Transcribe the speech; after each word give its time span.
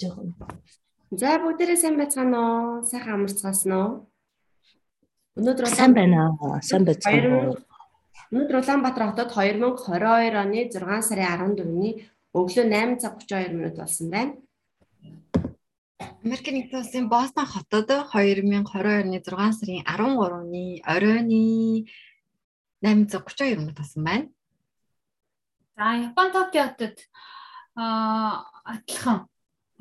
Жоохон. 0.00 0.34
За 1.10 1.38
бүгдээрээ 1.42 1.78
сайн 1.80 1.96
байцгаана 1.98 2.38
уу? 2.38 2.84
Сайхан 2.86 3.14
амарцгаасан 3.18 3.72
уу? 3.72 3.90
Өнөөдөр 5.38 5.66
сайн 5.66 5.94
байна. 5.94 6.30
Сайн 6.62 6.84
байцгаана. 6.84 7.56
Өнөөдөр 8.30 8.60
Улаанбаатар 8.62 9.10
хотод 9.10 9.32
2022 9.34 10.38
оны 10.38 10.60
6 10.70 11.02
сарын 11.02 11.58
14-ний 11.58 12.06
өглөө 12.30 12.66
8 12.70 13.02
цаг 13.02 13.18
32 13.18 13.58
минут 13.58 13.74
болсон 13.74 14.06
байна. 14.14 14.38
Америк 16.22 16.46
нэгдсэн 16.46 16.78
улсын 16.78 17.08
Бостон 17.10 17.46
хотод 17.50 17.90
2022 17.90 19.02
оны 19.02 19.18
6 19.18 19.58
сарын 19.58 19.82
13-ны 19.82 20.78
оройны 20.86 21.90
8 22.86 23.10
цаг 23.10 23.26
32 23.26 23.58
минут 23.58 23.74
болсон 23.74 24.04
байна. 24.06 24.30
За 25.74 25.98
Япон 25.98 26.30
Токио 26.30 26.70
хотод 26.70 26.96
аа 27.74 28.46
адилхан 28.62 29.26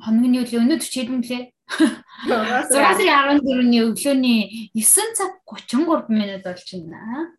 хоногийн 0.04 0.42
өглөө 0.44 0.62
өнөөдөр 0.64 0.90
ч 0.90 0.96
хэдэн 1.00 1.22
блэ? 1.24 1.40
6 1.70 2.74
сарын 2.74 3.40
14-ний 3.46 3.84
өглөөний 3.86 4.42
9 4.74 5.16
цаг 5.18 5.32
33 5.46 6.10
минут 6.10 6.44
болж 6.44 6.68
байна. 6.74 7.30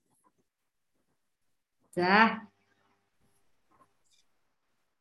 За. 1.97 2.47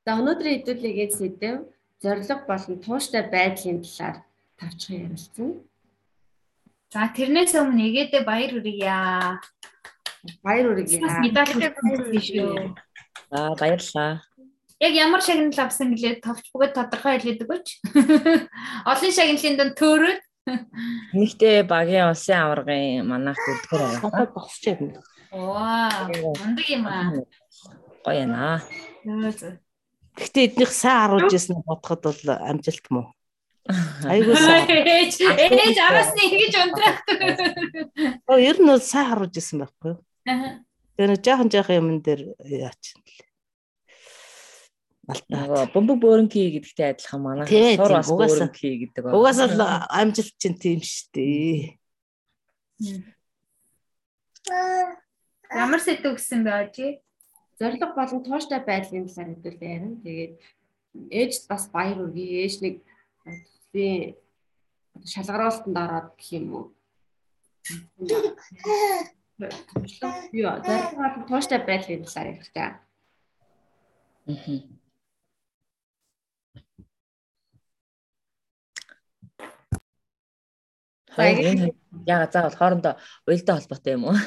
За 0.05 0.11
өнөөдрийн 0.17 0.65
хэдүүлгийн 0.65 1.11
сэдэв 1.13 1.55
зориг 2.01 2.41
болон 2.49 2.75
тууштай 2.81 3.23
байдлын 3.29 3.83
талаар 3.85 4.17
тавчхан 4.57 5.05
ярилцсан. 5.05 5.49
За 6.89 7.05
тэрнээс 7.13 7.53
өмнө 7.53 7.77
нэгээдээ 7.77 8.23
баяр 8.25 8.51
хүргье. 8.57 8.89
Баяр 10.41 10.65
хүргье. 10.73 10.97
Медаль 11.21 11.53
шүү. 12.25 12.73
За 13.29 13.53
баярлалаа. 13.61 14.25
Яг 14.79 14.93
ямар 14.95 15.21
шагнал 15.21 15.59
авсан 15.59 15.91
гэлээ 15.91 16.23
товч 16.23 16.49
бөгөөд 16.55 16.73
тодорхой 16.75 17.19
хэлээдэг 17.19 17.49
үуч. 17.51 17.67
Олон 18.91 19.11
шагналын 19.11 19.55
донд 19.59 19.75
төөрөөд 19.75 20.21
Нэгтээ 21.13 21.67
багийн 21.67 22.09
улсын 22.09 22.41
аваргын 22.41 23.05
манайх 23.05 23.37
үлдгээр 23.37 23.81
байгаа. 24.01 24.25
Босч 24.33 24.63
юм. 24.71 24.97
Ваа, 25.31 26.09
мундаг 26.09 26.67
юм 26.69 26.83
аа. 26.87 27.11
Гоё 28.01 28.17
яана. 28.17 28.63
Гэхдээ 30.17 30.47
эднийх 30.47 30.71
сайн 30.73 30.97
харуулж 31.05 31.31
ирсэн 31.33 31.61
бодоход 31.61 32.01
бол 32.07 32.21
амжилт 32.49 32.85
муу. 32.89 33.05
Айгуу 34.09 34.35
сайн. 34.47 34.65
Ээж 34.65 35.77
араас 35.77 36.11
нь 36.17 36.23
ингэж 36.25 36.53
унтраахдаг. 36.65 37.19
Оо 38.25 38.37
ер 38.41 38.57
нь 38.57 38.69
бол 38.71 38.81
сайн 38.81 39.07
харуулж 39.13 39.35
ирсэн 39.37 39.61
байхгүй 39.61 39.93
юу? 39.93 39.99
Тэр 40.97 41.07
нэг 41.13 41.21
жоохон 41.21 41.49
жоохон 41.53 41.77
юмн 41.77 41.97
дээр 42.01 42.21
яач 42.41 42.97
юм 42.97 43.05
бэл. 43.05 43.28
Нөгөө 45.09 45.73
бөмбөг 45.73 45.97
бөөрөнки 46.03 46.41
гэдэгтэй 46.53 46.93
адилхан 46.93 47.21
манай 47.23 47.45
сур 47.49 47.93
бас 47.97 48.09
бөөрөнки 48.13 48.69
гэдэг. 48.85 49.09
Угаасаа 49.09 49.49
л 49.49 49.61
амжилт 49.89 50.37
чинь 50.37 50.61
тийм 50.61 50.85
шүү 50.85 51.09
дээ. 51.17 51.73
Ямар 55.49 55.81
сэдв 55.81 56.13
өгсөн 56.13 56.45
бэ 56.45 56.51
ожи? 56.61 57.01
Зориг 57.57 57.81
болон 57.97 58.21
тууштай 58.21 58.61
байдлын 58.61 59.09
талаар 59.09 59.33
хэдүүлээ 59.33 59.73
ярина. 59.73 59.97
Тэгээд 60.05 60.33
ээж 61.09 61.49
бас 61.49 61.65
баяр 61.73 61.97
хүргье. 61.97 62.45
Ээж 62.45 62.55
нэг 62.61 62.75
би 63.73 64.13
шалгаруултанд 65.09 65.73
ороод 65.73 66.13
гэх 66.21 66.37
юм 66.37 66.45
уу. 66.53 66.65
Юу, 70.37 70.53
зориг 70.61 70.93
болон 70.93 71.25
тууштай 71.25 71.59
байдлын 71.65 72.05
талаар 72.05 72.29
ярих 72.37 72.45
та. 81.19 81.35
Хоёр 81.35 81.73
яга 82.07 82.25
заавал 82.31 82.55
хоорондоо 82.55 82.93
уялдаа 83.27 83.55
холбоотой 83.59 83.93
юм 83.93 84.03
уу? 84.07 84.17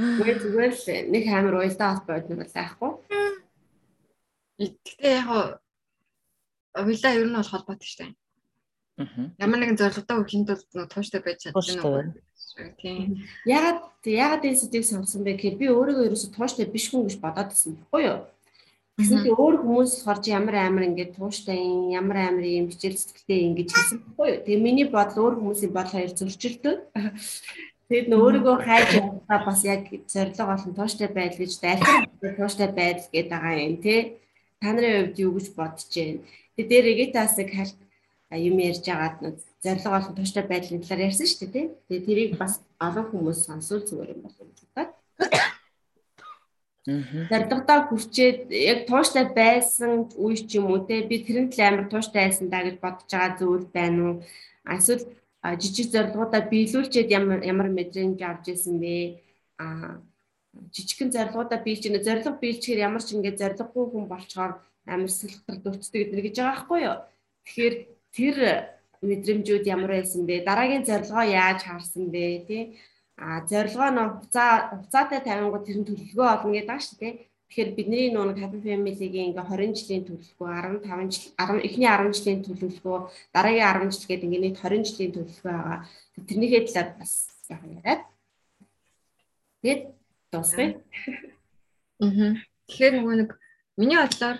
Зүгээр 0.00 0.38
зүгээр 0.40 0.72
л 0.72 0.84
нэг 1.12 1.24
амар 1.28 1.54
уялдаа 1.60 1.88
холбоо 1.92 2.14
байдаг 2.16 2.36
бол 2.40 2.56
айхгүй. 2.62 2.92
Гэхдээ 4.58 5.12
яг 5.20 5.28
уйлаа 6.80 7.12
ер 7.12 7.28
нь 7.28 7.36
бол 7.36 7.52
холбоотой 7.52 7.88
шүү 7.88 8.00
дээ. 8.00 8.12
Ямар 9.38 9.58
нэгэн 9.60 9.80
зорилготой 9.80 10.24
тулд 10.24 10.68
нөө 10.72 10.86
тууштай 10.88 11.20
байж 11.20 11.38
чадна 11.48 11.82
уу? 11.84 12.12
Тийм. 12.76 13.24
Ягаад 13.48 13.80
ягаад 14.04 14.44
энэ 14.44 14.60
сэдвийг 14.60 14.84
сонгосон 14.84 15.24
бэ 15.24 15.40
гэхээр 15.40 15.56
би 15.56 15.66
өөрийгөө 15.72 16.06
ерөөсө 16.12 16.28
тууштай 16.36 16.68
биш 16.68 16.92
хүн 16.92 17.08
гэж 17.08 17.16
бодоод 17.16 17.48
байсан 17.50 17.80
байхгүй 17.80 18.02
юу? 18.04 18.18
Гэсэн 19.00 19.24
чи 19.24 19.32
өөр 19.32 19.56
хүмүүс 19.64 20.04
чи 20.20 20.30
ямар 20.36 20.68
амар 20.68 20.84
ингээд 20.92 21.16
тууштай 21.16 21.56
юм, 21.56 21.96
ямар 21.96 22.28
амар 22.28 22.44
юм 22.44 22.68
хичээл 22.68 23.00
зүтгтэй 23.00 23.40
ингэж 23.48 23.68
хэлсэн 23.72 23.98
байхгүй 24.04 24.28
юу? 24.28 24.42
Тэгээ 24.44 24.60
миний 24.60 24.84
бодол 24.84 25.32
өөр 25.32 25.34
хүмүүсийн 25.40 25.72
бодол 25.72 25.96
хоёр 25.96 26.12
зөрчилдөв. 26.12 26.76
Тэгэд 27.88 28.06
нөө 28.12 28.20
өөрийгөө 28.20 28.56
хайж 28.60 28.88
явахаа 29.00 29.40
бас 29.48 29.60
яг 29.64 29.88
зориг 30.12 30.36
болон 30.36 30.76
тууштай 30.76 31.08
байдал 31.08 31.40
гэж 31.40 31.52
дайлах 31.64 32.04
тууштай 32.36 32.68
байдал 32.68 33.08
гэдэг 33.08 33.32
байгаа 33.32 33.64
юм 33.64 33.76
тий. 33.80 34.00
Та 34.60 34.76
нарын 34.76 34.96
хувьд 35.08 35.16
юу 35.24 35.32
гэж 35.40 35.46
бодож 35.56 35.88
байна? 35.88 36.20
Тэгээ 36.60 36.68
дээр 36.68 36.84
Регитасыг 36.92 37.48
юм 37.48 38.56
ярьж 38.60 38.84
агаад 38.92 39.16
нэг 39.24 39.34
зориг 39.64 39.84
болон 39.88 40.16
тууштай 40.20 40.44
байдлын 40.44 40.84
талаар 40.84 41.08
ярьсан 41.08 41.26
шүү 41.28 41.48
дээ 41.48 41.52
тий. 41.52 41.66
Тэгээ 41.88 42.06
тэрийг 42.08 42.30
бас 42.36 42.60
олон 42.76 43.08
хүмүүс 43.08 43.48
сонсвол 43.48 43.84
зүгээр 43.88 44.12
юм 44.16 44.20
болов 44.24 44.52
Зорилгодоо 46.86 47.80
хүрчээд 47.86 48.50
яг 48.50 48.78
тууштай 48.90 49.30
байсан 49.30 50.10
үе 50.18 50.34
ч 50.34 50.58
юм 50.58 50.66
уу 50.66 50.82
те 50.82 51.06
би 51.06 51.22
тэрэн 51.22 51.46
тал 51.46 51.62
амар 51.70 51.86
тууштай 51.86 52.26
байсан 52.26 52.50
даа 52.50 52.66
гэж 52.66 52.76
бодож 52.82 53.06
байгаа 53.06 53.38
зүйл 53.38 53.66
байна 53.70 54.00
уу? 54.02 54.14
Эсвэл 54.66 55.06
жижиг 55.62 55.94
зорилгуудаа 55.94 56.42
биелүүлчихэд 56.50 57.14
ямар 57.18 57.38
ямар 57.46 57.68
мэдрэмж 57.70 58.18
авч 58.22 58.44
ирсэн 58.50 58.82
бэ? 58.82 59.22
А 59.62 60.02
жижигхэн 60.74 61.14
зорилгуудаа 61.14 61.58
биелж 61.62 61.86
ийнэ 61.86 62.02
зорилго 62.02 62.34
биелчихээр 62.42 62.84
ямар 62.88 63.02
ч 63.02 63.14
ингээд 63.14 63.38
зорилгогүй 63.38 63.84
хүн 63.86 64.06
болчоор 64.10 64.52
амар 64.86 65.10
сэлхтэр 65.10 65.58
дурцдаг 65.62 65.98
гэдэр 66.02 66.22
гэж 66.26 66.34
байгаа 66.34 66.50
байхгүй 66.50 66.80
юу? 66.82 66.98
Тэгэхээр 67.46 67.74
тэр 68.10 68.36
мэдрэмжүүд 69.06 69.64
ямар 69.70 69.90
байсан 70.02 70.22
бэ? 70.26 70.46
Дараагийн 70.46 70.86
зорилгоо 70.86 71.24
яаж 71.26 71.60
харсан 71.62 72.10
бэ? 72.10 72.46
Тэ? 72.46 72.58
А 73.22 73.46
зорилгоо 73.46 73.90
нөө 73.94 74.08
хуцаа 74.18 74.50
хуцаатай 74.82 75.20
тавингууд 75.22 75.62
тэр 75.62 75.78
нь 75.78 75.86
төлөвлөгөө 75.86 76.28
олно 76.34 76.50
гэдэг 76.58 76.80
шүү 76.82 76.98
дээ. 76.98 77.12
Тэгэхээр 77.46 77.70
бидний 77.78 78.08
нөө 78.10 78.34
Happy 78.42 78.58
Family-гийн 78.66 79.30
ингээ 79.30 79.46
20 79.46 79.78
жилийн 79.78 80.04
төлөвлөгөө, 80.08 80.82
15 80.82 81.14
жил, 81.14 81.30
10 81.38 81.62
эхний 81.68 81.86
10 81.86 82.16
жилийн 82.18 82.40
төлөвлөгөө, 82.42 82.98
дараагийн 83.30 83.86
10 83.86 83.94
жил 83.94 84.08
гэдэг 84.10 84.26
ингээ 84.26 84.42
нийт 84.42 84.58
20 84.58 84.88
жилийн 84.88 85.12
төлөвлөгөө 85.14 85.54
байгаа. 85.54 85.78
Тэрнийхээ 86.26 86.62
талаар 86.66 86.88
бас 86.98 87.12
яг 87.52 87.62
яриад. 87.62 88.02
Тэгээд 89.62 89.82
дуусгая. 90.32 90.70
Аа. 92.02 92.34
Тэгэхээр 92.66 92.94
нөгөө 92.98 93.14
нэг 93.20 93.30
миний 93.78 93.98
бодлоор 94.00 94.38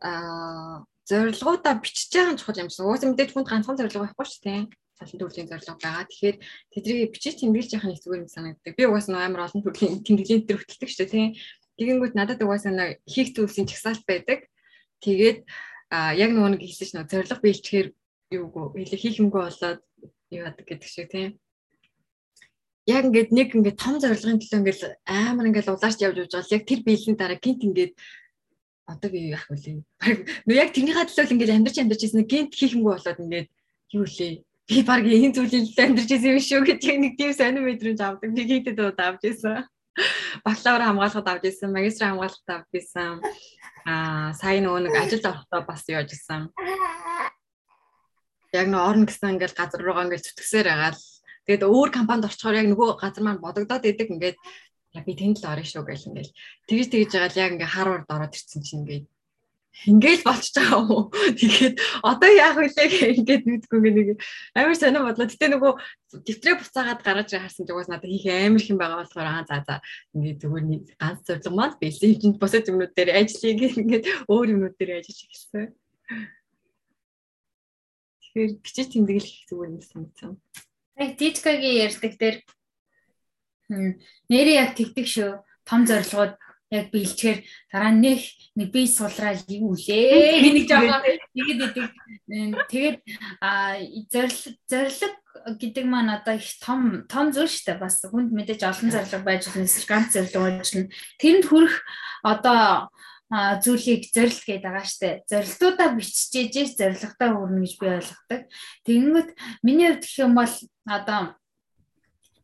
аа 0.00 0.82
зорилгоудаа 1.06 1.74
бичиж 1.78 2.10
байгаа 2.10 2.34
нь 2.34 2.40
чухал 2.40 2.62
юмсан. 2.64 2.88
Уусаа 2.88 3.08
мэдээж 3.12 3.30
хүнд 3.36 3.46
ганцхан 3.52 3.76
зорилго 3.78 4.08
байхгүй 4.10 4.26
шүү 4.26 4.42
дээ. 4.42 4.62
Цалин 4.96 5.20
төрлийн 5.20 5.48
зорилго 5.48 5.76
байгаа. 5.76 6.08
Тэгэхээр 6.08 6.36
тэдрийг 6.72 7.12
бичиж 7.12 7.34
тэмдэглэж 7.40 7.70
явах 7.76 7.88
нь 7.92 8.00
зүгээр 8.00 8.22
юм 8.24 8.32
санагддаг. 8.32 8.72
Би 8.76 8.84
угаасаа 8.88 9.12
нөгөө 9.12 9.28
амар 9.28 9.44
олон 9.46 9.62
төрлийн 9.62 10.00
тэмдэглэлийн 10.00 10.42
дээр 10.48 10.60
хөтэлдэг 10.60 10.90
шүү 10.90 11.06
дээ. 11.12 11.28
Тэгэнгүүт 11.76 12.14
надад 12.16 12.40
угаасаа 12.40 12.72
нөгөө 12.72 13.04
хийх 13.04 13.28
зүйлсийн 13.36 13.68
чагсаалт 13.68 14.04
байдаг. 14.08 14.48
Тэгээд 15.04 15.38
яг 15.92 16.30
нөгөө 16.32 16.50
нэг 16.56 16.62
хэлсэн 16.64 17.04
чинь 17.04 17.10
зорилго 17.12 17.44
биелчихээр 17.44 17.88
юугүй 18.32 18.64
хэлээ 18.82 19.02
хийх 19.04 19.20
юмгүй 19.22 19.42
болоод 19.44 19.80
юу 20.32 20.42
яадаг 20.42 20.66
гэдэг 20.66 20.88
шиг 20.88 21.12
тийм 21.12 21.38
яг 22.86 23.04
ингээд 23.06 23.30
нэг 23.34 23.48
ингээд 23.54 23.78
том 23.78 23.98
зорилгын 23.98 24.38
төлөө 24.38 24.60
ингээд 24.62 24.80
амар 25.06 25.46
ингээд 25.50 25.70
улаарч 25.70 25.98
явж 26.02 26.16
явж 26.22 26.32
байгаа 26.34 26.46
л 26.46 26.54
яг 26.54 26.64
тэр 26.66 26.80
биелийн 26.86 27.16
дараа 27.18 27.38
гинт 27.38 27.62
ингээд 27.66 27.92
одоо 28.86 29.08
би 29.10 29.18
юу 29.26 29.34
яах 29.34 29.46
вэ? 29.50 29.82
Нөө 30.46 30.56
яг 30.58 30.70
тэрнийхээ 30.70 31.06
төлөө 31.10 31.34
ингээд 31.34 31.54
амьдарч 31.54 31.76
амьдарч 31.82 32.02
ирсэн 32.06 32.26
гинт 32.30 32.54
хийх 32.54 32.78
юмгүй 32.78 32.94
болоод 32.94 33.22
ингээд 33.22 33.48
юу 33.94 34.06
лээ? 34.06 34.45
Би 34.66 34.82
баг 34.82 35.06
энэ 35.06 35.34
зүйлийн 35.34 35.66
төлөө 35.70 35.84
амьдарч 35.86 36.10
ирсэн 36.10 36.32
юм 36.34 36.42
шүү 36.42 36.62
гэж 36.66 36.80
нэг 36.98 37.14
тийм 37.14 37.32
сонир 37.32 37.62
мэдрэмж 37.62 38.00
авдаг. 38.02 38.30
Би 38.34 38.42
гинтэд 38.44 38.78
удаа 38.82 39.14
авч 39.14 39.22
ирсэн. 39.30 39.62
Бакалавр 40.42 40.82
хамгаалахад 40.84 41.28
авч 41.30 41.44
ирсэн, 41.46 41.70
магистр 41.70 42.10
хамгаалахад 42.10 42.50
авч 42.50 42.70
ирсэн. 42.74 43.22
Аа 43.86 44.34
сая 44.34 44.58
нөгөө 44.58 44.90
нэг 44.90 44.94
ажил 44.98 45.22
орохдоо 45.22 45.62
бас 45.62 45.86
яаж 45.86 46.10
ирсэн. 46.10 46.50
Яг 48.50 48.66
нөө 48.66 48.82
орно 48.82 49.06
гэсэн 49.06 49.38
ингээд 49.38 49.54
газар 49.54 49.80
руугаа 49.80 50.10
ингээд 50.10 50.26
зүтгэсээр 50.26 50.66
байгаа 50.66 50.92
л 50.98 51.02
Тэгээд 51.46 51.62
өөр 51.62 51.90
компанид 51.94 52.26
орчхоор 52.26 52.58
яг 52.58 52.66
нөгөө 52.66 52.98
газар 52.98 53.22
маань 53.22 53.38
бодогдоод 53.38 53.86
идэг 53.86 54.10
ингээд 54.10 54.36
би 55.06 55.12
тэнд 55.14 55.38
л 55.38 55.46
орно 55.46 55.62
шүү 55.62 55.86
гэл 55.86 56.08
ингээд 56.10 56.30
тэгж 56.66 56.86
тэгж 56.90 57.10
байгаа 57.14 57.30
л 57.30 57.38
яг 57.38 57.50
ингээд 57.54 57.70
Харвард 57.70 58.10
ороод 58.10 58.34
ирсэн 58.34 58.66
чинь 58.66 58.82
ингээд 58.82 59.06
ингээл 59.84 60.24
болчихж 60.24 60.56
байгаа 60.56 60.80
юм 60.80 60.90
уу. 60.90 61.04
Тэгээд 61.12 61.76
одоо 62.00 62.30
яах 62.32 62.56
вэ 62.56 62.72
гэх 62.72 63.20
ингээд 63.20 63.44
мэдгүй 63.44 63.78
нэг 63.92 64.08
амар 64.56 64.72
сонир 64.72 65.04
бодлоо. 65.04 65.28
Гэтэ 65.28 65.52
нөгөө 65.52 65.72
дэвтрээ 66.24 66.56
буцаагаад 66.56 67.00
гаргаж 67.04 67.30
харсан 67.36 67.68
угаас 67.68 67.92
надад 67.92 68.08
хийх 68.08 68.24
амар 68.24 68.62
их 68.64 68.72
юм 68.72 68.80
байгаа 68.80 69.04
болохоор 69.04 69.28
аа 69.28 69.44
за 69.44 69.60
за 69.68 69.74
ингээд 70.16 70.40
зүгээр 70.40 70.64
нэг 70.64 70.82
ганц 70.96 71.20
зорилго 71.28 71.52
маань 71.52 71.76
бэлсэн 71.76 72.08
хэмжээнд 72.16 72.40
босоод 72.40 72.68
юмнууд 72.72 72.92
дээр 72.96 73.10
гэх 73.60 73.74
ингээд 73.76 74.04
өөр 74.32 74.46
юмнууд 74.56 74.76
дээр 74.80 75.04
ажиллаж 75.04 75.20
эхэлсэн. 75.28 75.64
Тэгэхээр 78.24 78.52
бичиж 78.64 78.86
тэмдэглэх 78.96 79.36
зүгээр 79.44 79.70
юм 79.76 79.84
санагдсан. 79.84 80.32
Яг 80.96 81.10
Тичкагийн 81.20 81.84
ярьдаг 81.84 82.12
дээр 82.16 82.36
нэрээ 84.32 84.56
яг 84.62 84.72
тэгдэг 84.72 85.06
шүү. 85.06 85.30
Том 85.66 85.82
зорилгууд 85.84 86.38
яг 86.70 86.90
бэлчээр 86.90 87.38
дараа 87.70 87.92
нэг 87.94 88.20
нэг 88.58 88.68
бие 88.74 88.88
сулраал 88.90 89.38
юу 89.46 89.74
лээ? 89.78 90.42
Нэг 90.50 90.66
жоо 90.66 90.82
тэгээд 91.34 91.60
идэг 91.62 91.86
тэгээд 92.70 92.98
зориг 94.10 94.34
зориг 94.66 95.14
гэдэг 95.60 95.84
маань 95.86 96.10
одоо 96.10 96.34
их 96.34 96.50
том 96.58 97.06
том 97.06 97.30
зүйл 97.30 97.46
шүү 97.46 97.78
дээ. 97.78 97.82
Бас 97.82 98.02
хүнд 98.02 98.34
мэдээж 98.34 98.66
олон 98.66 98.90
зориг 98.90 99.22
байж 99.22 99.46
байгаа 99.46 99.86
ганц 99.86 100.10
зориг 100.18 100.34
байж 100.34 100.68
байна 100.74 100.90
тэрэнд 101.22 101.44
хүрэх 101.46 101.74
одоо 102.26 102.90
зүйлийг 103.30 104.10
зорилт 104.10 104.42
гэдэг 104.46 104.62
байгаа 104.66 104.86
штэ. 104.86 105.22
Зорилтуудаа 105.26 105.88
биччихээж 105.94 106.78
зорилготой 106.78 107.30
хүрнэ 107.34 107.60
гэж 107.62 107.74
би 107.78 107.86
ойлгодог. 107.90 108.42
Тэгэнгүүт 108.86 109.30
миний 109.66 109.90
хувьд 109.90 110.06
гэх 110.06 110.18
юм 110.22 110.32
бол 110.38 110.54
одоо 110.86 111.34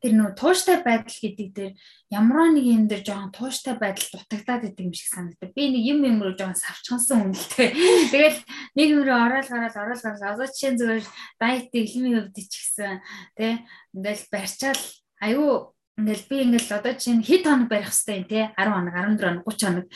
тэр 0.02 0.18
нөө 0.18 0.34
тууштай 0.34 0.82
байдал 0.82 1.14
гэдэг 1.14 1.48
дээр 1.54 1.72
ямар 2.10 2.50
нэг 2.50 2.66
юм 2.66 2.90
дээр 2.90 3.06
жоохон 3.06 3.30
тууштай 3.30 3.78
байдал 3.78 4.02
дутагдаад 4.10 4.66
идэг 4.66 4.90
юм 4.90 4.94
шиг 4.98 5.08
санагдав. 5.14 5.54
Би 5.54 5.70
нэг 5.70 5.82
юм 5.86 6.02
юм 6.02 6.18
руу 6.26 6.34
жоохон 6.34 6.58
савчхансан 6.58 7.30
үнэлтэй. 7.30 7.70
Тэгэл 8.10 8.40
нэг 8.74 8.88
юм 8.90 9.02
руу 9.06 9.14
ороод 9.14 9.46
гараад 9.46 9.78
ороод 9.78 10.02
гараад 10.02 10.26
одоо 10.26 10.46
жишээ 10.50 10.74
зүгээр 10.74 11.06
дайет 11.38 11.70
илмийн 11.70 12.18
хувьд 12.18 12.34
ч 12.34 12.50
гэсэн 12.50 12.98
тий 13.38 13.52
ингээл 13.94 14.24
барьчаал 14.34 14.82
аюу. 15.22 15.54
Ингээл 15.94 16.26
би 16.26 16.36
ингээл 16.50 16.76
одоо 16.82 16.94
чинь 16.98 17.22
хэд 17.22 17.46
хоног 17.46 17.68
барих 17.70 17.94
хэвтэй 17.94 18.26
тий 18.26 18.44
10 18.58 18.74
хоног 18.74 18.94
14 18.98 19.22
хоног 19.22 19.46
30 19.46 19.62
хоног. 19.70 19.86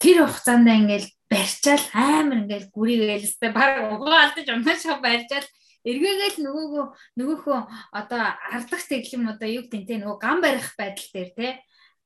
Тэр 0.00 0.16
хугацаанд 0.24 0.68
ингээл 0.72 1.08
барьчаал 1.28 1.84
амар 1.92 2.48
ингээл 2.48 2.72
гүрийгээл 2.72 3.28
өстэй 3.28 3.52
баг 3.52 3.92
угаа 3.92 4.32
алдаж 4.32 4.48
унаашаа 4.48 5.04
барьчаал 5.04 5.44
эргээгээл 5.84 6.38
нөгөөгөө 6.44 6.86
нөгөөхөө 7.16 7.58
одоо 7.96 8.22
ардах 8.52 8.84
тэглэм 8.84 9.32
одоо 9.32 9.48
юу 9.48 9.64
гэдэг 9.64 9.88
те 9.88 9.96
нөгөө 9.96 10.18
гам 10.20 10.38
барих 10.44 10.76
байдал 10.76 11.08
дээр 11.14 11.30
те 11.32 11.48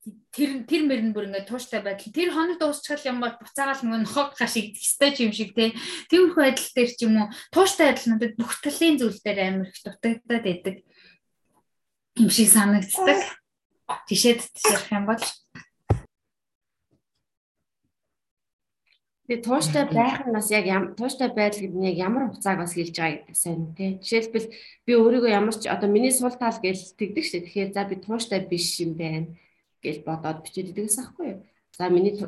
тэр 0.05 0.69
тэр 0.69 0.83
мөрн 0.85 1.11
бүр 1.17 1.33
ингээд 1.33 1.49
тууштай 1.49 1.81
байдал. 1.81 2.13
Тэр 2.13 2.29
хоног 2.37 2.61
дуусчихал 2.61 3.09
юм 3.09 3.19
бол 3.25 3.33
буцаагаал 3.41 3.81
нөгөө 3.81 4.01
нохог 4.05 4.37
гашиг 4.37 4.77
стеж 4.77 5.25
юм 5.25 5.33
шиг 5.33 5.57
те. 5.57 5.73
Тиймэрхүү 6.13 6.45
байдал 6.45 6.71
дээр 6.77 6.91
ч 6.93 7.01
юм 7.09 7.15
уу 7.25 7.29
тууштай 7.49 7.89
байдал 7.89 8.09
надад 8.13 8.37
бүх 8.37 8.53
талын 8.61 9.01
зүйл 9.01 9.21
дээр 9.25 9.39
амар 9.49 9.73
их 9.73 9.81
дутагдаад 9.81 10.45
байдаг. 10.45 10.77
Юм 12.21 12.29
шиг 12.29 12.49
санагддаг. 12.53 13.21
Жишээд 14.13 14.45
ярих 14.45 14.93
юм 14.93 15.05
бол 15.09 15.23
Тэгээ 19.25 19.41
тууштай 19.41 19.85
байх 19.89 20.29
нь 20.29 20.37
бас 20.37 20.53
яг 20.53 20.69
тууштай 21.01 21.33
байдал 21.33 21.65
гэдэг 21.65 21.81
нь 21.81 21.89
яг 21.89 21.97
ямар 21.97 22.29
хугацааг 22.29 22.61
бас 22.61 22.77
хэлж 22.77 22.93
байгаа 22.93 23.33
сайн 23.33 23.73
тий. 23.73 23.97
Жишээлбэл 24.05 24.53
би 24.85 24.93
өөрийгөө 25.01 25.33
ямар 25.33 25.57
ч 25.57 25.65
одоо 25.65 25.89
миний 25.89 26.13
сул 26.13 26.37
тал 26.37 26.61
гэж 26.61 26.93
тэгдэг 27.01 27.25
шүү. 27.25 27.41
Тэгэхээр 27.49 27.71
за 27.73 27.89
би 27.89 27.97
тууштай 28.05 28.45
биш 28.45 28.77
юм 28.85 29.01
байна 29.01 29.33
гэж 29.81 30.05
бодоод 30.05 30.45
бичээд 30.45 30.77
идэгээс 30.77 31.01
ахгүй 31.01 31.27
юу. 31.33 31.41
За 31.73 31.89
миний 31.89 32.21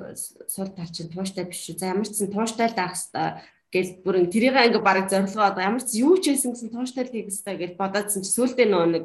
сул 0.48 0.72
тал 0.72 0.88
чинь 0.88 1.12
тууштай 1.12 1.44
биш 1.44 1.69
шүү. 1.69 1.76
За 1.76 1.93
ямар 1.93 2.08
ч 2.08 2.16
сан 2.16 2.32
тууштай 2.32 2.72
л 2.72 2.81
байх 2.81 2.96
хэвээр 2.96 3.44
гэл 3.76 3.92
бүрэн 4.00 4.32
тэрийг 4.32 4.56
ингээ 4.56 4.81
бараг 4.81 5.12
зорилгоо 5.12 5.52
одоо 5.52 5.62
ямар 5.69 5.84
ч 5.84 6.00
юу 6.00 6.16
ч 6.16 6.32
хийсэн 6.32 6.56
гэсэн 6.56 6.72
тууштай 6.72 7.04
л 7.04 7.12
хийх 7.12 7.28
хэвээр 7.28 7.60
гэж 7.60 7.72
бодоодсэн 7.76 8.25
чи 8.25 8.31
сүулдэ 8.32 8.64
нөө 8.64 8.84
нэг 8.88 9.04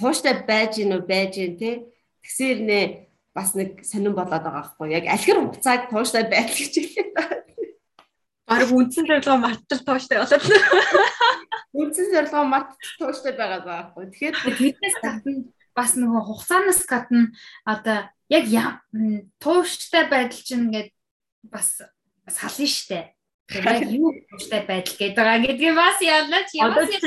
тууштай 0.00 0.40
байж 0.40 0.80
гинөө 0.80 1.04
байж 1.04 1.36
гин 1.36 1.54
тий. 1.60 1.74
Тэгсэр 2.24 2.58
нэ 2.64 3.05
бас 3.36 3.52
нэг 3.52 3.84
сонирн 3.84 4.16
болоод 4.16 4.32
байгаа 4.32 4.64
байхгүй 4.64 4.96
яг 4.96 5.04
алхир 5.12 5.36
хугацааг 5.44 5.92
тууштай 5.92 6.24
байдал 6.24 6.56
гэж 6.56 6.74
хэлээд 6.80 7.10
байна. 7.12 7.44
Бараг 8.48 8.70
үндсэн 8.72 9.04
зорилгоо 9.04 9.36
мартал 9.36 9.82
тууштай 9.84 10.16
болоод. 10.22 10.44
Үндсэн 11.76 12.06
зорилгоо 12.14 12.44
мартал 12.48 12.92
тууштай 12.96 13.34
байгаа 13.36 13.60
байхгүй. 13.60 14.04
Тэгэхээр 14.08 14.36
тэрнээс 14.40 14.96
гадна 15.04 15.32
бас 15.76 15.92
нөгөө 16.00 16.22
хугацаанаас 16.24 16.80
гадна 16.88 17.22
одоо 17.68 18.08
яг 18.32 18.46
тууштай 19.42 20.08
байдал 20.08 20.40
чинь 20.40 20.72
ингээд 20.72 20.90
бас 21.44 21.84
сална 22.24 22.66
штэ. 22.70 23.12
Тэгээд 23.46 23.94
юу 24.02 24.10
тууштай 24.26 24.66
байдал 24.66 24.96
гэдэг 24.98 25.14
байгаа 25.14 25.38
гэдгийг 25.46 25.74
бас 25.78 25.98
ялнаач 26.02 26.50
ямар 26.58 26.82
нэг 26.90 26.98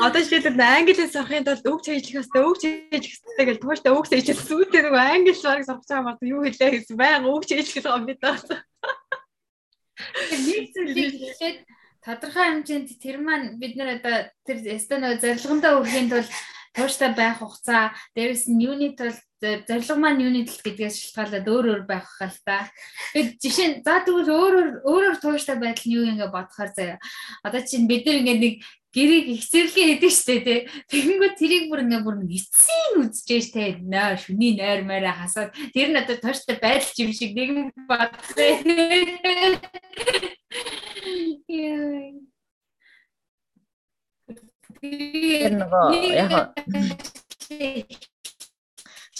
Одоо 0.00 0.20
жишээлбэл 0.24 0.64
англи 0.64 0.96
хэл 0.96 1.12
сурахын 1.12 1.44
тулд 1.44 1.66
үг 1.68 1.80
чийжлэх 1.84 2.24
хэвээр 2.24 2.48
үг 2.48 2.56
чийжлэх 2.56 3.20
хэвээр 3.20 3.48
гэж 3.52 3.58
тууштай 3.60 3.92
үг 3.92 4.06
чийжлэх 4.08 4.40
сүйтэй 4.48 4.80
нөгөө 4.80 5.04
англи 5.12 5.32
бараг 5.44 5.64
сурах 5.68 5.84
байгаа 5.84 6.16
бол 6.16 6.24
юу 6.24 6.40
хэлээ 6.40 6.70
гэсэн 6.72 6.96
байнга 6.96 7.28
үг 7.28 7.44
чийжлэх 7.44 7.84
байгаа 7.84 8.08
бид 8.08 8.20
таа. 8.24 8.36
Нэг 10.32 10.64
зүйлийг 10.72 11.12
хэлээд 11.12 11.58
тодорхой 12.00 12.46
хэмжээнд 12.48 12.88
тэр 12.96 13.16
маань 13.20 13.60
бид 13.60 13.76
нэр 13.76 14.00
одоо 14.00 14.32
тэр 14.48 14.56
эстэнэ 14.72 15.20
зорилгондоо 15.20 15.84
хүрэхийн 15.84 16.08
тулд 16.08 16.30
тууштай 16.72 17.12
байх 17.12 17.44
хугацаа 17.44 17.92
дээрэс 18.16 18.48
нь 18.48 18.64
юуны 18.64 18.96
тулд 18.96 19.20
зорилго 19.40 19.94
маань 19.98 20.22
юуны 20.26 20.42
тал 20.46 20.60
гэдгээс 20.66 20.96
шалтгаалаад 20.98 21.46
өөр 21.46 21.66
өөр 21.70 21.82
байх 21.86 22.06
хаа 22.06 22.30
л 22.30 22.40
та. 22.42 22.66
Тэгээд 23.14 23.38
жишээ 23.38 23.68
нь 23.70 23.82
за 23.86 24.02
тэгвэл 24.02 24.30
өөрөөр 24.34 24.68
өөрөөр 24.82 25.16
тууштай 25.22 25.56
байдал 25.62 25.86
нь 25.86 25.94
юу 25.94 26.04
ингээ 26.10 26.30
бодохоор 26.34 26.70
заяа. 26.74 26.98
Одоо 27.46 27.62
чинь 27.62 27.86
бид 27.86 28.02
нар 28.06 28.18
ингээ 28.18 28.38
нэг 28.42 28.54
гэрийг 28.90 29.26
ихцэрлэгээ 29.38 29.86
хийдэг 29.94 30.12
штэ 30.12 30.36
тий. 30.42 30.60
Тэгэнгүүт 30.90 31.34
тэрийг 31.38 31.64
бүр 31.70 31.84
ингээ 31.84 32.02
бүр 32.02 32.16
эцсийн 32.24 33.04
үзчихэж 33.04 33.46
тэ 33.54 33.78
наа 33.84 34.16
шүний 34.18 34.56
нойр 34.58 34.82
морой 34.82 35.14
хасаад 35.14 35.54
тэр 35.70 35.92
нь 35.92 36.00
одоо 36.00 36.16
тууштай 36.18 36.56
байдал 36.58 36.98
юм 37.04 37.12
шиг 37.12 37.30
нэг 37.36 37.70
бодсон. 37.86 38.64
Яа. 41.46 42.26
Тэр 44.78 45.52
нөгөө 45.58 45.90
яг 46.16 46.54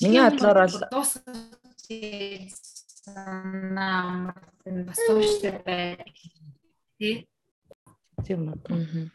Миний 0.02 0.22
бодлоор 0.22 0.58
бол 0.92 1.06
санаа 3.08 4.34
бас 4.86 4.98
тууштай 5.06 5.58
байх 5.64 5.98
тий. 6.98 7.26
Тийм 8.24 8.52
үү. 8.52 9.10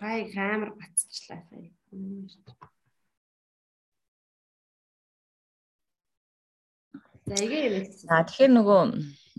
Гай 0.00 0.28
камер 0.32 0.70
батцчлаа 0.76 1.40
сая. 1.48 1.70
Аа 8.10 8.24
тэгэхээр 8.26 8.52
нөгөө 8.58 8.80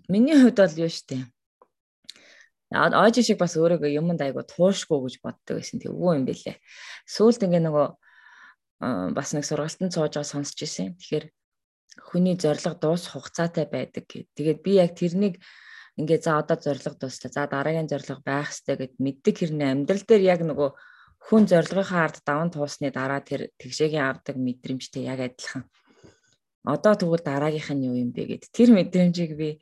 миний 0.07 0.37
хувьд 0.39 0.57
бол 0.63 0.81
юу 0.85 0.89
штэ. 0.89 1.27
Ооч 2.71 3.19
шиг 3.19 3.37
бас 3.37 3.59
өөрөөгөө 3.59 3.91
юмд 3.99 4.21
айгу 4.23 4.47
туушгүй 4.47 4.97
гэж 5.03 5.15
боддог 5.19 5.59
байсан. 5.59 5.83
Тэг 5.83 5.91
өвөө 5.91 6.23
юм 6.23 6.25
бэлээ. 6.29 6.55
Сүүлд 7.03 7.43
ингээ 7.43 7.67
нөгөө 7.67 7.87
бас 8.81 9.29
нэг 9.37 9.45
сургалтанд 9.45 9.93
сууж 9.93 10.17
байгаа 10.17 10.25
сонсч 10.25 10.57
ирсэн. 10.65 10.97
Тэгэхээр 10.97 11.25
хүний 12.01 12.35
зориг 12.35 12.81
дуус 12.81 13.13
хугацаатай 13.13 13.69
байдаг 13.69 14.05
гэд. 14.09 14.27
Тэгээд 14.33 14.59
би 14.65 14.71
яг 14.81 14.97
тэрнийг 14.97 15.37
ингээ 16.01 16.19
за 16.25 16.41
одоо 16.41 16.57
зориг 16.57 16.97
дуслаа. 16.97 17.29
За 17.29 17.45
дараагийн 17.45 17.85
зориг 17.85 18.25
байх 18.25 18.49
хэрэгтэй 18.49 18.77
гэд 18.81 18.93
мэддэг 18.97 19.35
хэрнээ 19.37 19.69
амьдрал 19.69 20.03
дээр 20.07 20.23
яг 20.33 20.41
нөгөө 20.41 20.69
хүн 21.29 21.43
зорилгынхаа 21.45 22.01
ард 22.09 22.17
даван 22.25 22.49
туусны 22.49 22.89
дараа 22.89 23.21
тэр 23.21 23.53
тэгшээгийн 23.61 24.01
авдаг 24.09 24.35
мэдрэмжтэй 24.41 25.05
яг 25.05 25.19
адилхан. 25.21 25.69
Одоо 26.65 26.93
тэгвэл 26.97 27.21
дараагийнх 27.21 27.69
нь 27.77 27.85
юу 27.85 27.95
юм 28.01 28.09
бэ 28.09 28.23
гэд. 28.25 28.43
Тэр 28.49 28.73
мэдрэмжийг 28.73 29.37
би 29.37 29.61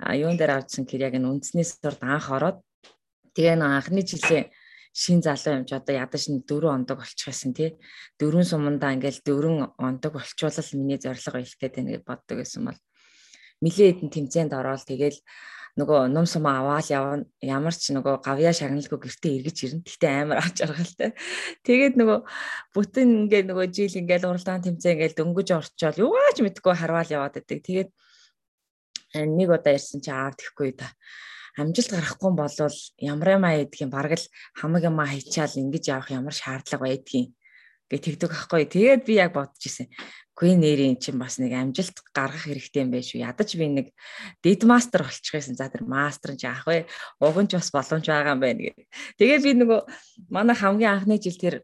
юун 0.00 0.40
дээр 0.40 0.64
авчихсан 0.64 0.88
гэхээр 0.88 1.06
яг 1.12 1.14
энэ 1.20 1.28
үндснээс 1.28 1.80
сурд 1.80 2.00
анх 2.00 2.32
ороод 2.32 2.64
тэгээ 3.36 3.56
нэг 3.60 3.70
анхны 3.76 4.00
жилээ 4.00 4.48
шин 4.96 5.20
залуу 5.20 5.60
юм 5.60 5.64
чи 5.68 5.74
одоо 5.76 5.94
ядаж 6.04 6.22
нэг 6.32 6.48
дөрөв 6.48 6.72
ондог 6.72 6.96
болчих 7.04 7.28
байсан 7.28 7.52
тий 7.52 7.70
дөрвөн 8.16 8.48
сумандаа 8.48 8.96
ингээл 8.96 9.20
дөрвөн 9.28 9.76
ондог 9.76 10.12
болчвол 10.16 10.56
миний 10.80 10.96
зориг 10.96 11.20
илтээд 11.20 11.76
байна 11.76 11.92
гэж 11.92 12.02
боддог 12.08 12.36
байсан 12.40 12.62
бол 12.64 12.80
нилээ 13.60 13.88
хэдэн 13.92 14.10
тэмцээнд 14.16 14.52
ороод 14.56 14.88
тэгэл 14.88 15.20
нөгөө 15.76 16.08
нум 16.08 16.24
сум 16.24 16.48
аваад 16.48 16.88
явна 16.88 17.28
ямар 17.44 17.76
ч 17.76 17.92
нөгөө 17.92 18.24
гавья 18.24 18.52
шагналгүй 18.56 18.96
гэртээ 18.96 19.32
эргэж 19.36 19.58
ирнэ. 19.68 19.84
Гэтэ 19.84 20.08
амар 20.08 20.40
авч 20.40 20.64
аргалтай. 20.64 21.12
Тэгээд 21.68 22.00
нөгөө 22.00 22.18
бүтэн 22.72 23.28
ингээд 23.28 23.46
нөгөө 23.52 23.66
жил 23.76 23.92
ингээд 24.00 24.24
уралдаан 24.24 24.64
тэмцээн 24.64 24.96
ингээд 24.96 25.20
дөнгөж 25.20 25.48
орчоол 25.52 26.00
юугаач 26.00 26.40
мэдгүй 26.40 26.74
харвал 26.80 27.12
яваад 27.12 27.36
байдаг. 27.36 27.60
Тэгээд 27.60 27.90
нэг 29.20 29.48
удаа 29.52 29.76
ирсэн 29.76 30.00
чи 30.00 30.08
аав 30.08 30.32
тэхгүй 30.40 30.80
та 30.80 30.88
амжилт 31.56 31.90
гарахгүй 31.92 32.32
болвол 32.36 32.78
ямар 33.00 33.28
юм 33.36 33.44
аа 33.48 33.56
гэдгийг 33.64 33.90
бараг 33.90 34.14
л 34.20 34.26
хамаг 34.60 34.82
юм 34.84 35.00
аа 35.00 35.10
хийчаал 35.12 35.56
ингэж 35.56 35.84
явах 35.88 36.10
ямар 36.12 36.34
шаардлага 36.36 36.84
байдгийг 36.84 37.32
гэ 37.90 37.98
тэгдэг 38.02 38.30
байхгүй. 38.30 38.66
Тэгээд 38.66 39.02
би 39.06 39.14
яг 39.14 39.32
бодож 39.32 39.62
ирсэн. 39.62 39.86
Queen 40.34 40.58
нэрийн 40.60 40.98
чинь 40.98 41.16
бас 41.16 41.38
нэг 41.38 41.54
амжилт 41.54 42.02
гаргах 42.10 42.50
хэрэгтэй 42.50 42.82
юм 42.82 42.90
байна 42.90 43.06
шүү. 43.06 43.22
Ядаж 43.22 43.50
би 43.54 43.66
нэг 43.70 43.86
дид 44.42 44.66
мастер 44.66 45.06
болчих 45.06 45.32
байсан. 45.32 45.54
За 45.54 45.70
тэр 45.70 45.86
мастер 45.86 46.34
нь 46.34 46.42
яах 46.42 46.66
вэ? 46.66 46.90
Уг 47.22 47.36
нь 47.40 47.48
ч 47.48 47.54
бас 47.54 47.70
боломж 47.70 48.04
байгаа 48.04 48.34
юм 48.34 48.42
байна 48.42 48.60
гэх. 48.68 48.76
Тэгээд 49.22 49.42
би 49.46 49.52
нөгөө 49.54 49.80
манай 50.34 50.56
хамгийн 50.58 50.92
анхны 50.98 51.22
жил 51.22 51.38
тэр 51.38 51.62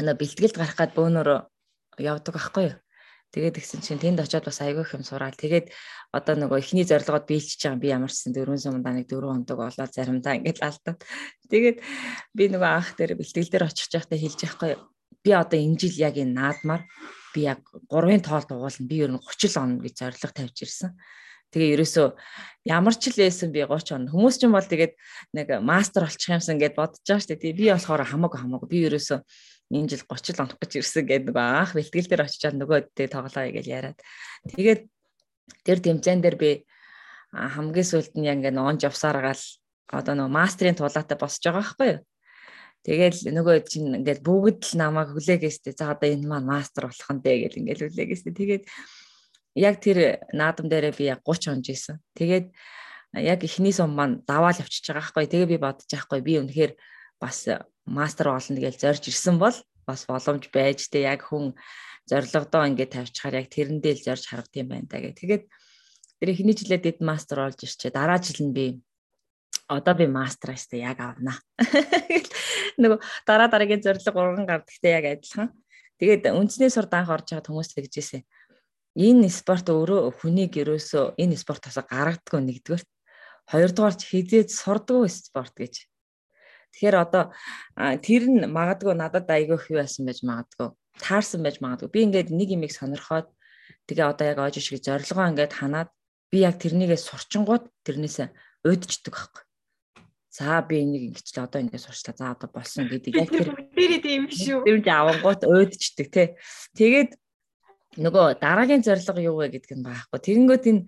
нөгөө 0.00 0.18
бэлтгэлд 0.18 0.56
гарах 0.56 0.76
гад 0.80 0.96
бөөнөрөө 0.96 1.38
явдаг 2.00 2.32
байхгүй 2.32 2.64
юу? 2.72 2.76
Тэгээд 3.34 3.58
тэгсэн 3.58 3.80
чинь 3.82 4.00
тэнд 4.00 4.22
очиод 4.22 4.46
бас 4.46 4.60
айгүй 4.62 4.86
хэм 4.86 5.02
сураал. 5.02 5.34
Тэгээд 5.34 5.74
одоо 6.14 6.34
нөгөө 6.38 6.62
ихний 6.62 6.86
зорилгоод 6.86 7.26
биелчихэж 7.26 7.62
байгаа 7.66 7.82
би 7.82 7.88
ямар 7.90 8.10
ч 8.12 8.16
сэн 8.22 8.32
400 8.32 8.72
мандаа 8.72 8.94
нэг 8.96 9.06
4 9.10 9.26
хондог 9.26 9.58
болоод 9.58 9.92
заримдаа 9.92 10.38
ингээд 10.38 10.62
алдаад. 10.62 10.98
Тэгээд 11.50 11.78
би 12.32 12.44
нөгөө 12.48 12.70
анх 12.70 12.90
дээр 12.96 13.18
бэлтгэл 13.18 13.50
дээр 13.52 13.68
очих 13.68 13.90
жахтаа 13.90 14.16
хэлж 14.16 14.40
яахгүй 14.46 14.72
би 15.26 15.30
одоо 15.34 15.58
энэ 15.58 15.76
жил 15.76 15.96
яг 16.00 16.14
энэ 16.16 16.32
наадмаар 16.38 16.82
би 17.34 17.40
яг 17.50 17.60
3-ын 17.90 18.22
тоолд 18.22 18.50
угуулна. 18.54 18.88
Би 18.88 18.96
ер 19.02 19.10
нь 19.10 19.20
30 19.20 19.58
он 19.58 19.70
гэж 19.82 19.94
зорилго 20.00 20.30
тавьж 20.30 20.56
ирсэн. 20.62 20.94
Тэгээ 21.50 21.74
ерөөсөө 21.78 22.06
ямар 22.66 22.94
ч 22.94 23.10
л 23.10 23.18
байсан 23.20 23.50
би 23.50 23.60
30 23.66 23.94
он. 23.94 24.04
Хүмүүс 24.10 24.36
ч 24.38 24.46
юм 24.46 24.54
бол 24.54 24.66
тэгээд 24.66 24.94
нэг 25.34 25.46
мастер 25.62 26.06
болчих 26.06 26.30
юмсан 26.30 26.58
гэд 26.58 26.74
бодож 26.78 27.02
байгаа 27.02 27.22
шүү 27.22 27.38
дээ. 27.38 27.58
Би 27.58 27.66
болохоор 27.70 28.02
хамаагүй 28.06 28.38
хамаагүй. 28.40 28.68
Би 28.70 28.78
ерөөсөө 28.86 29.18
энэ 29.70 29.90
жил 29.90 30.04
30 30.06 30.40
онох 30.42 30.58
гэж 30.62 30.72
ирсэн 30.78 31.04
гэдэг 31.06 31.26
нөгөө 31.34 31.46
анх 31.58 31.72
бэлтгэл 31.74 32.10
дээр 32.10 32.26
очичаад 32.26 32.56
нөгөө 32.58 32.78
дэ 32.94 33.04
тоглоё 33.10 33.50
гэж 33.50 33.66
яриад. 33.66 33.98
Тэгээд 34.46 34.80
тэр 35.66 35.78
тэмцээн 35.82 36.20
дээр 36.22 36.36
би 36.38 36.50
хамгийн 37.34 37.86
сүүлд 37.90 38.14
нь 38.14 38.26
яг 38.30 38.38
ингээд 38.38 38.58
он 38.62 38.78
жавсаар 38.78 39.18
гал 39.20 39.44
одоо 39.90 40.14
нөгөө 40.14 40.36
мастрын 40.38 40.78
тулаатай 40.78 41.18
босч 41.18 41.42
байгаа 41.42 41.62
байхгүй 41.62 41.88
юу. 41.98 42.00
Тэгэл 42.86 43.18
нөгөө 43.34 43.56
чинь 43.66 43.98
ингээд 43.98 44.22
бүгд 44.22 44.62
л 44.62 44.78
намайг 44.78 45.10
хүлээгээстэй. 45.10 45.74
За 45.74 45.90
одоо 45.90 46.06
энэ 46.06 46.22
маань 46.22 46.46
мастер 46.46 46.86
болох 46.86 47.10
нь 47.10 47.22
дээ 47.22 47.50
гэл 47.50 47.58
ингээд 47.66 47.82
хүлээгээстэй. 47.82 48.30
Тэгээд 48.30 48.64
яг 49.58 49.74
тэр 49.82 50.22
наадам 50.30 50.70
дээрээ 50.70 50.94
би 50.94 51.04
яг 51.10 51.26
30 51.26 51.50
онж 51.58 51.66
исэн. 51.74 51.98
Тэгээд 52.14 52.46
яг 53.18 53.40
эхний 53.42 53.74
сум 53.74 53.90
маань 53.90 54.22
даваал 54.22 54.54
явчихж 54.54 54.86
байгаа 54.86 55.02
байхгүй. 55.02 55.26
Тэгээ 55.26 55.50
би 55.50 55.58
бодож 55.58 55.90
байхгүй. 55.90 56.20
Би 56.22 56.38
үнэхээр 56.38 56.72
бас 57.18 57.50
мастер 57.86 58.34
болно 58.34 58.58
гэж 58.58 58.74
зорж 58.82 59.02
ирсэн 59.08 59.38
бол 59.38 59.54
бас 59.86 60.04
боломж 60.10 60.50
байж 60.50 60.90
тэ 60.90 61.06
яг 61.06 61.30
хүн 61.30 61.54
зорилгодоо 62.10 62.66
ингээд 62.70 62.94
тавьчихаар 62.94 63.40
яг 63.42 63.48
тэрэндээ 63.50 63.94
л 63.98 64.06
зорж 64.06 64.24
харах 64.26 64.50
юм 64.54 64.68
байна 64.70 64.90
да 64.90 64.98
гэх. 64.98 65.18
Тэгээд 65.18 65.44
тэр 66.18 66.28
эхний 66.34 66.54
жилээ 66.58 66.80
дэд 66.82 66.98
мастер 67.02 67.46
болж 67.46 67.58
ирчээ. 67.62 67.94
Дараа 67.94 68.18
жил 68.18 68.46
нь 68.46 68.54
би 68.54 68.66
одоо 69.70 69.94
би 69.94 70.06
мастер 70.06 70.54
аштай 70.54 70.82
яг 70.82 70.98
авна. 71.02 71.38
Нөгөө 72.82 72.98
дараа 73.26 73.48
дараагийн 73.50 73.82
зорилго 73.82 74.18
урган 74.18 74.46
гардагтай 74.46 74.92
яг 74.94 75.04
адилхан. 75.06 75.50
Тэгээд 75.98 76.30
үндснээ 76.30 76.70
сур 76.70 76.86
данх 76.86 77.10
орж 77.10 77.30
байгаа 77.30 77.50
хүмүүс 77.50 77.74
тэгжээсэ. 77.74 78.22
Энэ 78.96 79.28
спорт 79.28 79.66
өөрөө 79.68 80.14
хүнийг 80.22 80.56
ерөөсөө 80.62 81.18
энэ 81.18 81.36
спортоос 81.36 81.82
гаргадаггүй 81.84 82.40
нэгдүгээр. 82.42 82.84
Хоёрдугаар 83.50 83.94
хизээд 83.98 84.48
сурдаггүй 84.50 85.10
спорт 85.10 85.54
гэж 85.56 85.74
Тэгэхээр 86.76 86.96
одоо 87.00 87.32
тэр 88.04 88.22
нь 88.28 88.44
магадгүй 88.52 88.92
надад 88.92 89.24
айгүй 89.32 89.56
юу 89.72 89.80
байсан 89.80 90.04
байж 90.04 90.20
магадгүй. 90.20 90.76
Таарсан 91.00 91.40
байж 91.40 91.56
магадгүй. 91.64 91.88
Би 91.88 92.04
ингээд 92.04 92.28
нэг 92.36 92.52
юмыг 92.52 92.72
сонирхоод 92.76 93.32
тэгээ 93.88 94.04
одоо 94.12 94.26
яг 94.28 94.38
оож 94.44 94.60
шиг 94.60 94.84
зорилгоо 94.84 95.24
ингээд 95.32 95.56
ханаад 95.56 95.88
би 96.28 96.44
яг 96.44 96.60
тэрнийгээ 96.60 97.00
сурчингууд 97.00 97.64
тэрнээсээ 97.80 98.28
уйдчдаг 98.68 99.14
байхгүй. 99.16 99.42
За 100.36 100.60
би 100.60 100.84
энийг 100.84 101.16
ингэчлээ 101.16 101.48
одоо 101.48 101.60
ингэ 101.64 101.80
сурчлаа. 101.80 102.12
За 102.12 102.36
одоо 102.36 102.52
болсон 102.52 102.92
гэдэг. 102.92 103.16
Яг 103.24 103.32
тэр 103.32 103.56
тэр 103.72 103.92
тийм 104.04 104.28
шүү. 104.28 104.68
Тэр 104.68 104.84
нь 104.84 104.92
авангууд 104.92 105.48
уйдчдаг 105.48 106.08
тий. 106.12 106.28
Тэгээд 106.76 107.16
нөгөө 107.96 108.40
дараагийн 108.40 108.84
зорилго 108.84 109.20
юу 109.20 109.36
вэ 109.40 109.56
гэдг 109.56 109.72
нь 109.76 109.84
байхгүй. 109.84 110.18
Тэгэнгүүт 110.20 110.64
энэ 110.68 110.82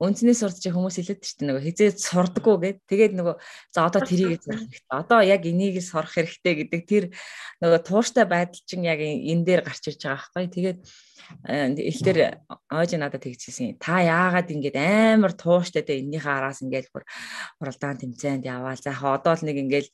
үндснээ 0.00 0.36
сурч 0.36 0.64
хүмүүс 0.68 0.96
хэлээд 1.00 1.20
чинь 1.24 1.48
нөгөө 1.48 1.64
хизээ 1.64 1.90
сурдаггүй 1.96 2.56
гэд. 2.60 2.78
Тэгээд 2.88 3.12
нөгөө 3.16 3.34
за 3.72 3.80
одоо 3.88 4.00
тэрийг 4.04 4.40
сурах 4.44 4.64
хэрэгтэй. 4.68 4.92
Одоо 4.92 5.20
яг 5.24 5.42
энийг 5.48 5.76
сурах 5.80 6.12
хэрэгтэй 6.12 6.54
гэдэг 6.68 6.82
тэр 6.84 7.04
нөгөө 7.64 7.80
тууштай 7.84 8.24
байдал 8.28 8.62
чинь 8.64 8.84
яг 8.84 9.00
энэ 9.00 9.44
дээр 9.44 9.62
гарч 9.64 9.88
ирж 9.88 10.00
байгаа 10.04 10.20
байхгүй. 10.20 10.46
Тэгээд 10.52 10.78
элтэр 11.46 12.42
оож 12.70 12.90
надад 12.98 13.22
тэгчихсэн. 13.24 13.78
Та 13.80 14.00
яагаад 14.02 14.50
ингэж 14.50 14.74
амар 14.76 15.32
тууштай 15.32 15.82
тэ 15.82 16.00
эннийхээ 16.00 16.30
араас 16.30 16.60
ингэж 16.64 16.90
бүр 16.92 17.04
хуралдаан 17.58 17.98
тэмцээнд 18.00 18.44
яваал. 18.44 18.80
За 18.80 18.92
одоо 18.94 19.34
л 19.36 19.44
нэг 19.46 19.56
ингэж 19.56 19.86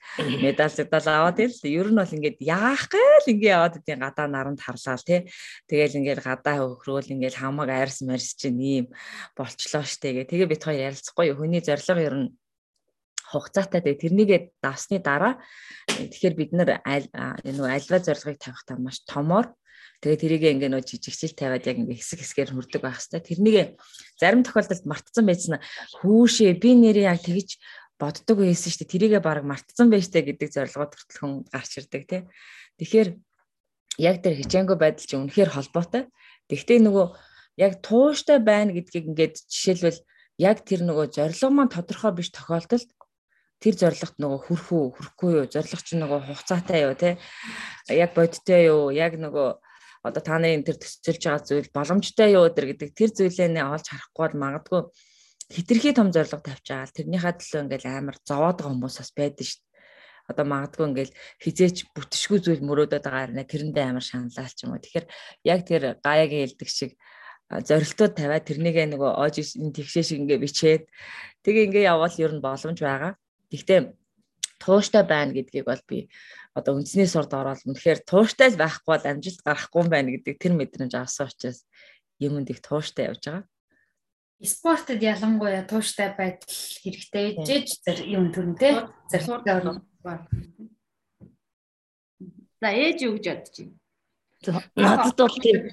медаль 0.43 0.75
зэдал 0.75 1.07
аваад 1.07 1.39
ил. 1.41 1.55
Ер 1.65 1.89
нь 1.93 1.99
бол 2.01 2.15
ингэж 2.17 2.37
яах 2.41 2.89
гээл 2.91 3.31
ингэ 3.33 3.47
яваад 3.47 3.79
идэв 3.81 3.99
гадаа 4.01 4.27
наранд 4.27 4.61
харлаа 4.61 4.99
тий. 5.01 5.29
Тэгэл 5.69 5.99
ингэж 6.03 6.19
гадаа 6.25 6.63
хөхрөөл 6.63 7.13
ингэж 7.15 7.35
хамаг 7.39 7.69
айрс 7.71 8.03
марс 8.03 8.35
чинь 8.35 8.61
ийм 8.61 8.87
болчлоо 9.37 9.85
штэ 9.85 10.27
гэ. 10.27 10.31
Тэгээ 10.31 10.51
бит 10.51 10.65
хоёр 10.65 10.91
ярилцахгүй 10.91 11.35
хүний 11.37 11.63
зорилго 11.63 12.03
ер 12.03 12.17
нь 12.17 12.31
хугацаатай 13.27 13.83
тэгээ 13.83 14.03
тэрнийгээ 14.03 14.41
давсны 14.63 15.03
дараа 15.03 15.43
тэгэхээр 15.91 16.35
бид 16.39 16.51
нар 16.55 16.71
аль 16.87 17.11
нөгөө 17.43 17.75
альва 17.75 17.99
зорилгыг 17.99 18.39
тавих 18.39 18.63
та 18.63 18.79
маш 18.79 19.03
томоор 19.03 19.51
Тэгээ 20.05 20.21
тэрийг 20.21 20.45
ингээ 20.45 20.71
нөө 20.73 20.83
жижигчл 20.85 21.33
тавиад 21.33 21.65
яг 21.65 21.77
ингээ 21.81 21.99
хэсэг 22.01 22.21
хэсгээр 22.21 22.51
хүрдэг 22.53 22.83
байх 22.85 23.01
хэвээр. 23.01 23.25
Тэрнийг 23.25 23.69
зарим 24.21 24.43
тохиолдолд 24.45 24.85
мартсан 24.85 25.25
байсан 25.25 25.61
хүүшээ 26.03 26.53
би 26.61 26.71
нэрээ 26.77 27.09
яг 27.09 27.21
тэгж 27.25 27.61
боддог 27.97 28.37
байсан 28.45 28.69
шүү 28.69 28.81
дээ. 28.85 28.93
Тэрийгээ 28.93 29.23
баг 29.25 29.41
мартсан 29.45 29.89
байж 29.89 30.13
таа 30.13 30.23
гэдэг 30.25 30.49
зорилгоод 30.53 30.93
хүртэл 30.93 31.21
хүн 31.21 31.33
гарч 31.49 31.71
ирдэг 31.81 32.03
тий. 32.05 32.23
Тэгэхээр 32.77 33.09
яг 34.05 34.17
тэр 34.21 34.35
хичээнгүй 34.37 34.77
байдал 34.77 35.07
чинь 35.09 35.23
үнэхээр 35.25 35.51
холбоотой. 35.57 36.13
Тэгвэл 36.53 36.85
нөгөө 36.85 37.07
яг 37.57 37.73
тууштай 37.81 38.39
байна 38.39 38.77
гэдгийг 38.77 39.09
ингээд 39.17 39.35
жишээлбэл 39.49 40.01
яг 40.37 40.61
тэр 40.69 40.85
нөгөө 40.85 41.07
зорилго 41.17 41.49
маань 41.49 41.73
тодорхой 41.73 42.13
биш 42.13 42.29
тохиолдолд 42.37 42.89
тэр 43.57 43.75
зорилгот 43.81 44.21
нөгөө 44.21 44.41
хүрх 44.45 44.69
үү 44.69 44.85
хүрхгүй 44.93 45.31
юу 45.41 45.47
зорилго 45.49 45.81
чинь 45.81 46.05
нөгөө 46.05 46.21
хугацаатай 46.29 46.85
юу 46.85 46.93
те 46.93 47.17
яг 47.89 48.13
бодтой 48.13 48.69
юу 48.69 48.93
яг 48.93 49.17
нөгөө 49.17 49.49
одоо 50.09 50.23
та 50.23 50.39
нарын 50.39 50.63
тэр 50.67 50.79
төсөлж 50.79 51.23
байгаа 51.27 51.43
зүйл 51.43 51.71
боломжтой 51.75 52.29
юу 52.37 52.47
өдр 52.49 52.65
гэдэг 52.71 52.91
тэр 52.95 53.11
зүйлээ 53.11 53.49
нэ 53.53 53.63
олж 53.67 53.87
харахгүй 53.91 54.23
бол 54.23 54.41
магадгүй 54.43 54.81
хитрхи 55.51 55.93
том 55.95 56.11
зорилго 56.11 56.43
тавьчаал 56.43 56.91
тэрнийхээ 56.91 57.35
төлөө 57.39 57.63
ингээл 57.67 57.87
амар 57.87 58.17
зовоод 58.27 58.59
байгаа 58.59 58.71
хүмүүс 58.71 58.97
бас 58.99 59.11
байдаг 59.15 59.47
шүү. 59.47 59.63
Одоо 60.27 60.45
магадгүй 60.51 60.87
ингээл 60.91 61.15
хизээч 61.39 61.77
бүтшгүй 61.95 62.39
зүйл 62.43 62.63
мөрөөдөд 62.67 63.05
байгаа 63.07 63.31
нэ 63.31 63.47
тэрэндээ 63.47 63.85
амар 63.87 64.03
шаналал 64.03 64.51
ч 64.51 64.67
юм 64.67 64.75
уу. 64.75 64.83
Тэгэхээр 64.83 65.07
яг 65.47 65.61
тэр 65.63 65.83
гаягийн 66.03 66.43
хэлдэг 66.51 66.71
шиг 66.71 66.93
зорилтууд 67.47 68.13
тавиад 68.19 68.43
тэрнийгээ 68.43 68.91
нөгөө 68.91 69.11
оож 69.23 69.39
тэгшээ 69.39 70.03
шиг 70.03 70.19
ингээ 70.27 70.43
бичээд 70.43 70.83
тэгээ 71.47 71.67
ингээ 71.71 71.89
явбал 71.95 72.17
ер 72.19 72.33
нь 72.35 72.43
боломж 72.43 72.79
байгаа. 72.83 73.15
Гэхдээ 73.55 73.81
тууштай 74.59 75.07
байна 75.07 75.31
гэдгийг 75.31 75.63
бол 75.71 75.83
би 75.87 76.11
одоо 76.57 76.81
үндсний 76.81 77.05
сурд 77.05 77.37
ороод 77.37 77.61
үнэхээр 77.69 78.01
тууштай 78.09 78.49
л 78.49 78.57
байхгүй 78.57 78.89
бол 78.89 79.05
амжилт 79.05 79.45
гарахгүй 79.45 79.85
юм 79.85 79.93
байна 79.93 80.09
гэдэг 80.17 80.41
тэр 80.41 80.57
мэдрэмж 80.57 80.97
авсан 80.97 81.29
учраас 81.29 81.69
юмд 82.17 82.49
их 82.49 82.65
тууштай 82.65 83.13
явж 83.13 83.29
байгаа. 83.29 83.45
Спортод 84.41 85.05
ялангуяа 85.05 85.69
тууштай 85.69 86.17
байдал 86.17 86.57
хэрэгтэй 86.81 87.45
ээжж 87.45 87.85
зэр 87.85 88.09
юм 88.09 88.33
төрнтэй 88.33 88.89
зарцуулалтаа 89.13 89.61
орно. 89.61 89.85
За 92.61 92.69
ээж 92.73 93.05
юу 93.05 93.21
гэж 93.21 93.37
бодож 93.37 93.57
байна? 93.61 93.77
Надад 94.77 95.17
бол 95.17 95.37
тийм 95.37 95.69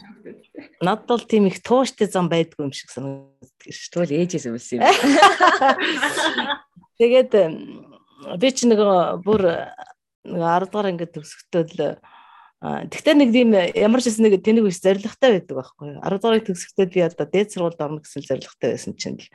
надад 0.84 1.08
бол 1.08 1.24
тийм 1.24 1.48
их 1.48 1.64
тууштай 1.64 2.08
зам 2.12 2.28
байдгүй 2.28 2.68
юм 2.68 2.76
шиг 2.76 2.92
санагддаг 2.92 3.72
шүү. 3.72 4.04
Тэгвэл 4.04 4.20
ээжээс 4.20 4.52
үлсэн 4.52 4.80
юм. 4.80 4.84
Тэгээд 7.00 7.32
би 8.40 8.48
ч 8.56 8.64
нөгөө 8.68 9.24
бүр 9.24 9.42
нэг 10.24 10.42
10 10.42 10.72
дугаар 10.72 10.92
ингээд 10.92 11.16
төгсөхдөө 11.16 11.64
Тэгтээ 12.64 13.16
нэг 13.20 13.30
тийм 13.36 13.52
ямар 13.76 14.00
ч 14.00 14.08
нэг 14.24 14.40
тэнэг 14.40 14.64
биш 14.64 14.80
зоригтой 14.80 15.36
байдаг 15.36 15.52
байхгүй 15.52 15.88
юу. 15.90 16.00
10 16.00 16.16
дугаарыг 16.16 16.48
төгсөхдөө 16.48 16.86
би 16.96 17.00
одоо 17.04 17.28
дээд 17.28 17.52
сургуульд 17.52 17.84
орно 17.84 18.00
гэсэн 18.00 18.24
зоригтой 18.24 18.72
байсан 18.72 18.96
чинь 18.96 19.20
л 19.20 19.28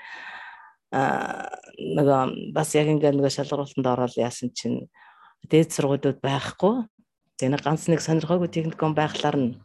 аа 0.96 1.52
нэг 1.76 2.08
бас 2.56 2.72
яг 2.72 2.88
ингээд 2.88 3.20
нэг 3.20 3.28
шалгуултанд 3.28 3.84
ороод 3.84 4.16
яасан 4.16 4.48
чинь 4.56 4.88
дээд 5.44 5.76
сургуулиуд 5.76 6.24
байхгүй. 6.24 6.88
Тэгээ 7.36 7.52
нэг 7.52 7.62
ганц 7.68 7.84
нэг 7.92 8.00
сонирхоогүй 8.00 8.48
техникум 8.48 8.96
байхлаар 8.96 9.36
нь 9.36 9.60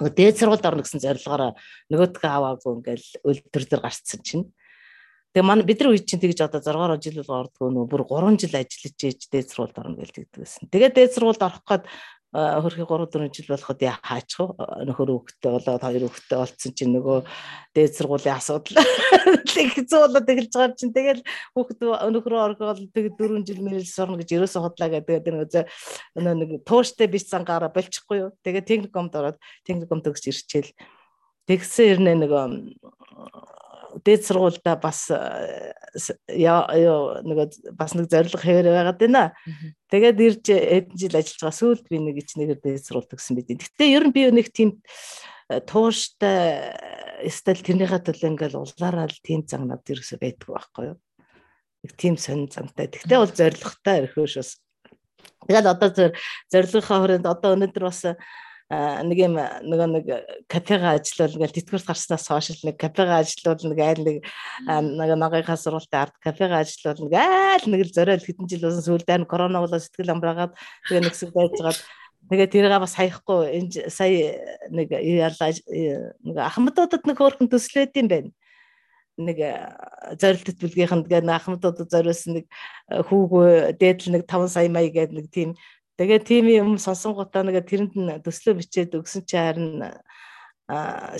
дээд 0.00 0.40
сургуульд 0.40 0.64
орно 0.64 0.80
гэсэн 0.80 1.04
зорилгоор 1.04 1.52
нөгөөдгөө 1.92 2.32
аваагүй 2.32 2.72
ингээд 2.80 3.04
өлтөр 3.28 3.64
төр 3.68 3.80
гарцсан 3.84 4.24
чинь 4.24 4.48
Тэгээ 5.32 5.48
манай 5.48 5.64
бидний 5.64 5.88
үед 5.96 6.04
чинь 6.04 6.20
тэгж 6.20 6.44
одоо 6.44 6.60
6 6.60 7.00
жил 7.00 7.24
бол 7.24 7.48
ордгоо 7.48 7.72
нөө 7.72 7.88
бүр 7.88 8.04
3 8.04 8.36
жил 8.36 8.52
ажиллаж 8.52 8.96
ээж 9.00 9.20
дээд 9.32 9.48
сургуульд 9.48 9.80
орно 9.80 9.96
гэж 9.96 10.10
тэгдэг 10.12 10.40
байсан. 10.44 10.68
Тэгээд 10.68 10.92
дээд 10.92 11.14
сургуульд 11.16 11.40
орох 11.40 11.64
гээд 11.64 11.84
хөрхи 12.32 12.84
3 12.84 13.08
4 13.08 13.32
жил 13.32 13.48
болоход 13.48 13.80
яа 13.80 13.96
хаачих 14.00 14.40
вэ? 14.40 14.52
Нөхөр 14.88 15.08
хүүхдтэй 15.08 15.52
болоод 15.52 15.84
хоёр 15.84 16.04
хүүхдтэй 16.08 16.36
болцсон 16.36 16.72
чинь 16.72 16.92
нөгөө 16.96 17.18
дээд 17.76 17.92
сургуулийн 17.96 18.36
асуудал 18.36 18.76
хэцүү 19.76 19.98
болоод 20.04 20.28
эхэлж 20.32 20.52
байгаа 20.52 20.76
чинь 20.76 20.96
тэгэл 20.96 21.20
хүүхд 21.56 21.80
нөхрөө 21.80 22.40
оргоол 22.52 22.84
тэг 22.92 23.16
4 23.20 23.44
жил 23.48 23.60
мэрэл 23.64 23.88
сурна 23.88 24.16
гэж 24.16 24.36
ерөөсө 24.36 24.64
хотлаа 24.64 25.00
гэдэг 25.00 25.32
нөгөө 25.32 25.64
нэг 26.28 26.64
тууштай 26.64 27.08
биш 27.08 27.28
цангаараа 27.28 27.72
болчихгүй 27.72 28.16
юу. 28.20 28.30
Тэгээ 28.44 28.64
техникумд 28.64 29.12
ороод 29.12 29.36
техникум 29.64 30.00
төгсч 30.00 30.32
ирчээл 30.32 30.72
тэгсэн 31.48 32.00
ирнэ 32.00 32.12
нөгөө 32.16 32.44
дээд 34.00 34.22
сургуультай 34.24 34.76
бас 34.80 35.12
яа 35.12 36.64
нөгөө 37.20 37.76
бас 37.76 37.92
нэг 37.92 38.08
зориг 38.08 38.32
хэвээр 38.40 38.72
байгаад 38.72 38.98
байна. 38.98 39.24
Тэгээд 39.92 40.18
ирж 40.24 40.44
эдэн 40.48 40.96
жил 40.96 41.16
ажиллаж 41.18 41.40
байгаа 41.42 41.60
сүүлд 41.60 41.84
би 41.92 41.96
нэг 42.00 42.16
ичнэгээр 42.24 42.60
дээд 42.64 42.86
сургууль 42.88 43.10
төгсөн 43.12 43.36
бид. 43.36 43.52
Гэхдээ 43.52 43.92
ер 43.92 44.04
нь 44.08 44.14
би 44.16 44.22
нэг 44.32 44.48
тийм 44.48 44.80
тууштай 45.68 46.72
стил 47.28 47.60
тэрнийхээ 47.60 48.00
төлөө 48.08 48.28
ингээл 48.32 48.62
улаараа 48.62 49.06
л 49.12 49.20
тийм 49.20 49.44
зан 49.44 49.68
над 49.68 49.84
ерөөсөө 49.84 50.18
байдаг 50.18 50.48
байхгүй 50.48 50.84
юу. 50.94 50.98
Нэг 51.84 51.92
тийм 51.98 52.14
сонин 52.16 52.48
зантай. 52.48 52.88
Тэгтээ 52.88 53.18
бол 53.20 53.32
зоригтой 53.32 53.96
өрхөөш 54.08 54.34
бас. 54.40 54.50
Тэгэл 55.44 55.68
одоо 55.68 55.88
зоригынхаа 56.48 56.98
хүрээнд 57.02 57.26
одоо 57.26 57.50
өнөөдөр 57.58 57.84
бас 57.84 58.00
нэг 58.72 59.18
юм 59.20 59.34
нөгөө 59.36 59.88
нэг 59.92 60.06
кафега 60.48 60.96
ажиллавал 60.96 61.36
ингээл 61.36 61.56
тэтгэврт 61.60 61.86
гарснаас 61.92 62.24
хойш 62.24 62.64
нэг 62.64 62.80
кафега 62.80 63.20
ажиллавал 63.20 63.68
нэг 63.68 63.80
айл 63.84 64.00
нэг 64.00 64.16
нэг 64.64 65.10
ногынхаа 65.20 65.60
сургалтын 65.60 66.00
ард 66.08 66.16
кафега 66.16 66.64
ажиллавал 66.64 67.04
нэг 67.04 67.12
айл 67.12 67.64
нэг 67.68 67.80
л 67.84 67.92
зориод 67.92 68.24
хэдэн 68.24 68.48
жил 68.48 68.64
болсон 68.64 68.84
сүүлд 68.86 69.12
айн 69.12 69.28
корона 69.28 69.60
болоо 69.60 69.76
сэтгэл 69.76 70.16
амраагаад 70.16 70.56
тэгээ 70.88 71.02
нэг 71.04 71.12
хэсэг 71.12 71.36
байжгаад 71.36 71.78
тэгээ 72.32 72.48
тэрийг 72.48 72.80
бас 72.80 72.96
хаяхгүй 72.96 73.40
энэ 73.60 73.92
сая 73.92 74.40
нэг 74.72 74.88
яалаа 74.88 75.52
нэг 75.52 76.36
ахмадуудад 76.40 77.04
нэг 77.04 77.16
хөөрхөн 77.20 77.52
төслөөд 77.52 77.92
юм 78.00 78.08
байна. 78.08 78.30
Нэг 79.20 79.36
зорилтт 80.16 80.56
бүлгийнхэнд 80.56 81.12
гээ 81.12 81.28
ахмадуудад 81.28 81.92
зориулсан 81.92 82.40
нэг 82.40 82.46
хүүгөө 82.88 83.76
дээдл 83.76 84.16
нэг 84.16 84.24
5 84.24 84.48
сая 84.48 84.72
мая 84.72 84.88
гэдэг 84.88 85.12
нэг 85.12 85.28
тийм 85.28 85.52
Тэгээ 86.00 86.20
тийм 86.24 86.46
юм 86.48 86.70
сонсонгуудаа 86.80 87.44
нэг 87.44 87.64
тэрэнд 87.68 87.92
нь 87.94 88.20
төслөө 88.24 88.60
бичээд 88.60 88.96
өгсөн 88.96 89.22
чи 89.28 89.36
харин 89.36 89.92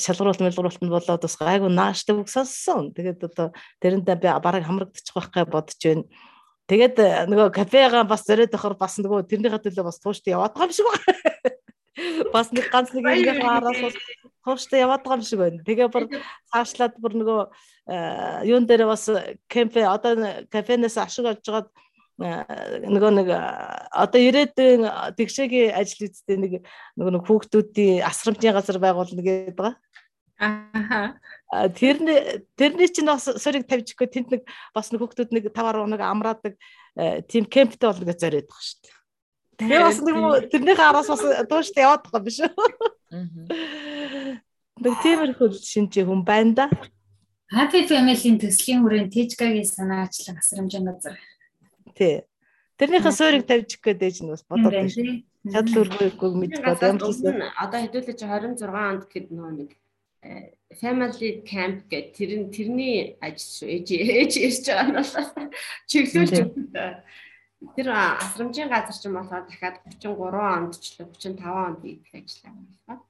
шалгаруулт 0.01 0.41
мэлгуулт 0.41 0.81
нь 0.81 0.89
болоод 0.89 1.23
бас 1.23 1.37
гайгүй 1.37 1.69
нааштай 1.69 2.17
үг 2.17 2.29
сонссон. 2.33 2.95
Тэгээд 2.97 3.21
одоо 3.29 3.53
тэрэндээ 3.85 4.17
би 4.17 4.29
бараг 4.41 4.65
хамрагдчих 4.65 5.13
байх 5.13 5.29
гэж 5.29 5.49
бодож 5.53 5.81
байна. 5.83 6.05
Тэгээд 6.71 6.97
нөгөө 7.29 7.49
кафега 7.53 8.05
бас 8.09 8.25
зориод 8.25 8.55
охор 8.55 8.79
бас 8.81 8.97
нөгөө 8.97 9.29
тэрнийхээ 9.29 9.61
төлөө 9.61 9.85
бас 9.85 10.01
тууштай 10.01 10.33
яваад 10.33 10.57
байгаа 10.57 10.71
юм 10.71 10.77
шиг 10.77 10.89
байна. 10.89 11.59
Бас 12.33 12.49
нэг 12.49 12.73
ганц 12.73 12.89
нэг 12.97 13.05
юм 13.05 13.45
араас 13.45 13.77
бас 13.83 13.97
тууштай 14.41 14.81
яваад 14.81 15.05
байгаа 15.05 15.21
юм 15.21 15.27
шиг 15.27 15.39
байна. 15.43 15.61
Тэгээ 15.67 15.89
бүр 15.93 16.09
цаашлаад 16.49 16.97
бүр 16.97 17.13
нөгөө 17.21 17.41
юун 18.49 18.65
дээр 18.65 18.87
бас 18.89 19.11
кемпе 19.53 19.85
одоо 19.85 20.17
кафенээс 20.49 20.97
ашиг 20.97 21.29
олж 21.29 21.45
жагаад 21.45 21.69
нөгөө 22.23 23.11
нэг 23.19 23.29
одоо 23.91 24.21
ирээдүйн 24.21 24.83
тэгшээгийн 25.19 25.75
ажил 25.75 26.09
үсттэй 26.09 26.39
нэг 26.39 26.53
нөгөө 26.97 27.13
нэг 27.19 27.25
хүүхдүүдийн 27.27 28.07
асрамжийн 28.07 28.55
газар 28.55 28.79
байгуулна 28.79 29.23
гэдэг 29.23 29.57
байгаа. 29.57 29.75
Аа. 30.43 31.15
Тэрний 31.77 32.47
тэрний 32.57 32.89
чинь 32.89 33.07
бас 33.07 33.29
сорийг 33.29 33.69
тавьж 33.69 33.93
өгөө 33.93 34.09
тэнд 34.09 34.29
нэг 34.33 34.43
бас 34.75 34.91
нэг 34.91 35.03
хүүхдүүд 35.03 35.31
нэг 35.31 35.45
5 35.53 35.85
10 35.85 35.93
нэг 35.93 36.01
амраадаг 36.01 36.55
тийм 37.29 37.45
кемптэй 37.47 37.87
болно 37.87 38.09
гэж 38.09 38.19
зориод 38.19 38.49
байгаа 38.49 38.65
шүү 38.67 38.79
дээ. 38.83 38.97
Тэгээ 39.61 39.83
бас 39.85 39.99
нэг 40.03 40.17
тэрнийхээ 40.51 40.89
араас 40.89 41.09
бас 41.13 41.23
дууштай 41.47 41.85
яваад 41.85 42.03
байгаа 42.09 42.23
биш 42.25 42.39
үү? 42.41 42.51
Аа. 43.13 44.41
Нэг 44.83 44.95
тиймэрхүү 45.05 45.49
шинжи 45.61 46.03
хүн 46.03 46.25
байна 46.27 46.65
да. 46.65 46.67
Happy 47.53 47.85
Family-ийн 47.85 48.41
төслийн 48.41 48.81
хүрээнд 48.81 49.13
Тэжгагийн 49.13 49.69
санаачлан 49.69 50.41
асрамжийн 50.41 50.89
газар 50.89 51.21
Тий. 51.95 52.25
Тэрнийхээ 52.81 53.15
суурийг 53.15 53.45
тавьж 53.47 53.71
өгөх 53.77 53.85
гэдэг 53.85 54.11
чинь 54.17 54.33
бас 54.33 54.43
бодоод 54.49 54.75
байна. 54.75 55.23
Чадал 55.43 55.81
өргөөгүй 55.83 56.31
мэдгүй 56.39 56.63
ямар 56.63 56.99
ч 57.03 57.19
юм 57.23 57.43
одоо 57.59 57.79
хэдүүлээ 57.83 58.17
чи 58.19 58.27
26 58.27 58.63
онд 58.63 59.03
гэхэд 59.11 59.27
нөгөө 59.35 59.53
нэг 59.59 59.71
э, 60.23 60.55
family 60.81 61.31
camp 61.43 61.87
гэх 61.91 62.15
тэр 62.17 62.31
тэрний 62.55 63.19
ажил 63.19 63.51
шүү. 63.59 63.69
Ээж 63.77 63.89
ээж 63.93 64.33
ирж 64.47 64.65
байгаа 64.67 64.87
нь 64.89 64.97
бол 64.99 65.11
чиглүүлж 65.91 66.35
тэр 67.77 67.89
асрамжийн 67.95 68.71
газар 68.71 68.97
ч 68.97 69.03
юм 69.07 69.15
болохоор 69.19 69.45
дахиад 69.47 69.77
33 69.99 70.35
онд 70.35 70.73
ч 70.79 70.99
л 70.99 71.07
35 71.07 71.43
онд 71.43 71.81
идэх 71.87 72.13
ажиллаа 72.19 72.55
байна. 72.55 73.03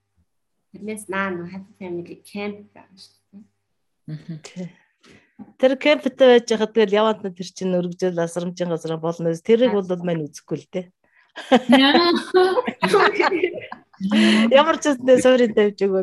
Тэрнээс 0.73 1.05
наа 1.13 1.29
нөө 1.33 1.53
happy 1.53 1.73
family 1.81 2.17
camp 2.25 2.59
байгаа 2.73 2.97
шүү. 2.97 3.41
Аа. 4.09 4.82
Тэр 5.59 5.77
кемптэй 5.77 6.29
байж 6.39 6.49
хахад 6.49 6.73
тэгэл 6.75 6.99
яванд 7.01 7.23
нь 7.25 7.37
тэр 7.37 7.49
чинь 7.49 7.77
өргөжөл 7.79 8.19
асрамжийн 8.23 8.71
газар 8.73 8.97
болно. 8.99 9.33
Тэрийг 9.33 9.73
бол 9.73 9.87
мань 10.03 10.25
үзэхгүй 10.27 10.59
л 10.59 10.69
дээ. 10.73 10.87
Ямар 14.51 14.77
ч 14.83 14.93
үстэй 14.93 15.17
суурин 15.23 15.55
тавьж 15.55 15.79
өгөө 15.81 16.03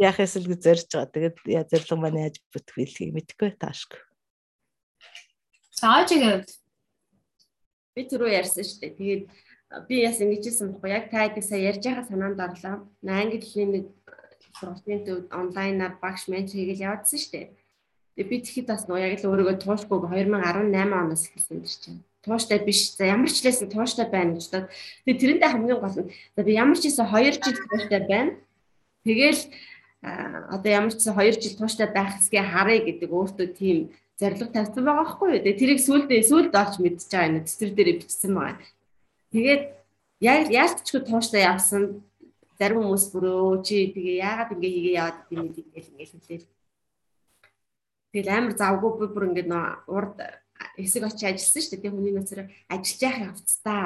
яах 0.00 0.18
эсэл 0.20 0.48
гэж 0.48 0.60
зорж 0.64 0.88
байгаа. 0.92 1.12
Тэгээд 1.12 1.36
яа 1.48 1.64
зориг 1.68 1.90
маань 1.98 2.22
яаж 2.24 2.36
бүтэх 2.52 2.74
вэ 2.76 2.84
гэдгийг 2.88 3.14
мэдэхгүй 3.16 3.50
таашгүй. 3.60 4.00
Саажиг 5.76 6.48
би 7.96 8.00
түрүү 8.08 8.30
ярьсан 8.32 8.64
шүү 8.64 8.78
дээ. 8.80 8.96
Тэгээд 8.96 9.24
би 9.88 9.94
яс 10.02 10.18
ингэжсэн 10.20 10.72
бохгүй 10.72 10.90
яг 10.90 11.10
та 11.12 11.28
гэдэг 11.28 11.44
сая 11.44 11.60
ярьж 11.70 11.82
байгаа 11.84 12.04
санаанд 12.08 12.40
орлоо. 12.40 12.76
Англи 13.04 13.40
хэлний 13.40 13.84
нэг 13.84 13.86
сургалтын 14.58 15.04
төвд 15.06 15.26
онлайнаар 15.30 15.94
багш 16.02 16.26
менч 16.32 16.52
хийгээл 16.52 16.84
явуулсан 16.88 17.18
шүү 17.20 17.32
дээ. 17.34 17.46
Би 18.24 18.36
тэгэхэд 18.40 18.66
бас 18.68 18.84
нөө 18.88 19.00
яг 19.00 19.20
л 19.20 19.30
өөрийгөө 19.30 19.56
туушгүй 19.62 19.98
2018 20.04 20.72
оноос 20.72 21.24
эхэлсэн 21.30 21.58
гэж 21.62 21.74
чинь. 21.80 22.00
Тууштай 22.20 22.58
биш. 22.60 22.92
За 22.96 23.08
ямар 23.08 23.30
ч 23.32 23.40
лээсэн 23.40 23.72
тууштай 23.72 24.06
байна 24.10 24.36
гэж 24.36 24.46
бодоод 24.50 24.68
тэгээ 25.06 25.20
тэрэндээ 25.20 25.50
хамгийн 25.50 25.80
гол 25.80 25.96
нь 26.04 26.12
за 26.36 26.40
би 26.44 26.52
ямар 26.52 26.76
ч 26.76 26.84
ийсэн 26.90 27.08
2 27.08 27.40
жил 27.40 27.56
тууштай 27.70 28.00
байна. 28.04 28.32
Тэгээл 29.06 29.42
одоо 30.52 30.70
ямар 30.70 30.92
ч 30.92 31.00
ийсэн 31.00 31.16
2 31.16 31.40
жил 31.40 31.56
тууштай 31.56 31.88
байх 31.88 32.20
хэсгээ 32.20 32.44
харъя 32.44 32.80
гэдэг 32.84 33.08
өөртөө 33.08 33.48
тийм 33.56 33.78
зорилго 34.20 34.52
тавьсан 34.52 34.84
байгаа 34.84 35.00
байхгүй 35.00 35.28
юу. 35.32 35.42
Тэгээ 35.44 35.60
тэрийг 35.60 35.80
сүулдээ 35.80 36.20
сүулд 36.28 36.52
олж 36.52 36.74
мэдчихэж 36.76 37.12
байгаа 37.12 37.30
юм. 37.32 37.46
Цэцэр 37.48 37.70
дээрээ 37.72 37.96
бичсэн 38.04 38.32
байгаа. 38.36 38.68
Тэгээд 39.32 39.62
яг 40.20 40.42
яалтчгүй 40.52 41.00
тууштай 41.08 41.42
явсан 41.48 42.04
зарим 42.60 42.84
хүмүүс 42.84 43.04
бүрөө 43.16 43.64
чи 43.64 43.88
тэгээ 43.96 44.20
яагаад 44.20 44.52
ингэ 44.52 44.68
хийгээ 44.68 44.94
яваад 45.00 45.18
идэв 45.24 45.40
мэд 45.40 45.56
ингээл 45.64 45.92
ингээл 45.96 46.14
хэлээ 46.20 46.59
Тэгэл 48.10 48.30
амар 48.34 48.54
завгүй 48.58 48.90
би 48.98 49.06
бүр 49.14 49.26
ингээд 49.30 49.48
нөө 49.50 49.66
урд 49.86 50.16
хэсэг 50.76 51.06
очиж 51.06 51.22
ажилласан 51.30 51.62
шүү 51.62 51.70
дээ. 51.70 51.80
Тэгээ 51.80 51.94
хүний 51.94 52.14
нөөцөөр 52.14 52.42
ажиллаж 52.74 53.00
яах 53.06 53.18
явцдаа 53.30 53.82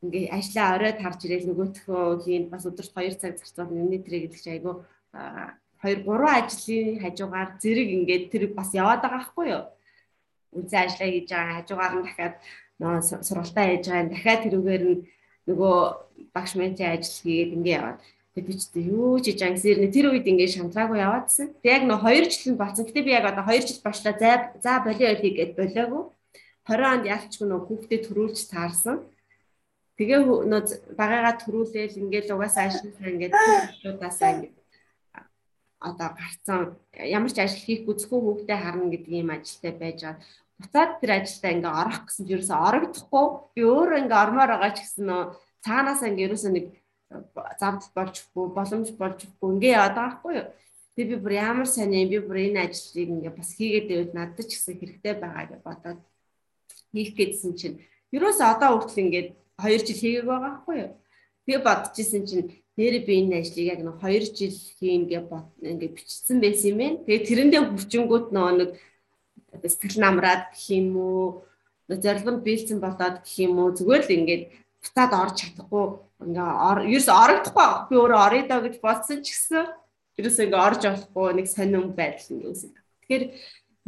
ингээ 0.00 0.32
ажлаа 0.32 0.68
оройд 0.76 0.98
харж 1.04 1.20
ирэл 1.28 1.48
нөгөөтхөө 1.52 2.04
хийн 2.24 2.44
бас 2.48 2.64
өдөрт 2.64 2.92
2 2.96 3.20
цаг 3.20 3.36
зарцуул 3.36 3.68
миний 3.76 4.00
тэрэг 4.00 4.32
гэдэг 4.32 4.40
чи 4.40 4.50
айгу 4.56 4.72
2 5.84 6.08
3 6.08 6.40
ажлын 6.40 7.00
хажуугаар 7.04 7.50
зэрэг 7.60 7.88
ингээд 7.96 8.24
тэр 8.32 8.42
бас 8.56 8.72
яваад 8.72 9.04
байгаа 9.04 9.20
байхгүй 9.20 9.46
юу? 9.52 9.64
Үзэн 10.56 10.80
ажиллаа 10.88 11.08
хийж 11.12 11.28
байгаа 11.28 11.56
хажуугаар 11.60 11.94
нь 12.00 12.04
дахиад 12.08 12.36
нөө 12.80 12.94
сургалтаа 13.28 13.64
хийж 13.68 13.84
байгаа 13.88 14.08
дахиад 14.08 14.40
тэрүүгээр 14.44 14.84
нь 14.88 14.98
нөгөө 15.48 15.76
багш 16.32 16.52
менчийн 16.56 16.92
ажил 16.96 17.20
хийгээд 17.20 17.54
ингээ 17.56 17.76
яваад 17.76 18.00
Тэгээд 18.34 18.46
би 18.46 18.54
ч 18.54 18.64
юу 18.86 19.18
ч 19.18 19.34
хийж 19.34 19.40
ангисэр 19.42 19.78
нэ 19.82 19.90
тэр 19.90 20.14
үед 20.14 20.26
ингээд 20.30 20.54
шантраагүй 20.54 21.02
яваадсэн. 21.02 21.46
Тэг 21.58 21.70
яг 21.70 21.84
нөө 21.90 21.98
2 21.98 22.30
жил 22.30 22.54
нь 22.54 22.60
болсон. 22.62 22.86
Гэтэ 22.86 23.02
би 23.02 23.10
яг 23.10 23.26
одоо 23.26 23.42
2 23.42 23.66
жил 23.66 23.82
болчлаа. 23.82 24.14
За 24.14 24.30
за 24.62 24.72
болио 24.86 25.10
болио 25.10 25.34
гэд 25.34 25.52
болоогүй. 25.58 26.02
20 26.70 26.92
онд 26.94 27.04
ялчгүй 27.10 27.46
нөө 27.50 27.60
хүүхдэд 27.66 28.02
төрүүлж 28.06 28.38
таарсан. 28.54 29.02
Тэгээ 29.98 30.20
нөө 30.46 30.62
багаагаа 30.94 31.34
төрүүлээл 31.42 32.00
ингээд 32.06 32.30
угаасаа 32.30 32.70
ажилласан 32.70 33.10
ингээд 33.18 33.34
хүүхдүүдээсаа 33.34 34.30
ингээд 34.32 34.54
одоо 35.80 36.08
гарцсан 36.14 36.60
ямар 36.94 37.32
ч 37.34 37.38
ажил 37.40 37.66
хийхгүй 37.66 37.94
зөвхөн 37.98 38.22
хүүхдээ 38.24 38.58
харна 38.60 38.86
гэдэг 38.92 39.12
ийм 39.16 39.30
ажилтай 39.34 39.72
байж 39.74 39.98
байгаа. 40.04 40.22
Буцаад 40.60 40.90
тэр 41.00 41.10
ажилдаа 41.18 41.52
ингээ 41.56 41.72
орох 41.82 42.00
гэсэн 42.04 42.24
чинь 42.28 42.34
ерөөсөө 42.36 42.58
орогдохгүй. 42.68 43.26
Би 43.56 43.60
өөрөө 43.64 43.98
ингээ 44.04 44.22
ормоор 44.24 44.50
байгаа 44.52 44.72
ч 44.76 44.78
гэсэн 44.84 45.04
нөө 45.08 45.22
цаанаасаа 45.64 46.08
ингээ 46.12 46.26
ерөөсөө 46.28 46.52
нэг 46.52 46.66
замд 47.60 47.82
болжгүй 47.94 48.46
боломж 48.54 48.88
болжгүй 48.94 49.48
ингээ 49.54 49.74
яваад 49.74 49.94
байгаа 49.98 50.16
хгүй 50.18 50.34
юу. 50.38 50.48
Тэгээ 50.94 51.10
би 51.10 51.16
бүр 51.22 51.34
ямар 51.34 51.66
сайн 51.66 51.92
юм 51.94 52.10
би 52.10 52.18
бүр 52.22 52.38
энэ 52.46 52.70
ажлыг 52.70 53.08
ингээ 53.10 53.34
бас 53.34 53.50
хийгээд 53.58 53.86
байвал 53.90 54.14
надад 54.14 54.46
ч 54.46 54.52
гэсэн 54.54 54.78
хэрэгтэй 54.78 55.14
байгаа 55.18 55.44
гэж 55.50 55.60
бодоод 55.66 56.00
хийх 56.94 57.10
гэдсэн 57.18 57.52
чинь 57.58 57.76
ерөөсөө 58.14 58.46
одоо 58.54 58.70
хүртэл 58.78 59.02
ингээ 59.04 59.24
2 59.58 59.86
жил 59.86 60.00
хийгээг 60.02 60.26
байгаа 60.26 60.52
хгүй 60.62 60.76
юу. 60.82 60.92
Тэгээ 61.46 61.66
бодчихсон 61.66 62.22
чинь 62.30 62.48
нэр 62.78 62.94
би 63.06 63.12
энэ 63.22 63.38
ажлыг 63.42 63.66
яг 63.66 63.80
нэг 63.82 63.96
2 63.98 64.34
жил 64.38 64.56
хийн 64.78 65.02
гэж 65.10 65.24
бод 65.26 65.46
ингээ 65.62 65.94
бичсэн 65.94 66.38
байсан 66.38 66.68
юм 66.70 66.78
байна. 66.78 67.02
Тэгээ 67.06 67.26
тэрэндээ 67.26 67.62
хүчингүүт 67.74 68.26
нөгөө 68.30 68.54
нэг 68.58 68.70
сэтгэл 69.66 69.98
намраад 69.98 70.54
гэх 70.54 70.66
юм 70.78 70.94
уу 70.94 71.42
зорилгонд 71.90 72.46
биелсэн 72.46 72.78
болоод 72.78 73.22
гэх 73.26 73.36
юм 73.46 73.58
уу 73.58 73.74
зүгээр 73.74 74.02
л 74.06 74.16
ингээд 74.18 74.42
буцаад 74.82 75.12
орж 75.12 75.34
чадахгүй 75.42 75.84
ингээ 76.20 76.48
ерөөс 76.92 77.08
орогдохгүй 77.08 77.68
би 77.88 77.94
өөрөө 77.96 78.20
орё 78.26 78.40
доо 78.48 78.60
гэж 78.64 78.74
бодсон 78.84 79.18
ч 79.24 79.32
гэсэн 79.32 79.64
ерөөс 80.20 80.38
ингээ 80.44 80.66
орж 80.68 80.82
болохгүй 80.84 81.28
нэг 81.36 81.46
сонирн 81.48 81.92
байдал 81.96 82.32
ингээ 82.34 82.50
үүсэж. 82.52 82.72
Тэгэхээр 82.76 83.24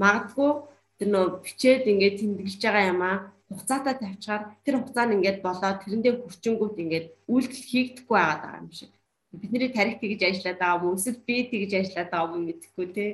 магадгүй 0.01 0.51
тэр 0.99 1.09
нөө 1.13 1.27
бичээд 1.45 1.85
ингээ 1.93 2.13
тэмдэглэж 2.19 2.61
байгаа 2.65 2.91
юм 2.93 3.03
аа 3.05 3.17
хугацаатай 3.53 3.95
тавьчихаар 4.01 4.43
тэр 4.65 4.75
хугацаанд 4.81 5.15
ингээд 5.17 5.39
болоод 5.45 5.79
тэрэндээ 5.85 6.13
хүчингүүт 6.25 6.77
ингээд 6.83 7.07
үйлдэл 7.29 7.69
хийгдэхгүй 7.71 8.19
байгаа 8.19 8.61
юм 8.65 8.69
шиг. 8.73 8.93
Бидний 9.33 9.73
тарих 9.73 10.01
тэгж 10.01 10.21
ажиллаад 10.25 10.59
байгаа 10.61 10.85
юм 10.89 10.97
эсвэл 10.97 11.21
би 11.29 11.37
тэгж 11.53 11.73
ажиллаад 11.81 12.11
байгаа 12.13 12.37
юм 12.37 12.45
мэдэхгүй 12.49 12.87
те. 12.97 13.05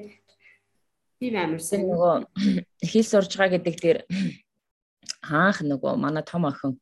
Тийм 1.19 1.35
амарсан. 1.43 1.81
Нөгөө 1.91 2.15
хэл 2.91 3.11
сурж 3.11 3.31
байгаа 3.35 3.55
гэдэг 3.59 3.77
дээр 3.83 3.99
хаанх 5.29 5.59
нөгөө 5.67 5.93
манай 5.99 6.23
том 6.23 6.47
охин 6.47 6.79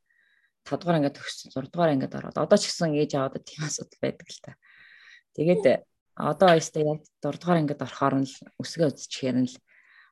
5 0.67 0.83
дугаар 0.83 0.99
ангид 0.99 1.17
төгссөн 1.17 1.55
6 1.55 1.71
дугаар 1.71 1.95
ангид 1.95 2.13
ороод 2.19 2.37
одоо 2.37 2.59
ч 2.59 2.69
гэсэн 2.69 2.99
ээж 2.99 3.13
аваад 3.15 3.47
тийм 3.47 3.63
асуудал 3.65 4.01
байдаг 4.03 4.27
л 4.27 4.43
та. 4.43 4.53
Тэгээд 5.39 5.87
Одоо 6.17 6.57
ястай 6.57 6.83
яг 6.89 7.05
4 7.21 7.37
дугаар 7.37 7.61
ангид 7.61 7.83
орохоор 7.85 8.15
нь 8.17 8.25
л 8.25 8.37
өсгөө 8.57 8.89
үзчихээр 8.89 9.37
нь 9.37 9.53
л 9.53 9.57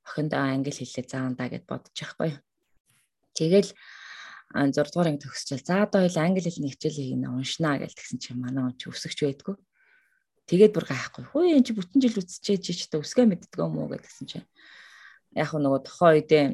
охиндоо 0.05 0.37
англи 0.37 0.69
хэлээ 0.69 1.09
заандаа 1.09 1.49
гэд 1.49 1.65
бодож 1.65 1.97
байхгүй. 1.97 2.37
Тэгэл 3.33 3.73
6 4.53 4.93
дугаар 4.93 5.09
анги 5.09 5.25
төгсчихэл 5.25 5.65
за 5.65 5.89
одоо 5.89 6.05
хоёул 6.05 6.21
англи 6.21 6.45
хэлний 6.45 6.77
хичээлийг 6.77 7.17
ин 7.17 7.25
уншнаа 7.25 7.81
гэж 7.81 7.97
тэгсэн 7.97 8.21
чинь 8.21 8.37
манай 8.37 8.69
он 8.69 8.77
ч 8.77 8.93
өсөж 8.93 9.17
байдгүй. 9.17 9.57
Тэгээд 10.45 10.77
бүр 10.77 10.85
гайхгүй. 10.93 11.25
Хөөе 11.25 11.57
эн 11.57 11.65
чи 11.65 11.73
бүтэн 11.73 12.05
жил 12.05 12.21
үсчээж 12.21 12.63
чи 12.69 12.85
та 12.85 13.01
өсгөө 13.01 13.25
мэддэг 13.25 13.65
юм 13.65 13.81
уу 13.81 13.89
гэдгсэн 13.89 14.29
чинь. 14.29 14.47
Яг 15.33 15.57
нөгөө 15.57 15.89
тохоо 15.89 16.21
үедээ 16.21 16.53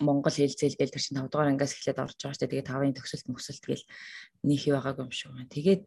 Монгол 0.00 0.34
хэлцээл 0.34 0.76
гээл 0.76 0.92
тэр 0.92 1.02
чинь 1.02 1.18
5 1.18 1.32
дугаар 1.32 1.50
ангиас 1.52 1.72
эхлээд 1.72 2.02
орж 2.02 2.18
байгаа 2.20 2.34
шүү 2.36 2.42
дээ. 2.44 2.52
Тэгээд 2.52 2.70
5-ын 2.72 2.96
төгсөлт 2.96 3.26
мөсөлт 3.32 3.64
гээл 3.64 3.84
нөхий 4.44 4.72
байгаагүй 4.76 5.04
юм 5.06 5.12
шиг 5.14 5.30
байна. 5.32 5.48
Тэгээд 5.48 5.82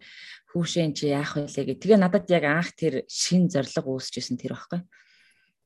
хүүшэн 0.49 0.93
чи 0.97 1.05
яах 1.13 1.33
вэ 1.37 1.45
гээ. 1.45 1.77
Тэгээ 1.77 1.99
надад 2.01 2.25
яг 2.33 2.43
анх 2.49 2.73
тэр 2.73 3.05
шин 3.05 3.45
зориг 3.49 3.85
үүсчихсэн 3.85 4.41
тэр 4.41 4.57
байхгүй. 4.57 4.81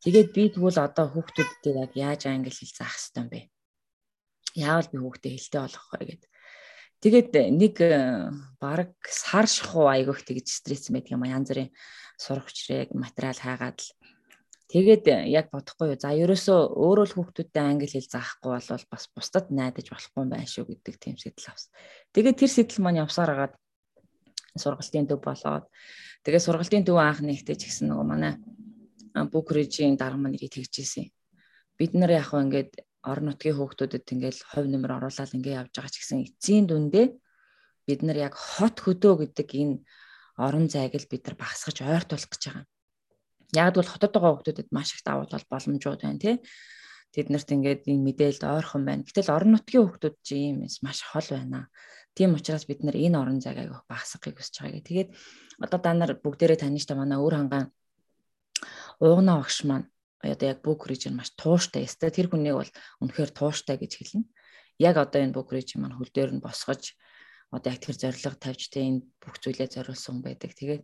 Тэгээд 0.03 0.29
би 0.36 0.43
тэгвэл 0.51 0.84
одоо 0.84 1.08
хүүхдүүдтэй 1.08 1.73
яг 1.79 1.91
яаж 1.95 2.21
англи 2.27 2.51
хэл 2.51 2.75
заах 2.75 2.91
хэвтэй 2.91 3.21
юм 3.23 3.29
бэ? 3.32 3.41
Яавал 4.60 4.89
би 4.91 4.97
хүүхдээ 4.99 5.32
хэлтэй 5.32 5.62
болгох 5.63 5.88
вэ 5.95 6.06
гэдэг. 6.12 6.32
Тэгээд 7.03 7.29
нэг 7.56 7.75
э, 7.79 8.32
баг 8.60 8.95
сар 9.08 9.47
шахуу 9.47 9.88
айгүйх 9.88 10.27
тэгж 10.27 10.47
стресс 10.60 10.91
байдаг 10.91 11.15
юм 11.15 11.23
а 11.23 11.36
янз 11.36 11.51
бүрийн 11.51 11.71
сурах 12.19 12.47
хүчрэг 12.47 12.95
материал 12.95 13.39
хайгаад 13.39 13.79
л 13.79 13.88
Тэгээд 14.74 15.06
яг 15.30 15.54
бодохгүй 15.54 15.94
юу. 15.94 16.02
За 16.02 16.10
ерөөсөө 16.18 16.60
өөрөө 16.74 17.06
л 17.06 17.14
хүүхдүүдтэй 17.14 17.62
англи 17.62 17.86
хэл 17.86 18.10
заахгүй 18.10 18.58
бол 18.58 18.86
бас 18.90 19.06
бусдад 19.14 19.54
найдаж 19.54 19.86
болохгүй 19.94 20.26
байна 20.26 20.50
шүү 20.50 20.66
гэдэг 20.66 20.96
тийм 20.98 21.16
сэтэл 21.22 21.54
авсан. 21.54 21.70
Тэгээд 22.18 22.40
тэр 22.42 22.50
сэтэл 22.50 22.82
маань 22.82 23.06
явсаар 23.06 23.32
агаад 23.38 23.54
сургалтын 24.58 25.06
төв 25.06 25.22
болоод 25.22 25.70
тэгээд 26.26 26.46
сургалтын 26.50 26.86
төв 26.90 26.98
анх 26.98 27.22
нэгтэй 27.22 27.54
ч 27.54 27.70
гэсэн 27.70 27.94
нөгөө 27.94 28.08
манай 28.10 28.34
бүкрижийн 29.14 29.94
дарга 29.94 30.18
маань 30.18 30.42
ирээд 30.42 30.58
тэгжсэн. 30.58 31.06
Бид 31.78 31.94
нар 31.94 32.18
яг 32.18 32.34
хөө 32.34 32.42
ингээд 32.50 32.72
орон 33.06 33.30
нутгийн 33.30 33.58
хүүхдүүдэд 33.62 34.10
ингээд 34.10 34.38
хувь 34.42 34.70
нэмэр 34.74 34.98
оруулаад 34.98 35.38
ингээд 35.38 35.70
явж 35.70 35.74
байгаа 35.78 35.94
ч 35.94 35.98
гэсэн 36.02 36.20
эцсийн 36.26 36.66
дүндээ 36.66 37.08
бид 37.86 38.02
нар 38.02 38.18
яг 38.18 38.34
хот 38.34 38.82
хөдөө 38.82 39.14
гэдэг 39.22 39.50
энэ 39.54 39.76
орон 40.42 40.66
зайг 40.66 40.98
л 40.98 41.12
бид 41.12 41.30
нар 41.30 41.38
багасгаж 41.38 41.78
ойртуулах 41.86 42.32
гэж 42.32 42.42
байгаа. 42.50 42.66
Яг 43.54 43.78
бол 43.78 43.86
хотод 43.86 44.13
байгаа 44.13 44.42
хүмүүсд 44.42 44.70
маш 44.74 44.94
их 44.98 45.06
давуу 45.06 45.30
тал 45.30 45.46
боломжууд 45.50 46.02
байна 46.02 46.20
тий. 46.20 46.36
Тэд 47.13 47.30
нарт 47.30 47.54
ингээд 47.54 47.86
энэ 47.86 48.06
мэдээлэлд 48.10 48.44
ойрхон 48.44 48.84
байна. 48.86 49.06
Гэтэл 49.06 49.30
орон 49.30 49.54
нутгийн 49.54 49.86
хүмүүс 49.86 50.18
чи 50.26 50.36
ийм 50.50 50.66
маш 50.82 51.06
хол 51.06 51.30
байна. 51.30 51.70
Тийм 52.18 52.34
учраас 52.34 52.66
бид 52.66 52.82
нар 52.82 52.98
энэ 52.98 53.18
орон 53.22 53.38
зайг 53.38 53.58
агай 53.62 53.78
багасгахыг 53.86 54.42
хүсэж 54.42 54.56
байгаа. 54.66 54.82
Тэгээд 54.82 55.10
одоо 55.62 55.80
та 55.82 55.94
нар 55.94 56.18
бүгдээрээ 56.18 56.60
таних 56.66 56.86
та 56.89 56.98
манай 56.98 57.22
өөр 57.22 57.36
хангаан 57.38 57.70
уугнаа 59.02 59.38
багш 59.42 59.66
маань 59.70 59.89
одоо 60.22 60.48
яг 60.50 60.66
бук 60.66 60.89
рижн 60.89 61.13
маш 61.13 61.30
тууштай 61.38 61.86
ёстой. 61.86 62.10
Тэр 62.10 62.30
хүнийг 62.30 62.58
бол 62.58 62.72
үнэхээр 63.02 63.32
тууштай 63.34 63.78
гэж 63.78 63.92
хэлнэ. 63.98 64.26
Яг 64.82 64.98
одоо 64.98 65.22
энэ 65.22 65.34
бук 65.38 65.54
рижн 65.54 65.82
маань 65.82 65.98
хөл 65.98 66.10
дээр 66.10 66.38
нь 66.38 66.42
босгож 66.42 66.98
одоо 67.54 67.70
яг 67.74 67.82
тэр 67.82 67.98
зориг 67.98 68.38
тавьж 68.42 68.74
тэ 68.74 68.82
энэ 68.89 69.06
бүх 69.22 69.38
зүйлээ 69.38 69.70
зориулсан 69.74 70.22
байдаг. 70.26 70.54
Тэгээд 70.58 70.84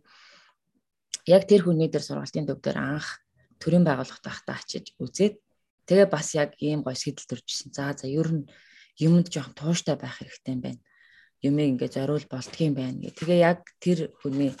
яг 1.26 1.44
тэр 1.48 1.66
хүний 1.66 1.88
дээр 1.90 2.04
сургалтын 2.04 2.46
төв 2.48 2.60
дээр 2.60 2.78
анх 2.78 3.20
төрийн 3.60 3.84
байгууллагт 3.84 4.24
байхдаа 4.24 4.56
очиж 4.56 4.96
үзээд 4.96 5.36
тэгээ 5.84 6.08
бас 6.08 6.32
яг 6.34 6.56
ийм 6.62 6.80
гой 6.86 6.96
сэтэл 6.96 7.28
төржсэн. 7.28 7.74
За 7.74 7.92
за 7.92 8.08
ер 8.08 8.28
нь 8.32 8.48
юмд 8.96 9.28
жоохон 9.28 9.54
тууштай 9.56 9.96
байх 10.00 10.20
хэрэгтэй 10.20 10.54
юм 10.54 10.62
байна. 10.64 10.80
Юмыг 11.42 11.66
ингээ 11.76 11.90
зориул 11.92 12.26
болдгийм 12.28 12.74
байна 12.76 13.00
гэх. 13.00 13.20
Тэгээ 13.20 13.40
яг 13.44 13.60
тэр 13.80 14.12
хүний 14.20 14.52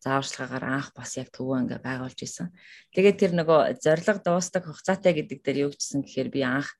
зааварчилгаагаар 0.00 0.64
анх 0.64 0.88
бас 0.96 1.14
яг 1.20 1.28
төвөө 1.30 1.68
ингээ 1.68 1.80
байгуулж 1.84 2.18
исэн. 2.24 2.48
Тэгээд 2.96 3.16
тэр 3.20 3.32
нөгөө 3.36 3.60
зориг 3.84 4.18
дуустдаг 4.24 4.64
хугацаатай 4.64 5.12
гэдэг 5.14 5.38
дээр 5.44 5.58
юу 5.68 5.70
гэжсэн 5.76 6.00
гэхээр 6.02 6.28
би 6.32 6.40
анх 6.40 6.72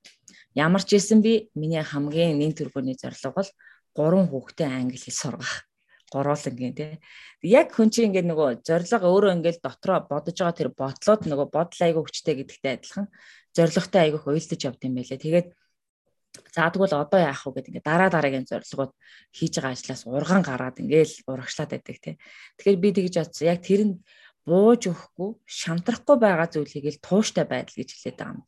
ямар 0.57 0.83
ч 0.83 0.97
исэн 0.97 1.21
би 1.21 1.53
миний 1.55 1.85
хамгийн 1.85 2.41
нэн 2.41 2.57
төргөний 2.57 2.97
зориг 2.97 3.21
бол 3.37 3.51
гурван 3.93 4.27
хүүхдээ 4.33 4.69
англи 4.71 4.97
хэл 4.97 5.15
сургах 5.15 5.69
гуруулангийн 6.13 6.75
тий. 6.75 6.99
Яг 7.43 7.73
хүн 7.73 7.89
чинь 7.95 8.11
ингээд 8.11 8.29
нөгөө 8.29 8.49
зориг 8.67 9.03
өөрөө 9.03 9.33
ингээд 9.39 9.59
дотроо 9.63 10.05
бодож 10.11 10.37
байгаа 10.37 10.59
тэр 10.59 10.71
бодлоод 10.75 11.23
нөгөө 11.31 11.49
бодол 11.55 11.81
айгүй 11.87 12.03
хүчтэй 12.05 12.35
гэдэгтэй 12.43 12.73
адилхан 12.77 13.07
зоригтой 13.57 14.01
айгүйх 14.05 14.27
уйлдаж 14.27 14.61
явд 14.67 14.83
юм 14.85 14.95
байлээ. 14.99 15.25
Тэгээд 15.25 15.49
за 16.55 16.71
тэгвэл 16.71 16.95
одоо 16.99 17.21
яах 17.23 17.43
вэ 17.47 17.51
гэдэг 17.55 17.71
ингээд 17.71 17.89
дараа 17.89 18.11
дараагийн 18.11 18.51
зорилгууд 18.51 18.93
хийж 19.35 19.53
байгаа 19.59 19.73
ажлаас 19.75 20.03
урган 20.07 20.43
гараад 20.43 20.77
ингээд 20.83 21.27
урагшлаад 21.31 21.71
байдаг 21.75 21.97
тий. 22.03 22.15
Тэгэхээр 22.59 22.83
би 22.83 22.89
тэгж 22.91 23.15
бодсон. 23.23 23.47
Яг 23.47 23.61
тэр 23.63 23.83
нь 23.87 23.95
бууж 24.45 24.83
өгөхгүй, 24.91 25.31
шантрахгүй 25.47 26.17
байгаа 26.19 26.49
зүйлийг 26.51 26.87
л 26.91 27.05
тууштай 27.05 27.47
байдал 27.47 27.77
гэж 27.79 27.89
хэлээд 27.95 28.19
байгаа 28.19 28.35
юм 28.35 28.47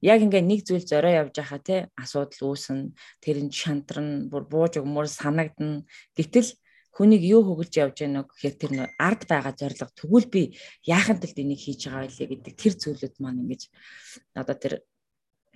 яг 0.00 0.22
ингээ 0.22 0.42
нэг 0.46 0.60
зүйл 0.62 0.86
зорио 0.86 1.26
явж 1.26 1.34
байхаа 1.34 1.58
те 1.58 1.76
асуудал 1.98 2.54
үүснэ 2.54 2.94
тэр 3.18 3.36
нь 3.42 3.50
шантран 3.50 4.30
бүр 4.30 4.46
бууж 4.46 4.78
өгмөр 4.78 5.10
санагдна 5.10 5.82
гэтэл 6.14 6.54
хүнийг 6.98 7.22
юу 7.22 7.46
хөглж 7.46 7.72
явж 7.78 7.96
байна 8.02 8.26
гэхээр 8.26 8.56
тэр 8.58 8.72
нэг 8.74 8.90
ард 8.98 9.22
байгаа 9.30 9.54
зориг 9.54 9.78
тэгвэл 9.94 10.26
би 10.26 10.42
яахан 10.82 11.22
тэлд 11.22 11.38
энийг 11.38 11.62
хийж 11.62 11.86
байгаа 11.86 12.10
вэ 12.10 12.26
гэдэг 12.26 12.54
тэр 12.58 12.74
зүйлүүд 12.74 13.14
маань 13.22 13.46
ингэж 13.46 13.62
одоо 14.34 14.56
тэр 14.58 14.74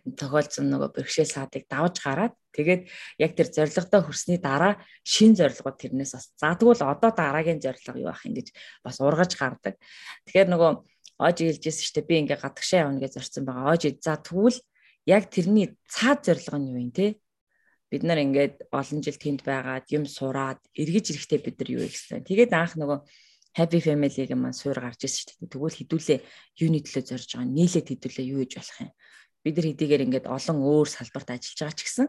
тохиолдсон 0.02 0.66
нөгөө 0.66 0.90
бэрхшээл 0.98 1.30
саадыг 1.30 1.70
давж 1.70 2.02
гараад 2.02 2.34
тэгээд 2.50 2.90
яг 3.22 3.32
тэр 3.38 3.48
зоригтой 3.54 4.02
хүрсний 4.02 4.38
дараа 4.42 4.82
шин 5.06 5.38
зорилгод 5.38 5.78
тэрнээс 5.78 6.14
бас 6.18 6.26
за 6.34 6.58
тэгвэл 6.58 6.82
одоо 6.82 7.10
дараагийн 7.14 7.62
зорилго 7.62 8.02
юу 8.02 8.10
ах 8.10 8.26
ингэж 8.26 8.50
бас 8.82 8.98
ургаж 8.98 9.38
гардаг. 9.38 9.78
Тэгэхээр 10.26 10.50
нөгөө 10.50 10.70
ож 11.22 11.36
хэлжсэн 11.38 11.82
шүү 11.86 11.94
дээ 12.02 12.10
би 12.10 12.14
ингээ 12.18 12.42
гадагшаа 12.42 12.82
явна 12.82 12.98
гэж 12.98 13.12
зорцсон 13.14 13.44
байгаа. 13.46 13.72
Ож 13.78 13.82
за 14.02 14.14
тэгвэл 14.18 14.58
яг 15.06 15.22
тэрний 15.30 15.66
цаад 15.86 16.26
зорилго 16.26 16.58
нь 16.58 16.70
юу 16.74 16.82
юм 16.82 16.90
те 16.90 17.21
бид 17.92 18.08
нар 18.08 18.24
ингээд 18.24 18.72
олон 18.72 19.04
жил 19.04 19.20
тэнд 19.20 19.44
байгаад 19.44 19.84
юм 19.92 20.08
сураад 20.08 20.64
эргэж 20.72 21.12
ирэхдээ 21.12 21.40
бид 21.44 21.56
нар 21.60 21.70
юу 21.76 21.84
гэсэн. 21.84 22.24
Тэгээд 22.24 22.56
анх 22.56 22.80
нөгөө 22.80 23.04
happy 23.52 23.84
family-г 23.84 24.32
маань 24.32 24.56
суур 24.56 24.80
гарч 24.80 25.04
ирсэн 25.04 25.20
шүү 25.28 25.44
дээ. 25.44 25.52
Тэгвэл 25.52 25.76
хідүүлээ 25.76 26.18
юуны 26.64 26.80
төлөө 26.80 27.04
зорж 27.04 27.28
байгаа 27.36 27.52
нийлээд 27.52 27.88
хідүүлээ 27.92 28.26
юу 28.32 28.40
гэж 28.48 28.52
болох 28.56 28.78
юм. 28.80 28.90
Бид 29.44 29.54
нар 29.60 29.66
хэдийгээр 29.68 30.04
ингээд 30.08 30.26
олон 30.32 30.58
өөр 30.64 30.88
салбарт 30.88 31.28
ажиллаж 31.36 31.58
байгаа 31.60 31.76
ч 31.76 31.80
гэсэн 31.84 32.08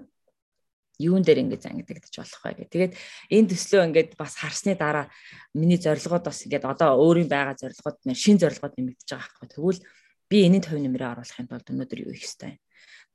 юун 1.04 1.24
дээр 1.28 1.44
ингээд 1.44 1.66
зангидагдаж 1.68 2.16
болох 2.16 2.42
вэ 2.48 2.52
гэх. 2.64 2.72
Тэгээд 2.72 2.94
энэ 3.36 3.50
төслөө 3.52 3.82
ингээд 3.92 4.12
бас 4.16 4.34
харсны 4.40 4.80
дараа 4.80 5.12
миний 5.52 5.82
зорилгоод 5.84 6.24
бас 6.24 6.48
ингээд 6.48 6.64
одоо 6.64 6.96
өөрийн 6.96 7.28
байгаа 7.28 7.60
зорилгоод 7.60 7.98
шин 8.16 8.40
зорилгоод 8.40 8.80
нэмэгдэж 8.80 9.10
байгаа 9.12 9.28
байхгүй. 9.36 9.50
Тэгвэл 9.52 9.82
би 10.32 10.38
энэний 10.48 10.64
төв 10.64 10.80
нэмрээ 10.80 11.12
оруулахын 11.12 11.50
тулд 11.52 11.68
өнөөдөр 11.68 12.00
юу 12.08 12.16
хийх 12.16 12.30
ёстой 12.30 12.56
юм 12.56 12.62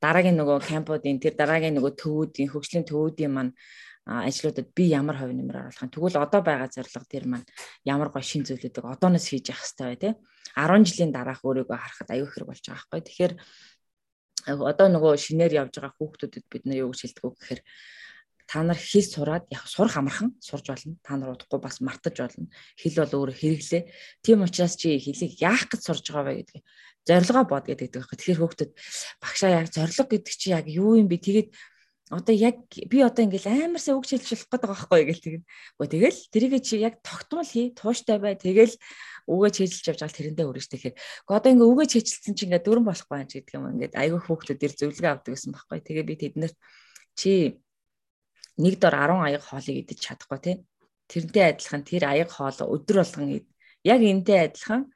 дараагийн 0.03 0.39
нөгөө 0.39 0.59
кампуудын 0.65 1.19
тэр 1.23 1.35
дараагийн 1.35 1.77
нөгөө 1.79 1.93
төвүүдийн 1.99 2.51
хөгжлийн 2.53 2.87
төвүүдийн 2.87 3.33
маань 3.35 3.53
ажлуудад 4.09 4.73
би 4.73 4.89
ямар 4.89 5.21
хувь 5.21 5.37
нэмэр 5.37 5.69
оруулах 5.69 5.85
юм. 5.85 5.93
Тэгвэл 5.93 6.17
одоо 6.17 6.41
байгаа 6.41 6.73
зорилго 6.73 7.05
тэр 7.05 7.25
маань 7.29 7.47
ямар 7.85 8.09
гоо 8.09 8.25
шин 8.25 8.41
зүйлүүдийг 8.49 8.85
одооноос 8.89 9.29
хийж 9.29 9.53
явах 9.53 9.69
хэрэгтэй 9.69 9.85
бай 9.85 9.99
тээ. 10.01 10.15
10 10.57 10.89
жилийн 10.89 11.13
дараах 11.13 11.45
өөрийгөө 11.45 11.77
харахад 11.77 12.09
аюу 12.17 12.29
хэрэг 12.33 12.49
болж 12.49 12.65
байгаа 12.65 12.89
байхгүй. 12.89 13.03
Тэгэхээр 13.05 13.33
одоо 14.49 14.87
нөгөө 14.89 15.13
шинээр 15.21 15.53
явж 15.61 15.77
байгаа 15.77 15.93
хүүхдүүдэд 16.01 16.45
бид 16.49 16.65
нар 16.65 16.89
юу 16.89 16.91
гэж 16.97 17.01
хэлдэг 17.05 17.25
вэ 17.29 17.37
гэхээр 17.37 17.61
та 18.49 18.65
нар 18.65 18.81
хэл 18.81 19.05
сураад 19.05 19.45
яг 19.53 19.69
сурах 19.69 20.01
амархан 20.01 20.33
сурж 20.41 20.73
болно. 20.73 20.97
Та 21.05 21.21
нар 21.21 21.37
удахгүй 21.37 21.61
бас 21.61 21.85
мартаж 21.85 22.17
болно. 22.17 22.49
Хэл 22.81 23.05
бол 23.05 23.29
өөрөө 23.29 23.37
хэрэглээ. 23.37 23.83
Тийм 24.25 24.41
учраас 24.41 24.81
чи 24.81 24.97
хэлийг 24.97 25.37
яах 25.37 25.69
гэж 25.69 25.81
сурж 25.85 26.05
байгаа 26.09 26.33
вэ 26.33 26.49
гэдгийг 26.49 26.65
зорилгоо 27.09 27.44
бод 27.49 27.64
гэдэг 27.64 27.97
байхгүй. 27.97 28.16
Тэгэхээр 28.21 28.40
хүүхдүүд 28.44 28.73
багшаа 29.25 29.51
яг 29.64 29.66
зорилго 29.73 30.05
гэдэг 30.05 30.35
чи 30.37 30.53
яг 30.53 30.68
юу 30.68 31.01
юм 31.01 31.09
бэ? 31.09 31.16
Тэгээд 31.25 31.49
одоо 32.11 32.35
яг 32.35 32.57
би 32.88 33.01
одоо 33.05 33.25
ингээл 33.25 33.49
амар 33.68 33.81
сайн 33.81 34.01
үг 34.01 34.09
хэлжүүлэх 34.09 34.49
гээд 34.49 34.64
байгаа 34.64 34.73
байхгүй 34.73 35.03
гэл 35.12 35.25
тэгээд. 35.25 35.44
Гэхдээ 35.77 35.92
тэгэл 35.92 36.21
тэрийг 36.33 36.64
чи 36.64 36.81
яг 36.81 36.94
тогтмол 37.05 37.44
хий, 37.44 37.77
тууштай 37.77 38.16
бай. 38.16 38.33
Тэгэл 38.33 38.73
үгээ 39.29 39.53
чэжилж 39.53 39.85
явж 39.92 40.01
байгаа 40.01 40.16
тэрэндээ 40.16 40.49
өрөөж 40.49 40.68
тэгэхээр. 40.73 40.97
Гэхдээ 40.97 41.37
одоо 41.37 41.51
ингээ 41.53 41.68
үгээ 41.68 41.88
чэжилсэн 41.92 42.33
чи 42.33 42.42
ингээ 42.49 42.64
дөрөн 42.64 42.87
болохгүй 42.88 43.16
юм 43.21 43.29
гэдэг 43.29 43.57
юм. 43.61 43.64
Ингээд 43.77 43.94
айгүй 44.01 44.21
хүүхдүүдээр 44.25 44.73
зөвлөгөө 44.73 45.12
авдаг 45.12 45.33
гэсэн 45.37 45.53
байхгүй. 45.53 45.79
Тэгээ 45.85 46.05
би 46.09 46.14
тэднэрт 46.16 46.57
чи 47.12 47.33
нэг 48.57 48.75
дор 48.81 48.94
10 48.97 49.29
аяг 49.29 49.42
хоолыг 49.44 49.77
идэж 49.85 49.99
чадахгүй 50.01 50.38
тий. 50.40 50.57
Тэрнтэй 51.12 51.44
адилхан 51.44 51.83
тэр 51.85 52.03
аяг 52.09 52.29
хоол 52.33 52.57
өдөр 52.73 53.05
болгон 53.05 53.37
ид. 53.37 53.47
Яг 53.85 54.01
энтэй 54.01 54.49
адилхан 54.49 54.88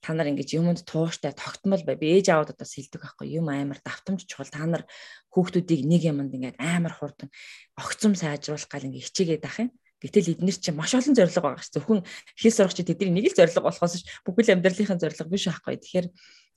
та 0.00 0.12
нар 0.14 0.28
ингэж 0.30 0.56
юмд 0.56 0.84
тууштай 0.84 1.32
тогтмол 1.32 1.82
бай. 1.84 1.96
Би 1.96 2.16
ээж 2.16 2.32
аваад 2.32 2.56
бас 2.56 2.72
хэлдэг 2.76 3.00
байхгүй 3.00 3.36
юм 3.36 3.48
амар 3.48 3.80
давтамж 3.80 4.24
чухал. 4.26 4.48
Та 4.48 4.64
нар 4.66 4.84
хүүхдүүдийг 5.32 5.82
нэг 5.84 6.02
юмд 6.08 6.32
ингээд 6.32 6.60
амар 6.60 6.94
хурдан 6.94 7.28
огцом 7.76 8.14
сайжруулах 8.14 8.68
гал 8.68 8.86
ингээ 8.86 9.06
хичээгээд 9.06 9.44
ах 9.48 9.58
юм. 9.66 9.70
Гэтэл 9.96 10.36
эднэр 10.36 10.56
чинь 10.60 10.76
маш 10.76 10.92
олон 10.92 11.16
зорилго 11.16 11.40
байгаа 11.40 11.64
ш. 11.64 11.72
Зөвхөн 11.72 12.04
хэл 12.36 12.52
сурагч 12.52 12.84
тэдний 12.84 13.12
нэг 13.16 13.32
л 13.32 13.38
зорилго 13.40 13.64
болохоос 13.64 13.94
ш 14.00 14.04
бүхэл 14.28 14.52
амьдралынхаа 14.52 15.00
зорилго 15.00 15.32
биш 15.32 15.48
байхгүй. 15.48 15.80
Тэгэхээр 15.80 16.06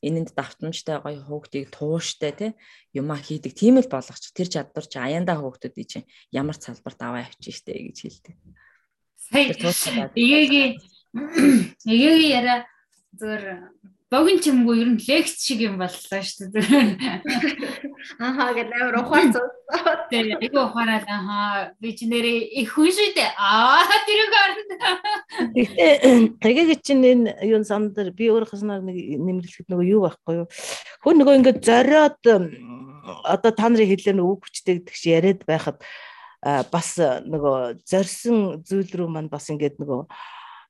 энэнд 0.04 0.36
давтамжтай 0.36 1.00
гоё 1.00 1.24
хүүхдийг 1.24 1.72
тууштай 1.72 2.32
те 2.36 2.48
юмаа 2.92 3.16
хийдэг 3.16 3.56
тийм 3.56 3.80
л 3.80 3.88
болгоч. 3.88 4.36
Тэр 4.36 4.52
чадвар 4.52 4.86
чи 4.86 5.00
аяндаа 5.00 5.40
хүүхдүүдийн 5.40 5.88
чинь 5.88 6.10
ямар 6.36 6.60
салбарт 6.60 7.00
аваа 7.00 7.24
явчих 7.32 7.56
штэ 7.64 7.80
гэж 7.80 7.98
хэлдэг. 8.04 8.36
Сая. 9.16 10.12
Эгээгийн 10.16 10.80
Эгийн 11.86 12.22
яриа 12.30 12.66
зөвөр 13.18 13.44
богино 14.10 14.42
ч 14.42 14.50
юмгүй 14.50 14.82
ер 14.82 14.90
нь 14.90 15.02
лекц 15.06 15.38
шиг 15.46 15.62
юм 15.62 15.78
боллоо 15.78 16.22
шүү 16.26 16.50
дээ. 16.50 16.98
Ахаа 18.18 18.58
гэдэг 18.58 18.74
амар 18.82 18.98
ухаар 19.06 19.30
цуцсан. 19.30 19.98
Тэгээ 20.10 20.42
айгу 20.42 20.60
ухаарал 20.66 21.06
ахаа 21.06 21.78
би 21.78 21.94
ч 21.94 22.10
нэрээ 22.10 22.58
их 22.58 22.74
хүн 22.74 22.90
шүү 22.90 23.14
дээ. 23.14 23.30
Аа 23.38 23.86
тэрийг 24.10 24.32
харна. 24.34 24.76
Гэхдээ 25.54 25.94
тэгээгээ 26.42 26.80
чинь 26.82 27.06
энэ 27.06 27.38
юу 27.46 27.62
санд 27.62 27.94
дээр 27.94 28.10
би 28.18 28.34
өөр 28.34 28.50
хаснаар 28.50 28.82
нэг 28.82 28.98
нэмэрлэхэд 28.98 29.70
нөгөө 29.70 29.86
юу 29.94 30.02
байхгүй 30.10 30.34
юу? 30.42 30.48
Хүн 31.06 31.16
нөгөө 31.22 31.38
ингээд 31.38 31.60
зориод 31.62 32.18
одоо 32.26 33.52
та 33.54 33.70
нарын 33.70 33.90
хэлээр 33.94 34.18
нөгөө 34.18 34.34
үг 34.34 34.42
хүчтэй 34.42 34.82
гэдэг 34.82 34.96
чи 34.98 35.14
яриад 35.14 35.42
байхад 35.46 35.78
бас 36.42 36.98
нөгөө 36.98 37.86
зорьсон 37.86 38.66
зүйл 38.66 38.90
рүү 38.90 39.10
маань 39.14 39.30
бас 39.30 39.54
ингээд 39.54 39.78
нөгөө 39.78 40.02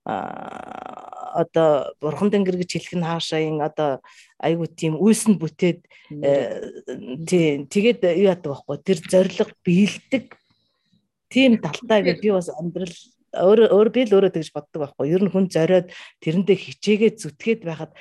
одоо 0.06 1.94
бурхан 2.02 2.32
тэнгэр 2.32 2.58
гэж 2.58 2.72
хэлэх 2.74 2.96
нь 2.98 3.06
хаашаа 3.06 3.42
ин 3.44 3.62
одоо 3.62 4.02
айгу 4.40 4.66
тийм 4.66 4.98
үйлс 4.98 5.30
нь 5.30 5.40
бүтээд 5.40 5.80
тий 7.30 7.68
тэгээд 7.70 8.00
юу 8.18 8.32
яадаг 8.34 8.50
байхгүй 8.50 8.78
тэр 8.82 9.00
зориг 9.06 9.54
биелдэг. 9.62 10.34
Тийм 11.30 11.62
талтай 11.62 12.02
гэж 12.02 12.18
би 12.26 12.30
бас 12.34 12.50
амьдрал 12.50 12.96
өөр 13.34 13.70
өөр 13.70 13.90
би 13.94 14.02
л 14.10 14.16
өөрөө 14.18 14.34
тэгж 14.34 14.50
боддог 14.56 14.80
байхгүй. 14.82 15.14
Ер 15.14 15.22
нь 15.22 15.30
хүн 15.30 15.46
зориод 15.54 15.94
тэрэндээ 16.26 16.58
хичээгээ 16.58 17.12
зүтгээд 17.22 17.62
байхад 17.62 17.94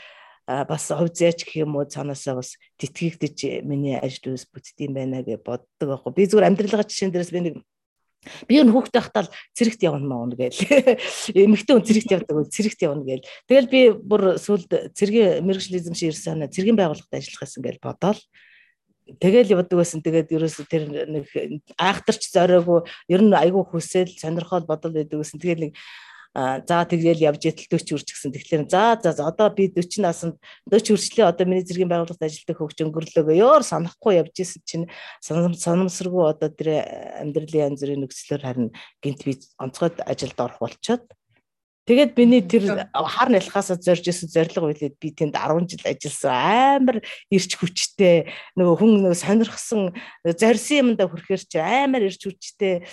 бас 0.49 0.89
хувь 0.89 1.13
зээч 1.13 1.45
гэх 1.45 1.69
юм 1.69 1.77
уу? 1.77 1.85
Цаанаасаа 1.85 2.41
бас 2.41 2.57
тэтгэгдэж 2.81 3.61
миний 3.69 4.01
ажил 4.01 4.33
үйлс 4.33 4.49
бүтдэм 4.49 4.97
байна 4.97 5.21
гэж 5.21 5.45
боддог 5.45 5.89
байхгүй. 5.93 6.13
Би 6.17 6.25
зүгээр 6.25 6.49
амьдралгаа 6.49 6.89
жишээн 6.89 7.13
дээрээс 7.13 7.33
би 7.37 7.41
нэг 7.45 7.55
Би 8.49 8.61
энэ 8.61 8.73
хүүхдээ 8.73 9.03
хатал 9.03 9.29
цэрэгт 9.55 9.83
явна 9.85 10.07
маа 10.07 10.29
гээл. 10.33 10.59
Эмэгтэй 11.35 11.75
хүн 11.75 11.87
цэрэгт 11.87 12.11
явдаг 12.15 12.35
бол 12.37 12.49
цэрэгт 12.49 12.81
явна 12.85 13.05
гээл. 13.05 13.29
Тэгэл 13.49 13.69
би 13.73 13.81
бүр 13.95 14.23
сүлд 14.39 14.95
цэргийн 14.95 15.45
мэрэгчлизм 15.45 15.95
шиг 15.95 16.13
ирсэн 16.13 16.39
санаа 16.39 16.53
цэргийн 16.53 16.79
байгууллагад 16.79 17.19
ажиллах 17.19 17.43
гэсэн 17.45 17.63
гээл 17.65 17.85
бодоол. 17.85 18.21
Тэгэл 19.09 19.53
явдаг 19.57 19.77
байсан. 19.81 20.05
Тэгээд 20.05 20.37
ерөөсө 20.37 20.69
тэр 20.69 20.85
нэг 20.93 21.33
айхтарч 21.81 22.29
зориогүй 22.29 22.85
ер 23.09 23.23
нь 23.25 23.33
айгүй 23.33 23.65
хүсэл 23.65 24.13
сонирхол 24.13 24.69
бодол 24.69 24.93
байдаг 24.93 25.25
гэсэн. 25.25 25.41
Тэгээд 25.41 25.61
нэг 25.65 25.73
за 26.35 26.85
тэгэл 26.85 27.19
явж 27.19 27.43
ятал 27.49 27.67
40 27.67 27.99
үрч 27.99 28.09
гэсэн. 28.15 28.31
Тэгэхээр 28.31 28.71
за 28.71 29.01
за 29.03 29.27
одоо 29.27 29.49
би 29.51 29.73
40 29.73 30.05
насанд 30.05 30.35
40 30.71 30.95
үрчлээ 30.95 31.27
одоо 31.27 31.47
миний 31.49 31.65
зэргийн 31.67 31.89
байгууллагад 31.89 32.23
ажилладаг 32.23 32.57
хөгж 32.63 32.79
өнгөрлөөгөө 32.85 33.37
ёор 33.43 33.63
санахгүй 33.65 34.21
явж 34.23 34.35
исэн 34.39 34.63
чинь 34.63 34.87
санамсаргүй 35.25 36.25
одоо 36.31 36.49
тэр 36.53 36.85
амьдралын 37.25 37.75
янз 37.75 37.81
бүрийн 37.83 38.03
нөхцлөөр 38.07 38.43
харин 38.45 38.69
гинт 39.03 39.21
би 39.27 39.35
онцгойд 39.59 40.05
ажилд 40.05 40.39
орох 40.39 40.61
болчоод 40.63 41.03
Тэгээд 41.89 42.13
миний 42.21 42.45
тэр 42.45 42.85
хар 42.93 43.33
нялхаасаа 43.33 43.81
зорж 43.81 44.05
исэн 44.05 44.29
зориг 44.29 44.61
үйлээд 44.61 45.01
би 45.01 45.09
тэнд 45.09 45.33
10 45.33 45.73
жил 45.73 45.85
ажилласан 45.89 46.85
амар 46.85 46.97
ирч 47.33 47.57
хүчтэй 47.57 48.29
нөгөө 48.61 48.77
хүн 48.77 48.93
нөгөө 49.09 49.17
сонирхсан 49.17 49.97
зорьсон 50.21 50.77
юмдаа 50.85 51.09
хүрэхэр 51.09 51.43
чи 51.49 51.57
амар 51.57 52.05
ирч 52.05 52.29
хүчтэй 52.29 52.85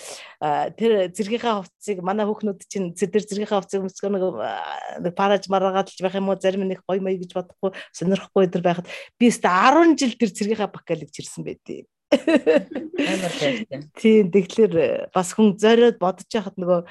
тэр 0.80 1.12
зэргийнхаа 1.12 1.68
хувцсыг 1.68 2.00
манай 2.00 2.24
хүүхнүүд 2.24 2.64
чинь 2.72 2.96
тэр 2.96 3.20
зэргийнхаа 3.20 3.68
хувцсыг 3.68 3.84
өмсгөө 3.84 4.16
нэг 4.16 5.12
параж 5.12 5.52
мараагаадж 5.52 6.00
байх 6.00 6.16
юм 6.16 6.32
уу 6.32 6.40
зарим 6.40 6.64
нэг 6.64 6.80
гой 6.88 7.04
мэй 7.04 7.20
гэж 7.20 7.36
бодохгүй 7.36 7.76
сонирхгүй 7.92 8.48
тэр 8.48 8.64
байхад 8.64 8.88
би 9.20 9.28
өстө 9.28 9.52
10 9.52 10.00
жил 10.00 10.16
тэр 10.16 10.32
зэргийнхаа 10.32 10.72
бакалиг 10.72 11.12
чирсэн 11.12 11.44
байдیں۔ 11.44 11.84
Амар 12.16 13.34
хайртай. 13.34 13.92
Тийм 14.00 14.32
тэгэхээр 14.32 15.12
бас 15.12 15.36
хүн 15.36 15.60
зориод 15.60 16.00
бодож 16.00 16.30
яхад 16.32 16.56
нөгөө 16.56 16.88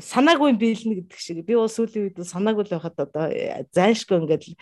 санаагүй 0.00 0.56
биелнэ 0.56 1.04
гэдэг 1.04 1.18
шиг 1.18 1.44
би 1.44 1.56
бол 1.58 1.68
сүүлийн 1.68 2.08
үед 2.08 2.18
санаагүй 2.24 2.64
л 2.64 2.74
байхад 2.78 2.96
одоо 2.96 3.28
э, 3.28 3.66
зайшгүй 3.74 4.22
ингээд 4.22 4.44
э, 4.48 4.56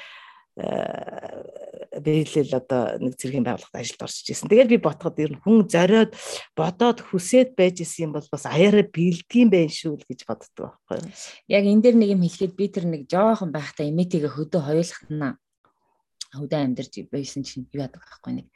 биелэл 2.03 2.55
одоо 2.59 2.99
нэг 2.99 3.15
зэргийн 3.15 3.47
байгууллагад 3.47 3.83
ажилд 3.83 4.03
орж 4.03 4.27
ирсэн. 4.27 4.51
Тэгээд 4.51 4.73
би 4.75 4.79
ботход 4.83 5.19
ер 5.23 5.37
нь 5.37 5.43
хүн 5.43 5.69
зориод 5.71 6.17
бодоод 6.57 6.99
хүсээд 7.05 7.55
байж 7.55 7.85
исэн 7.85 8.11
юм 8.11 8.13
бол 8.17 8.27
бас 8.27 8.47
аяараа 8.47 8.87
биелдгийм 8.87 9.51
байх 9.51 9.71
шүү 9.71 9.99
л 10.01 10.09
гэж 10.09 10.27
боддог 10.27 10.75
байхгүй 10.81 10.99
юу. 10.99 11.15
Яг 11.47 11.65
энэ 11.67 11.83
дээр 11.83 11.97
нэг 12.01 12.11
юм 12.17 12.23
хэлэхэд 12.27 12.55
би 12.57 12.67
тэр 12.67 12.87
нэг 12.91 13.03
жоохон 13.07 13.51
байхдаа 13.55 13.87
эмэтигээ 13.87 14.33
хөдөө 14.35 14.61
хоёулахтана 14.67 15.39
хөдөө 16.35 16.59
амьдарч 16.59 16.95
байсан 17.11 17.43
чинь 17.47 17.67
юу 17.71 17.83
яадаг 17.87 18.03
байхгүй 18.03 18.33
нэг 18.43 18.47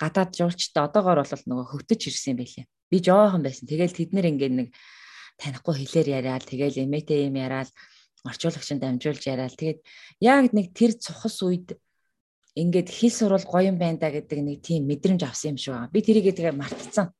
гадаад 0.00 0.32
жуулчтай 0.32 0.82
одоогоор 0.88 1.20
бол 1.20 1.44
нөгөө 1.44 1.66
хөвтөж 1.68 2.00
ирсэн 2.08 2.40
байлээ. 2.40 2.64
Би 2.88 2.98
жоохон 3.04 3.44
байсан. 3.44 3.68
Тэгэл 3.68 3.92
тэд 3.92 4.16
нэр 4.16 4.32
ингээд 4.32 4.54
нэг 4.56 4.68
танихгүй 5.40 5.74
хэлээр 5.80 6.08
яриад 6.20 6.44
тэгэл 6.44 6.84
эмээтэй 6.84 7.26
юм 7.26 7.36
яриад 7.40 7.72
орчуулагчанд 8.28 8.84
дамжуулж 8.84 9.22
яриад 9.24 9.56
тэгээд 9.56 9.80
яг 10.20 10.52
нэг 10.52 10.76
тэр 10.76 10.92
цухас 11.00 11.40
үед 11.40 11.80
ингээд 12.54 12.88
хэл 12.90 13.14
сурвал 13.14 13.46
гоё 13.46 13.72
юм 13.72 13.78
байна 13.78 13.98
да 13.98 14.10
гэдэг 14.10 14.40
нэг 14.44 14.58
тийм 14.60 14.84
мэдрэмж 14.84 15.22
авсан 15.24 15.54
юм 15.54 15.58
шиг 15.58 15.74
байна. 15.74 15.92
Би 15.94 16.02
тэрийгээ 16.02 16.34
тэгээ 16.36 16.54
мартцсан. 16.58 17.14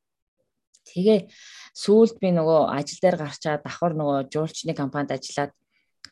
Тэгээ 0.90 1.30
сүүлд 1.72 2.18
би 2.18 2.28
нөгөө 2.35 2.61
ажил 2.74 2.98
дээр 3.00 3.16
гарчаад 3.16 3.62
давхар 3.62 3.94
нөгөө 3.94 4.28
жуулчны 4.28 4.74
компанид 4.74 5.14
ажиллаад 5.14 5.54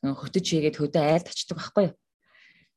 хөтөж 0.03 0.45
хийгээд 0.47 0.79
хөдөө 0.79 1.03
айлд 1.03 1.27
очдөг 1.27 1.57
байхгүй 1.59 1.85
юу? 1.91 1.95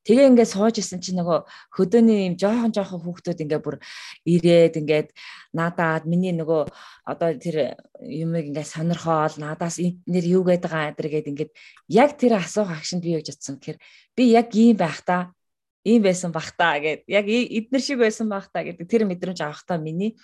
Тэгээ 0.01 0.29
ингээд 0.33 0.53
сууж 0.53 0.75
исэн 0.81 0.97
чинь 0.97 1.21
нөгөө 1.21 1.45
хөдөөний 1.77 2.33
юм 2.33 2.35
жоохон 2.41 2.73
жоохон 2.73 3.01
хүүхдүүд 3.05 3.43
ингээд 3.45 3.61
бүр 3.61 3.77
ирээд 4.25 4.81
ингээд 4.81 5.09
надаад 5.53 6.09
миний 6.09 6.33
нөгөө 6.33 6.61
одоо 7.05 7.29
тэр 7.37 7.77
юмыг 8.01 8.49
ингээд 8.49 8.73
сонирхоол 8.73 9.37
надаас 9.37 9.77
нэр 9.81 10.25
юу 10.25 10.41
гээд 10.41 10.65
байгаа 10.65 10.89
адэр 10.97 11.07
гээд 11.13 11.29
ингээд 11.31 11.51
яг 11.85 12.17
тэр 12.17 12.41
асуух 12.41 12.73
агшинд 12.73 13.05
би 13.05 13.13
юу 13.13 13.21
гэж 13.21 13.37
утсан 13.37 13.61
гэхээр 13.61 13.77
би 14.17 14.23
яг 14.33 14.49
ийм 14.57 14.73
байх 14.73 15.05
та 15.05 15.29
ийм 15.85 16.01
байсан 16.01 16.33
бах 16.33 16.49
та 16.57 16.81
гэд 16.81 17.05
яг 17.05 17.25
эднэр 17.29 17.81
шиг 17.85 18.01
байсан 18.01 18.25
бах 18.25 18.49
та 18.49 18.65
гэдэг 18.65 18.89
тэр 18.89 19.05
мэдрэмж 19.05 19.39
авах 19.45 19.61
та 19.69 19.77
миний 19.77 20.17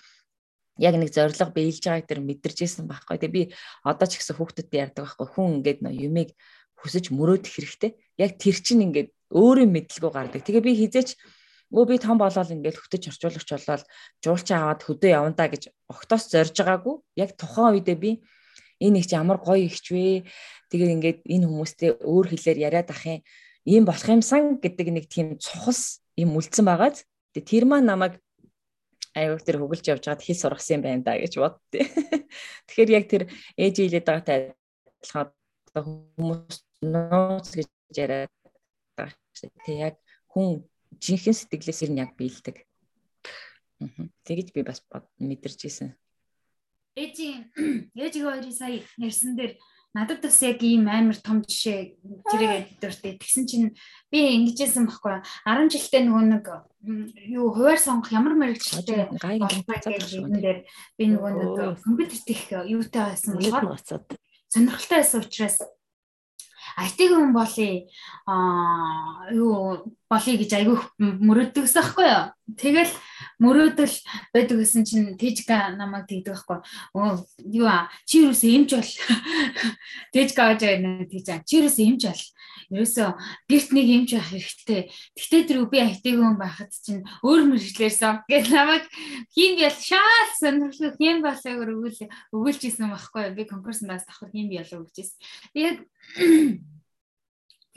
яг 0.78 0.94
нэг 0.94 1.10
зориг 1.10 1.54
биелж 1.54 1.82
байгааг 1.82 2.06
тэр 2.06 2.20
мэдэрч 2.22 2.62
исэн 2.62 2.86
байхгүй. 2.86 3.18
Тэгээ 3.18 3.34
би 3.34 3.42
одоо 3.82 4.06
ч 4.06 4.22
гэсэн 4.22 4.38
хүүхдүүдэд 4.38 4.78
ярьдаг 4.78 5.04
байхгүй. 5.10 5.26
Хүн 5.26 5.58
ингээд 5.58 5.82
нөө 5.82 5.94
юмыг 6.06 6.30
хүсэж 6.78 7.10
мөрөөдөх 7.10 7.52
хэрэгтэй. 7.52 7.90
Яг 8.18 8.38
тэр 8.38 8.56
чинь 8.62 8.86
ингээд 8.86 9.10
өөрийн 9.34 9.70
мэдлэгөө 9.74 10.12
гардаг. 10.14 10.42
Тэгээ 10.46 10.64
би 10.64 10.72
хизээч 10.86 11.18
өө 11.74 11.84
би 11.84 11.96
том 12.00 12.16
болоод 12.16 12.48
ингээд 12.48 12.80
хөтөж 12.80 13.02
орчуулагч 13.12 13.48
болоод 13.52 13.82
жуулчаа 14.24 14.58
аваад 14.62 14.80
хөдөө 14.86 15.10
явандаа 15.12 15.48
гэж 15.52 15.62
огтоос 15.90 16.24
зорж 16.32 16.54
байгаагүй. 16.56 16.96
Яг 17.20 17.36
тухайн 17.36 17.76
үедээ 17.76 17.98
би 17.98 18.10
энэ 18.80 19.04
их 19.04 19.12
ямар 19.12 19.42
гоё 19.42 19.68
ихч 19.68 19.92
вэ? 19.92 20.24
Тэгээд 20.72 20.94
ингээд 20.96 21.18
энэ 21.28 21.46
хүмүүстэй 21.50 21.90
өөр 22.00 22.26
хэлээр 22.32 22.58
яриад 22.72 22.88
ах 22.88 23.04
юм. 23.04 23.20
Ийм 23.68 23.84
болох 23.84 24.08
юмсан 24.08 24.62
гэдэг 24.62 24.88
нэг 24.88 25.04
тийм 25.12 25.36
цухас 25.36 26.00
юм 26.16 26.38
үлдсэн 26.38 26.64
байгаад 26.64 27.04
тэр 27.36 27.64
маань 27.68 27.86
намайг 27.86 28.16
аюуг 29.14 29.42
тэр 29.42 29.60
хөглж 29.60 29.84
явж 29.92 30.04
байгаад 30.06 30.24
хэл 30.24 30.42
сургасан 30.42 30.80
юм 30.80 30.82
байна 30.82 31.02
да 31.04 31.12
гэж 31.18 31.34
боддээ. 31.36 31.84
Тэгэхээр 32.66 32.90
яг 32.96 33.04
тэр 33.10 33.22
ээж 33.58 33.74
хэлээд 33.76 34.06
байгаатай 34.06 34.36
адилхан 35.02 35.28
хүмүүс 35.84 36.56
нууц 36.82 37.48
гэж 37.54 37.70
яриад 37.96 38.32
шүү 39.34 39.50
дээ. 39.50 39.64
Тэг 39.64 39.76
яг 39.78 39.96
хүн 40.32 40.64
жинхэнэ 40.98 41.38
сэтгэлээс 41.38 41.82
ер 41.86 41.90
нь 41.92 42.02
яг 42.02 42.12
биелдэг. 42.18 42.66
Тэгэж 44.26 44.48
би 44.54 44.62
бас 44.66 44.82
мэдэрч 45.22 45.60
ийсэн. 45.66 45.94
Ээжийн 46.98 47.54
ээжиг 47.94 48.24
хоёрын 48.26 48.54
сая 48.54 48.82
ярьсан 48.98 49.38
дээр 49.38 49.54
надад 49.94 50.20
бас 50.20 50.42
яг 50.42 50.58
ийм 50.62 50.90
амар 50.90 51.16
том 51.22 51.46
жишээ 51.46 51.94
тэрэг 52.26 52.82
дуртай. 52.82 53.14
Тэгсэн 53.16 53.44
чинь 53.46 53.78
би 54.10 54.18
ингэжсэн 54.34 54.90
байхгүй 54.90 55.22
10 55.46 55.70
жилдээ 55.70 56.02
нөгөө 56.04 56.24
нэг 56.26 56.46
юу 57.30 57.54
хуваар 57.54 57.78
сонгох 57.78 58.10
ямар 58.10 58.34
мэрэгчлээ 58.34 59.14
гайгийн 59.14 60.34
дээр 60.42 60.60
би 60.98 61.04
нөгөө 61.06 61.32
нэг 61.38 61.78
компьютер 61.86 62.20
тех 62.26 62.42
юутай 62.66 63.14
байсан 63.14 63.38
болохоор 63.38 63.78
сонирхолтой 64.48 64.98
байсан 64.98 65.20
учраас 65.20 65.58
IT 66.78 67.10
хүн 67.10 67.32
болъё 67.34 67.90
аа 68.26 69.26
юу 69.34 69.90
болъё 70.06 70.34
гэж 70.38 70.50
айгүй 70.54 70.78
мөрөөддөгс 70.98 71.74
байхгүй 71.74 72.06
юу. 72.06 72.24
Тэгэл 72.54 72.92
мөрөөдөл 73.42 73.94
байдаг 74.30 74.56
гэсэн 74.62 74.86
чинь 74.86 75.18
Тэжка 75.18 75.74
намайг 75.74 76.06
тэгдэг 76.06 76.38
байхгүй. 76.38 76.58
Оо 76.94 77.26
юу 77.50 77.66
а 77.66 77.90
чи 78.06 78.22
юусэн 78.22 78.62
эмч 78.62 78.70
бол 78.78 78.90
Тэжка 80.14 80.54
гэж 80.54 80.60
байна 80.62 81.02
тийж. 81.10 81.26
Чи 81.48 81.66
юусэн 81.66 81.98
эмч 81.98 82.02
бол 82.06 82.22
ерөөсөө 82.72 83.08
гэрт 83.48 83.70
нэг 83.72 83.86
эмч 83.86 84.10
байх 84.16 84.28
хэрэгтэй. 84.32 84.80
Тэгтээ 85.16 85.42
тэр 85.48 85.58
би 85.68 85.78
IT 85.80 86.04
хүн 86.12 86.36
байхад 86.36 86.72
чинь 86.72 87.04
өөр 87.24 87.42
мэрэгчлэрсэн 87.52 88.28
гэж 88.28 88.44
намайг 88.52 88.84
хин 89.32 89.56
бял 89.56 89.76
шаал 89.76 90.30
сонирхол 90.40 90.96
хин 90.96 91.24
болоогоор 91.24 91.70
өгөөл 91.74 92.00
өгүүлж 92.32 92.62
исэн 92.68 92.92
байхгүй. 92.92 93.32
Би 93.36 93.48
конкурснаас 93.48 94.04
давхар 94.04 94.30
хин 94.32 94.52
бялаа 94.52 94.84
өгчээсэн. 94.84 95.18
Тэгээд 95.56 95.78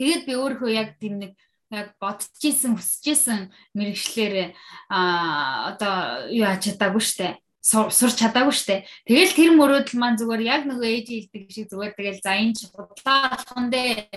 Тэгээд 0.02 0.26
би 0.26 0.34
өөрөө 0.34 0.70
яг 0.74 0.98
тийм 0.98 1.22
нэг 1.22 1.38
яг 1.70 1.94
бодчихсэн 2.02 2.74
хүсчихсэн 2.74 3.54
мэрэгчлэр 3.78 4.50
а 4.90 5.70
одоо 5.70 6.26
юу 6.34 6.42
ач 6.50 6.66
чадаагүй 6.66 6.98
штэ. 6.98 7.38
Сурч 7.62 8.18
чадаагүй 8.18 8.52
штэ. 8.52 8.82
Тэгэл 9.06 9.38
тэр 9.38 9.54
мөрөөдөл 9.54 10.02
маань 10.02 10.18
зүгээр 10.18 10.42
яг 10.42 10.66
нөгөө 10.66 10.90
ээж 10.98 11.30
хэлдэг 11.30 11.46
шиг 11.46 11.70
зүгээр 11.70 11.94
тэгэл 11.94 12.18
за 12.18 12.34
энэ 12.34 12.58
ч 12.58 12.66
бодлоо 12.74 13.38
алхандээ 13.38 14.10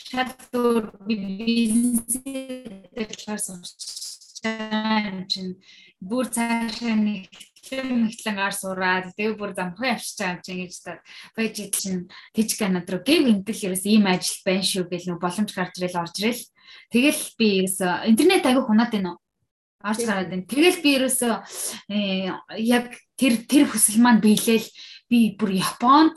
шат 0.00 0.40
өөр 0.56 1.04
бизнесээр 1.04 3.12
сурч 3.44 3.76
юм 4.44 5.24
чинь 5.28 5.60
бүр 6.00 6.32
цаашаа 6.32 6.96
нэг 6.96 7.28
мэтлэн 7.72 8.38
ар 8.40 8.52
сураад 8.52 9.16
тэгээ 9.16 9.40
бүр 9.40 9.52
замхан 9.56 9.96
авчиж 9.96 10.20
байгаа 10.20 10.36
юм 10.36 10.44
чинь 10.44 10.60
гэж 10.64 10.74
та 10.84 10.92
байж 11.36 11.56
чинь 11.72 12.08
тэжг 12.36 12.56
канад 12.60 12.88
руу 12.88 13.00
гэв 13.00 13.24
имтэл 13.24 13.72
ерөөс 13.72 13.84
ийм 13.88 14.04
ажил 14.08 14.40
байна 14.44 14.64
шүү 14.64 14.84
гэл 14.88 15.08
нэг 15.12 15.20
боломж 15.20 15.50
гарч 15.56 15.74
ирэл 15.80 16.00
орж 16.04 16.16
ирэл. 16.20 16.44
Тэгэл 16.92 17.22
би 17.40 17.46
ерөөс 17.64 17.78
интернет 18.08 18.44
аягүй 18.44 18.64
хунаад 18.68 18.92
байна 18.92 19.16
уу 19.16 19.23
орж 19.84 20.00
гараад 20.08 20.28
байна. 20.32 20.48
Тэгэл 20.48 20.78
би 20.80 20.90
ерөөсөө 20.96 21.34
э, 21.92 22.32
яг 22.64 22.96
тэр 23.20 23.44
тэр 23.44 23.68
хүсэл 23.68 24.00
маань 24.00 24.24
биелээл 24.24 24.68
би 25.12 25.36
бүр 25.36 25.60
Японд 25.60 26.16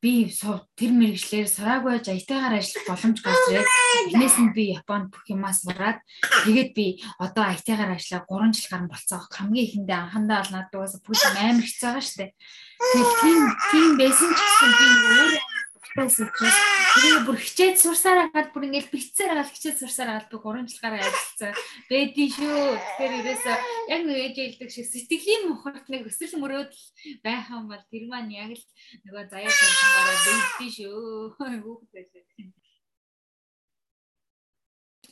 би 0.00 0.32
тэр 0.32 0.92
мэрэгчлэр 0.96 1.44
сураагүй 1.44 2.00
байж 2.00 2.06
аятайгаар 2.08 2.56
ажиллах 2.56 2.86
боломж 2.88 3.18
гарч 3.20 3.42
ирээд 3.52 3.68
энэс 4.16 4.36
нь 4.40 4.54
би 4.56 4.72
Японд 4.72 5.12
бүх 5.12 5.28
юмаа 5.28 5.52
сураад 5.52 6.00
тэгээд 6.48 6.70
би 6.72 6.86
одоо 7.20 7.44
аятайгаар 7.52 8.00
ажиллаа 8.00 8.24
3 8.24 8.56
жил 8.56 8.68
гарсан 8.72 8.88
болцоо 8.88 9.20
хамгийн 9.28 9.66
ихэндээ 9.68 9.98
анхандаа 10.00 10.40
бол 10.40 10.52
надад 10.56 10.72
угаасаа 10.72 11.04
бүх 11.04 11.20
юм 11.20 11.36
амар 11.36 11.66
хэцүү 11.68 11.84
байгаа 11.84 12.04
штэ. 12.08 12.26
Тэгээд 12.32 13.10
тийм 13.20 13.40
тийм 13.68 13.88
байсан 14.00 14.30
ч 14.32 14.38
гэсэн 14.40 14.70
би 14.72 14.86
өөрөө 14.88 15.50
Бас 15.96 16.14
учраас 16.20 16.79
тэгээ 16.90 17.22
бүр 17.26 17.38
хичээд 17.38 17.76
сурсаар 17.78 18.18
хагаад 18.30 18.48
бүр 18.50 18.66
ингээл 18.66 18.90
битсээр 18.90 19.30
хагаад 19.30 19.52
хичээд 19.54 19.78
сурсаар 19.78 20.08
хагаад 20.10 20.30
би 20.30 20.36
3 20.42 20.66
жил 20.70 20.82
гараа 20.82 21.00
ажилласан. 21.06 21.52
Бэди 21.90 22.24
шүү. 22.34 22.62
Тэгэхээр 22.74 23.12
ерөөсөө 23.20 23.56
яг 23.94 24.02
нэг 24.06 24.18
ээж 24.18 24.36
хэлдэг 24.38 24.70
шиг 24.74 24.86
сэтгэлийн 24.90 25.42
мухарт 25.46 25.86
нэг 25.86 26.02
өсөл 26.10 26.34
мөрөөдөл 26.42 26.84
байхan 27.22 27.70
бол 27.70 27.84
тэр 27.90 28.04
маань 28.10 28.34
яг 28.34 28.50
л 28.58 28.64
нөгөө 29.06 29.24
заяа 29.30 29.52
тавьсанараа 29.54 30.18
бэди 30.26 30.68
шүү. 30.74 31.38
Хүүхэд 31.38 31.90
байлаа. 31.94 32.24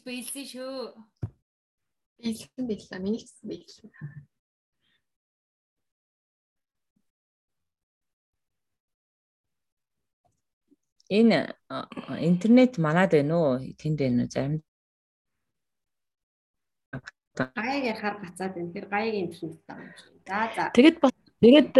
Бэлсэн 0.02 0.46
шүү. 0.50 0.76
Бэлсэн 2.18 2.64
байлаа. 2.66 2.98
Миний 2.98 3.22
ч 3.22 3.30
бэлсэн. 3.44 3.90
Энэ 11.10 11.54
интернет 12.20 12.78
манад 12.78 13.10
байна 13.12 13.34
уу? 13.36 13.58
Тэнд 13.76 13.98
байна 13.98 14.24
уу? 14.24 14.32
Зарим 14.32 14.62
гаяг 17.38 17.84
ярахаар 17.84 18.16
гацаад 18.22 18.54
байна. 18.54 18.72
Тэр 18.72 18.86
гаяг 18.86 19.14
интернет 19.14 19.94
шиг. 19.98 20.12
За 20.26 20.50
за. 20.56 20.70
Тэгэд 20.74 21.00
бас 21.00 21.12
тэгээд 21.40 21.70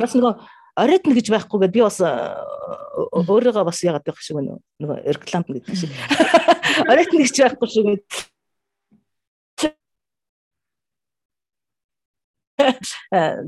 бас 0.00 0.12
нөгөө 0.16 0.34
оройтно 0.78 1.12
гэж 1.14 1.26
байхгүйгээд 1.28 1.74
би 1.74 1.82
бас 1.84 1.98
өөрийгөө 2.00 3.64
бас 3.68 3.82
яагаад 3.84 4.06
байх 4.06 4.20
шиг 4.22 4.36
байна 4.38 4.58
нөгөө 4.80 4.98
реклам 5.12 5.44
гэдэг 5.44 5.76
шиг. 5.76 5.92
Оройтно 6.90 7.18
гэж 7.20 7.36
байхгүй 7.36 7.68
шигээд 7.68 8.04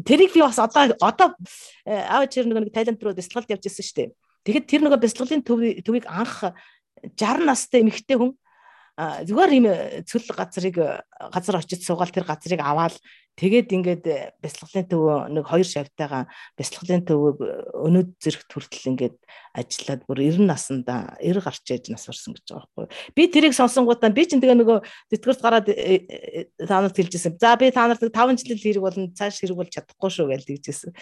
Тэрийг 0.07 0.31
би 0.35 0.41
бас 0.43 0.59
одоо 0.59 0.95
одоо 1.01 1.35
аав 1.87 2.29
чир 2.31 2.47
нэг 2.47 2.71
Таиланд 2.75 3.03
руу 3.03 3.15
дэслэлт 3.15 3.51
явж 3.51 3.67
ирсэн 3.67 3.85
шүү 3.87 3.97
дээ. 3.97 4.11
Тэгэхэд 4.45 4.67
тэр 4.69 4.81
нөгөө 4.85 5.01
бяцлаглалын 5.05 5.45
төвийг 5.85 6.07
анх 6.09 6.55
60 7.17 7.45
настай 7.45 7.81
эмэгтэй 7.85 8.17
хүн 8.17 8.37
зүгээр 8.99 9.51
ийм 9.55 9.67
цөл 10.05 10.27
газрыг 10.35 10.77
газар 11.31 11.57
очиж 11.61 11.87
суугаад 11.87 12.13
тэр 12.13 12.27
газрыг 12.27 12.61
аваад 12.61 12.97
тэгээд 13.41 13.73
ингээд 13.73 14.05
бяцлаглалын 14.43 14.89
төв 14.91 15.05
нэг 15.33 15.45
хоёр 15.49 15.65
шавтайгаа 15.65 16.29
бяцлаглалын 16.59 17.05
төв 17.09 17.41
өнөд 17.41 18.21
зэрэг 18.21 18.45
хүртэл 18.53 18.91
ингээд 18.93 19.17
ажиллаад 19.57 20.05
бүр 20.05 20.21
90 20.29 20.45
наснда 20.45 21.17
90 21.23 21.41
гарч 21.41 21.65
ээж 21.73 21.85
нас 21.95 22.05
барсан 22.05 22.37
гэж 22.37 22.45
байгаа 22.53 22.69
байхгүй. 22.77 22.87
Би 23.17 23.23
тэрийг 23.33 23.55
сонсонгуудаа 23.57 24.13
би 24.13 24.29
чинь 24.29 24.43
тэгээ 24.45 24.61
нөгөө 24.61 24.79
тэтгэрт 25.11 25.41
гараад 25.41 25.67
э, 25.73 26.05
э, 26.05 26.67
та 26.69 26.85
нарт 26.85 26.95
хэлжсэн. 27.01 27.41
За 27.41 27.57
би 27.57 27.73
та 27.73 27.89
нарт 27.89 28.05
5 28.05 28.45
жил 28.45 28.61
хэрэг 28.61 28.85
болно 28.85 29.09
цааш 29.17 29.41
хэрэг 29.41 29.57
бол 29.57 29.71
чадахгүй 29.73 30.11
шүү 30.13 30.29
гэж 30.31 30.43
тэгжсэн. 30.45 30.93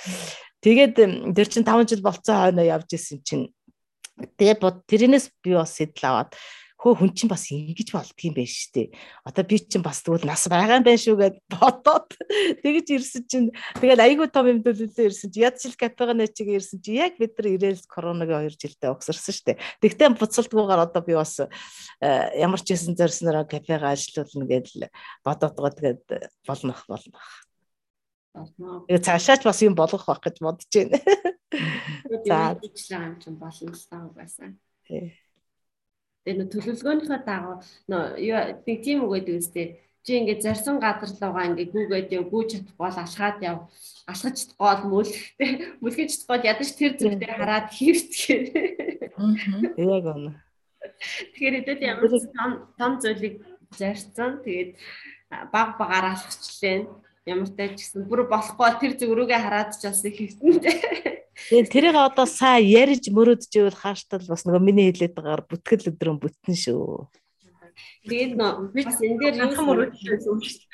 Тэгээд 0.62 0.94
тэр 1.34 1.48
чинь 1.50 1.66
5 1.66 1.90
жил 1.90 2.02
болцоо 2.06 2.48
хойно 2.48 2.62
явж 2.62 2.94
исэн 2.94 3.20
чинь 3.26 3.50
тэгээд 4.18 4.60
бод 4.62 4.82
тэрнээс 4.88 5.30
би 5.44 5.54
бас 5.54 5.76
сэтэл 5.76 6.08
аваад 6.08 6.30
хөө 6.78 6.94
хүн 6.94 7.10
чинь 7.10 7.26
бас 7.26 7.50
ингэж 7.50 7.90
болдгийм 7.90 8.38
байх 8.38 8.46
штэ. 8.54 8.94
Одоо 9.26 9.42
би 9.42 9.58
чинь 9.58 9.82
бас 9.82 9.98
тэгвэл 10.06 10.22
нас 10.22 10.46
байгаа 10.46 10.78
юм 10.78 10.86
байна 10.86 11.02
шүү 11.02 11.18
гэд 11.18 11.36
бодоод 11.50 12.14
тэгэж 12.62 12.86
ирсэн 12.94 13.22
чинь 13.26 13.48
тэгэл 13.82 13.98
айгүй 13.98 14.30
том 14.30 14.46
дөлөлөө 14.62 15.10
ирсэн 15.10 15.34
чи 15.34 15.42
яд 15.42 15.58
жил 15.58 15.74
кафега 15.74 16.14
нэчиг 16.14 16.46
ирсэн 16.54 16.78
чи 16.78 17.02
яг 17.02 17.18
бид 17.18 17.34
нар 17.34 17.50
ирээл 17.50 17.82
коронагийн 17.90 18.46
2 18.46 18.62
жилдээ 18.62 18.94
угсарсан 18.94 19.34
штэ. 19.34 19.58
Тэгтээ 19.82 20.14
буцалтгүйгээр 20.14 20.86
одоо 20.86 21.02
би 21.02 21.18
бас 21.18 21.42
э, 21.42 21.48
ямар 22.38 22.62
ч 22.62 22.78
хэсэн 22.78 22.94
зорснороо 22.94 23.42
кафега 23.42 23.90
ажиллуулна 23.90 24.46
гэдэл 24.46 24.86
бодоод 25.26 25.58
байгаа 25.58 25.74
тэгээд 25.74 26.02
болно 26.46 26.78
болно. 26.86 27.18
Тэгээ 28.86 29.02
цаашаач 29.02 29.42
бас 29.42 29.58
юм 29.66 29.74
болгох 29.74 30.06
байх 30.06 30.22
гэж 30.22 30.36
бодож 30.38 30.70
байна. 30.70 30.98
За 32.22 32.54
ижлэг 32.62 33.02
юм 33.02 33.14
чинь 33.18 33.34
болно 33.34 33.74
л 33.74 33.84
таа 33.90 34.06
байсан. 34.14 34.62
Тий. 34.86 35.18
Тэгээ 36.28 36.44
нөө 36.44 36.52
төлөвлөгөөнийхөө 36.52 37.20
дагуу 37.24 37.56
нөө 37.88 38.04
нэг 38.68 38.78
тийм 38.84 39.00
үг 39.08 39.24
гэдэг 39.24 39.36
үстэй. 39.40 39.66
Чи 40.04 40.20
ингээд 40.20 40.44
зарсан 40.44 40.76
газар 40.76 41.08
лугаа 41.08 41.48
ингээд 41.48 41.72
гүгээд 41.72 42.12
яв 42.20 42.28
гүү 42.28 42.42
чадахгүй 42.52 42.84
бол 42.84 43.00
алхаад 43.00 43.38
яв. 43.40 43.58
Алхаж 44.04 44.36
чадахгүй 44.36 44.88
мөлхтэй 44.92 45.50
мөлхөж 45.80 46.10
чадахгүй 46.20 46.48
ядаж 46.52 46.68
тэр 46.76 46.92
зүгтээ 47.00 47.32
хараад 47.32 47.68
хийвтгээ. 47.72 48.40
Яг 49.80 50.04
үнэ. 50.04 50.36
Тэгэхээр 51.32 51.58
эдээд 51.64 51.80
ямар 51.80 52.12
том 52.12 52.50
том 52.76 52.92
зүйлийг 53.00 53.40
зарцсан 53.72 54.44
тэгээд 54.44 54.76
баг 55.48 55.80
багаар 55.80 56.12
алхачлаа 56.12 56.92
ямар 57.24 57.48
тач 57.56 57.72
гэсэн 57.80 58.04
бүр 58.04 58.28
болохгүй 58.28 58.68
тэр 58.80 58.92
зүг 59.00 59.12
рүүгээ 59.16 59.40
хараад 59.40 59.72
ч 59.80 59.88
бас 59.88 60.04
их 60.04 60.20
хэвтэнтэй. 60.20 60.76
Тэгээд 61.46 61.70
тэрийг 61.70 61.96
одоо 61.96 62.26
сая 62.26 62.58
ярьж 62.58 63.06
мөрөдчихвэл 63.14 63.78
хааштай 63.78 64.18
бас 64.26 64.42
нөгөө 64.42 64.62
миний 64.62 64.90
хэлээд 64.90 65.14
байгаагаар 65.14 65.46
бүтгэл 65.46 65.90
өдрөө 65.94 66.16
бүтэн 66.18 66.56
шүү. 66.58 67.06
Тэгээд 68.10 68.32
нөө 68.34 68.74
бас 68.74 68.98
энэ 68.98 69.18
дээр 69.22 69.36
юу 69.46 69.62
мөрөдчихсэн 69.62 70.28
юм 70.34 70.40
шүү. 70.42 70.66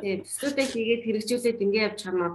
Тэгээд 0.00 0.22
төсөөдөө 0.24 0.66
хийгээд 0.72 1.02
хэрэгжүүлээд 1.04 1.62
ингэ 1.64 1.84
явж 1.84 1.98
чамаа 2.00 2.30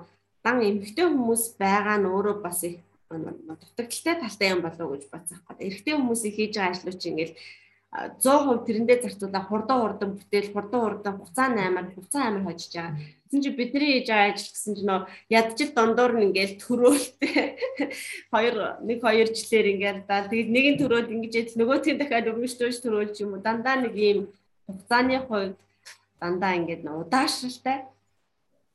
дан 0.46 0.58
эмгтэй 0.62 1.08
хүмүүс 1.10 1.44
байгаа 1.58 1.98
нь 1.98 2.10
өөрөө 2.14 2.38
бас 2.46 2.60
их 2.68 2.78
дутагдaltaй 3.10 4.16
талтай 4.22 4.50
юм 4.54 4.62
болов 4.62 4.86
уу 4.86 4.94
гэж 4.94 5.04
бодсоох 5.10 5.42
гэдэг. 5.48 5.66
Эрэгтэй 5.68 5.94
хүмүүсийг 5.98 6.34
хийж 6.36 6.54
байгаа 6.58 6.74
ажлууд 6.76 7.00
чинь 7.00 7.14
ингээл 7.14 7.36
100% 7.94 8.66
тэрэндээ 8.66 8.98
зарцуулаа 9.06 9.44
хурдан 9.46 9.78
хурдан 9.82 10.10
бүтээл 10.18 10.54
хурдан 10.54 10.82
хурдан 10.82 11.14
хуцаа 11.22 11.48
8-аар 11.54 11.88
хуцаа 11.94 12.22
8-аар 12.26 12.46
хожиж 12.46 12.72
байгаа. 12.74 12.98
Тэгсэн 13.34 13.50
чи 13.50 13.58
бидний 13.58 13.98
хийж 13.98 14.14
байгаа 14.14 14.30
ажил 14.30 14.54
гэсэн 14.54 14.74
чинь 14.78 14.90
нөө 14.94 15.10
ядчил 15.34 15.72
дондор 15.74 16.14
нь 16.14 16.30
ингээл 16.30 16.62
төрөөлтэй 16.62 17.58
хоёр 18.30 18.56
нэг 18.86 19.02
хоёр 19.02 19.28
жилээр 19.34 19.68
ингээл 19.74 20.02
даа 20.06 20.30
тэгээд 20.30 20.50
нэг 20.54 20.66
нь 20.70 20.78
төрөөд 20.78 21.10
ингэж 21.10 21.34
яд 21.42 21.50
нөгөөтгийн 21.58 21.98
дахиад 21.98 22.30
өргөжтөөж 22.30 22.78
төрөөлж 22.78 23.16
юм 23.26 23.34
уу 23.34 23.42
дандаа 23.42 23.82
нэг 23.82 23.98
ийм 23.98 24.20
хуцааны 24.70 25.18
хувьд 25.26 25.58
дандаа 26.22 26.54
ингээд 26.62 26.86
удаашралтай 26.86 27.90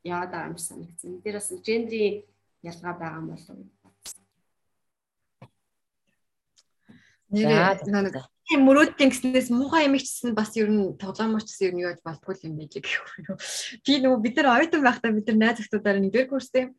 яваад 0.03 0.31
байгаа 0.35 0.51
юм 0.51 0.59
санагдсан. 0.59 1.23
Тэр 1.23 1.39
бас 1.39 1.55
гендрийн 1.63 2.27
ялгаа 2.67 2.95
байгаа 2.99 3.23
юм 3.23 3.31
болов 3.31 3.55
уу? 3.63 3.71
Нэг 7.31 7.47
тийм 8.49 8.65
мөрөөдлийн 8.65 9.13
гэснээс 9.13 9.53
муухай 9.53 9.85
юм 9.85 10.01
ихсэн 10.01 10.33
бас 10.33 10.57
ер 10.57 10.73
нь 10.73 10.97
тоглоомч 10.97 11.45
гэсэн 11.53 11.69
ер 11.69 11.75
нь 11.77 11.83
юу 11.85 11.93
гэж 11.93 12.01
болтгүй 12.01 12.49
юм 12.49 12.57
бэ 12.57 12.65
гэх 12.73 12.89
юм. 12.89 13.37
Би 13.85 13.93
нөгөө 14.01 14.21
бид 14.25 14.35
нар 14.41 14.49
оюутан 14.57 14.81
байхдаа 14.81 15.13
бид 15.13 15.29
нар 15.29 15.39
найз 15.53 15.61
охтуудаар 15.61 16.01
нэгдүгээр 16.01 16.33
курстэй 16.33 16.73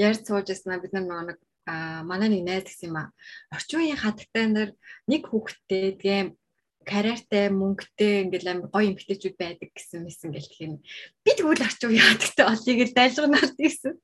ярьж 0.00 0.24
сууж 0.24 0.48
яснаа 0.48 0.80
бид 0.80 0.96
нар 0.96 1.04
нөгөө 1.04 1.24
нэг 1.28 1.38
а 1.68 2.02
манай 2.08 2.32
нэг 2.32 2.42
найз 2.48 2.64
гэсэн 2.64 2.88
юм 2.88 2.96
а. 3.04 3.12
Орчин 3.52 3.84
үеийн 3.84 4.00
хатагтай 4.00 4.48
нар 4.48 4.70
нэг 5.04 5.28
хүүхэдтэй 5.28 6.00
тэгээ 6.00 6.22
карьертай 6.88 7.52
мөнгөтэй 7.52 8.24
ингээл 8.24 8.50
амар 8.56 8.72
гоё 8.72 8.88
эмгтээчүүд 8.88 9.36
байдаг 9.36 9.68
гэсэн 9.76 10.08
мэсэн 10.08 10.32
гэл 10.32 10.48
тэгэхээр 10.48 10.72
би 11.20 11.30
тэгвэл 11.36 11.66
орчин 11.68 11.88
үеийн 11.92 12.08
хатагтай 12.16 12.46
олъё 12.48 12.74
гэж 12.80 12.90
дайлгнаар 12.96 13.52
гэсэн. 13.60 13.94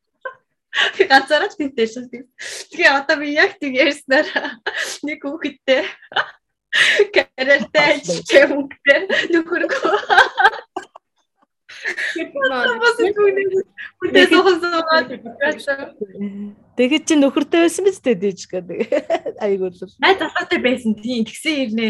Би 1.01 1.03
ганцаараа 1.09 1.49
л 1.49 1.57
тийтэй 1.57 1.88
шүү. 1.88 2.05
Тэгээ 2.76 2.93
одоо 2.93 3.16
би 3.16 3.32
яг 3.32 3.57
тэг 3.57 3.72
ярьснаар 3.72 4.28
нэг 5.01 5.18
хүүхэдтэй 5.24 5.88
Карьертай 7.14 7.87
ажиллаж 7.97 8.31
хөнгөтэй 8.51 9.01
нөхөргөө. 9.33 9.97
Тэгээд 16.77 17.05
чи 17.09 17.14
нөхөртэй 17.16 17.61
байсан 17.64 17.85
биз 17.87 17.99
дээ 18.03 18.16
дэж 18.20 18.41
гэдэг. 18.51 18.79
Айгуул. 19.45 19.77
Найз 20.03 20.18
залуутай 20.20 20.59
байсан 20.61 20.93
тийм 20.99 21.24
тэгсэн 21.24 21.55
ирнэ. 21.70 21.89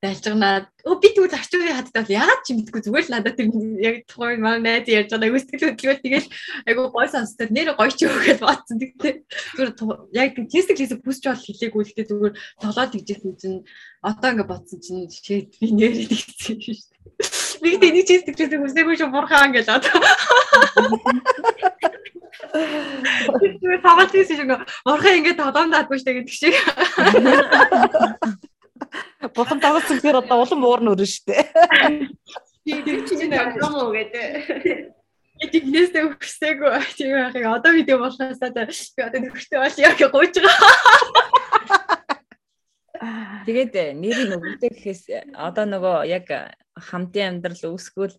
Дайлжганаад 0.00 0.64
өө 0.88 0.96
би 0.96 1.08
тэгвэл 1.12 1.36
арчуугийн 1.36 1.76
хаттай 1.76 2.00
бол 2.00 2.16
яагаад 2.16 2.40
ч 2.40 2.56
мэдгүй 2.56 2.80
зүгээр 2.88 3.04
л 3.04 3.12
надад 3.12 3.36
тэр 3.36 3.52
яг 3.84 3.96
тухайн 4.08 4.40
маань 4.40 4.64
найз 4.64 4.88
ярьж 4.88 5.12
байгаа 5.12 5.28
айгу 5.28 5.36
сэтгэл 5.44 5.76
хөдлөлөө 5.76 6.00
тэгэл 6.00 6.28
айгу 6.64 6.82
гой 6.88 7.08
сонсдог. 7.12 7.48
Нэр 7.52 7.76
гоё 7.76 7.92
ч 7.92 8.08
өгөөд 8.08 8.40
бодсон. 8.40 8.80
Тэгтээ 8.80 9.14
зүгээр 9.60 10.00
яг 10.16 10.32
тестик 10.48 10.80
лисэг 10.80 11.04
бүсч 11.04 11.22
бол 11.28 11.36
хэлээгүй 11.36 11.82
л 11.84 11.92
дээ. 11.92 12.08
Зүгээр 12.08 12.34
тоглоод 12.64 12.92
тэгжсэн 12.96 13.32
чинь 13.36 13.60
одоо 14.00 14.28
ингээ 14.32 14.48
бодсон 14.48 14.78
чинь 14.80 15.04
шээ 15.04 15.52
би 15.60 15.68
нэрээ 15.68 16.08
тэгсэн 16.08 16.56
юм 16.56 16.60
шүү 16.64 16.76
дээ. 16.80 17.60
Би 17.60 17.70
тэний 17.76 18.04
тестик 18.08 18.40
лисэг 18.40 18.56
үсээгүй 18.56 18.96
шүү 18.96 19.12
бурхан 19.12 19.52
гэж 19.52 19.68
одоо. 19.68 20.00
Зүгээр 22.56 23.84
тоглож 23.84 24.08
тийсэн 24.16 24.36
шиг 24.40 24.48
урхан 24.88 25.18
ингээ 25.20 25.36
тоглоомдаад 25.36 25.92
бүштэй 25.92 26.24
гэдэг 26.24 26.32
шиг 26.32 26.56
Бурхан 29.34 29.60
тавцсан 29.60 29.96
гэхээр 29.98 30.20
одоо 30.24 30.42
улам 30.42 30.64
уурн 30.64 30.90
өрнө 30.92 31.06
штэ. 31.06 31.44
Тэр 32.64 33.04
чинь 33.04 33.32
програм 33.32 33.74
уу 33.76 33.92
гэдэг. 33.92 34.96
Тэгнээсээ 35.40 36.04
өгсөйгөө 36.04 36.72
тийм 36.96 37.16
байхыг 37.16 37.44
одоо 37.48 37.72
видео 37.72 37.96
болохоосаа 38.00 38.50
би 38.52 39.00
одоо 39.00 39.20
нөхөртэй 39.24 39.58
бол 39.60 39.76
яг 39.80 39.98
гуйж 40.12 40.34
байгаа. 40.36 40.74
Тэгээд 43.48 43.74
нэрийг 43.96 44.36
өгдөө 44.36 44.68
гэхээс 44.68 45.32
одоо 45.32 45.64
нөгөө 45.64 45.96
яг 46.12 46.28
хамтын 46.76 47.40
амьдрал 47.40 47.72
үүсгүүл 47.72 48.16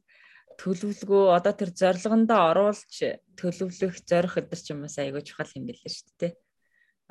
төлөвлөгөө 0.58 1.26
одоо 1.38 1.54
тэр 1.54 1.70
зорилгондоо 1.78 2.40
оруулж 2.54 2.94
төлөвлөх 3.38 3.96
зорих 4.10 4.34
өдр 4.42 4.60
ч 4.62 4.74
юм 4.74 4.86
уу 4.86 4.90
айгуу 4.90 5.22
чухал 5.22 5.54
юм 5.58 5.70
билээ 5.70 5.94
шүү 5.94 6.14
дээ 6.18 6.34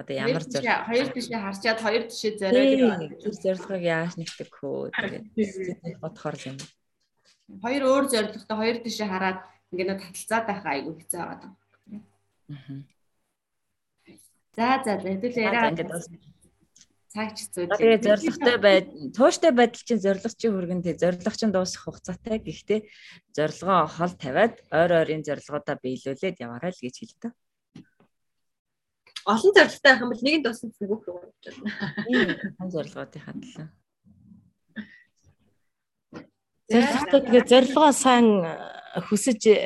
одоо 0.01 0.15
ямар 0.17 0.45
зорилго 0.45 0.89
хоёр 0.89 1.09
тишээ 1.13 1.41
харчаад 1.45 1.79
хоёр 1.85 2.03
тишээ 2.09 2.33
зориод 2.41 3.21
тэр 3.21 3.35
зорилгыг 3.45 3.83
яаж 3.85 4.13
нэгтгэх 4.17 4.51
хөө 4.57 4.91
тэгээд 4.97 6.01
бодохоор 6.01 6.37
юм. 6.49 6.57
Хоёр 7.61 7.83
өөр 7.85 8.05
зорилготой 8.09 8.57
хоёр 8.57 8.77
тишээ 8.81 9.09
хараад 9.13 9.39
ингээд 9.73 10.01
таталцаад 10.01 10.45
байх 10.49 10.65
айгүй 10.65 10.95
хэцүү 10.99 11.21
байгаа. 11.21 11.53
За 14.57 14.69
за 14.85 14.93
за 14.99 15.09
хэдүүл 15.13 15.39
яриа 15.45 15.71
ингээд 15.71 15.93
цагч 17.11 17.37
хэцүү. 17.43 17.65
Тэгээд 17.77 18.07
зорилготой 18.07 18.57
бай 18.63 18.77
тууштай 19.13 19.53
байдал 19.53 19.85
чинь 19.85 20.03
зорилго 20.03 20.31
чинь 20.31 20.55
хүргэн 20.55 20.83
тэг 20.87 20.97
зорилго 21.03 21.37
чинь 21.37 21.55
дуусах 21.55 21.83
хугацаатай. 21.85 22.39
Гэхдээ 22.39 22.81
зорилгоо 23.37 23.87
хол 23.91 24.15
тавиад 24.15 24.55
ойр 24.71 24.91
ойрын 25.03 25.27
зорилгоудаа 25.27 25.77
биелүүлээд 25.83 26.43
яваарай 26.43 26.71
л 26.71 26.83
гэж 26.83 26.97
хэлдэг 27.03 27.33
олон 29.27 29.53
зорилготой 29.55 29.91
байх 29.91 30.01
юм 30.01 30.11
бол 30.11 30.25
нэг 30.25 30.35
нь 30.39 30.45
дуусна 30.45 30.71
үг 30.71 31.03
рүү 31.05 31.19
явж 31.21 31.45
байна. 31.45 32.55
Хон 32.59 32.71
зорилгоотынхаа 32.73 33.35
төлөө. 33.37 33.67
Зорилготой 36.71 37.21
тэгээ 37.27 37.45
зорилгоо 37.51 37.91
сайн 37.93 38.27
э, 38.47 39.01
хүсэж 39.07 39.41
э, 39.51 39.59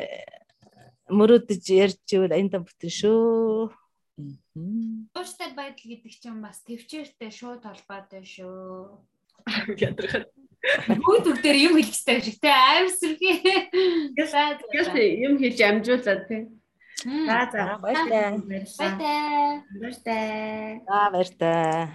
мөрөөдөж 1.13 1.65
ярьж 1.71 2.07
ивэл 2.17 2.33
аяндаа 2.33 2.65
бүтэн 2.65 2.93
шүү. 2.93 3.71
Ууштай 5.13 5.51
байдал 5.53 5.85
гэдэг 5.85 6.13
чинь 6.17 6.41
бас 6.41 6.63
төвчээртэй 6.65 7.31
шууд 7.31 7.63
холбоотой 7.67 8.25
шүү. 8.25 9.03
Ядрахад. 9.77 10.31
Бүгд 10.89 11.25
бүгдээр 11.29 11.59
юм 11.69 11.75
хэлэх 11.77 11.93
хэрэгтэй 11.93 12.21
шиг 12.25 12.39
те 12.41 12.49
аимсэрхий. 12.49 13.69
Юм 15.27 15.37
хийж 15.37 15.59
амжуулаад 15.61 16.23
те. 16.25 16.49
За 17.05 17.39
за 17.53 17.79
баярлалаа. 17.83 18.39
Баярлалаа. 18.49 19.61
Баярлалаа. 19.81 20.81
За 20.89 21.11
баярлалаа. 21.13 21.89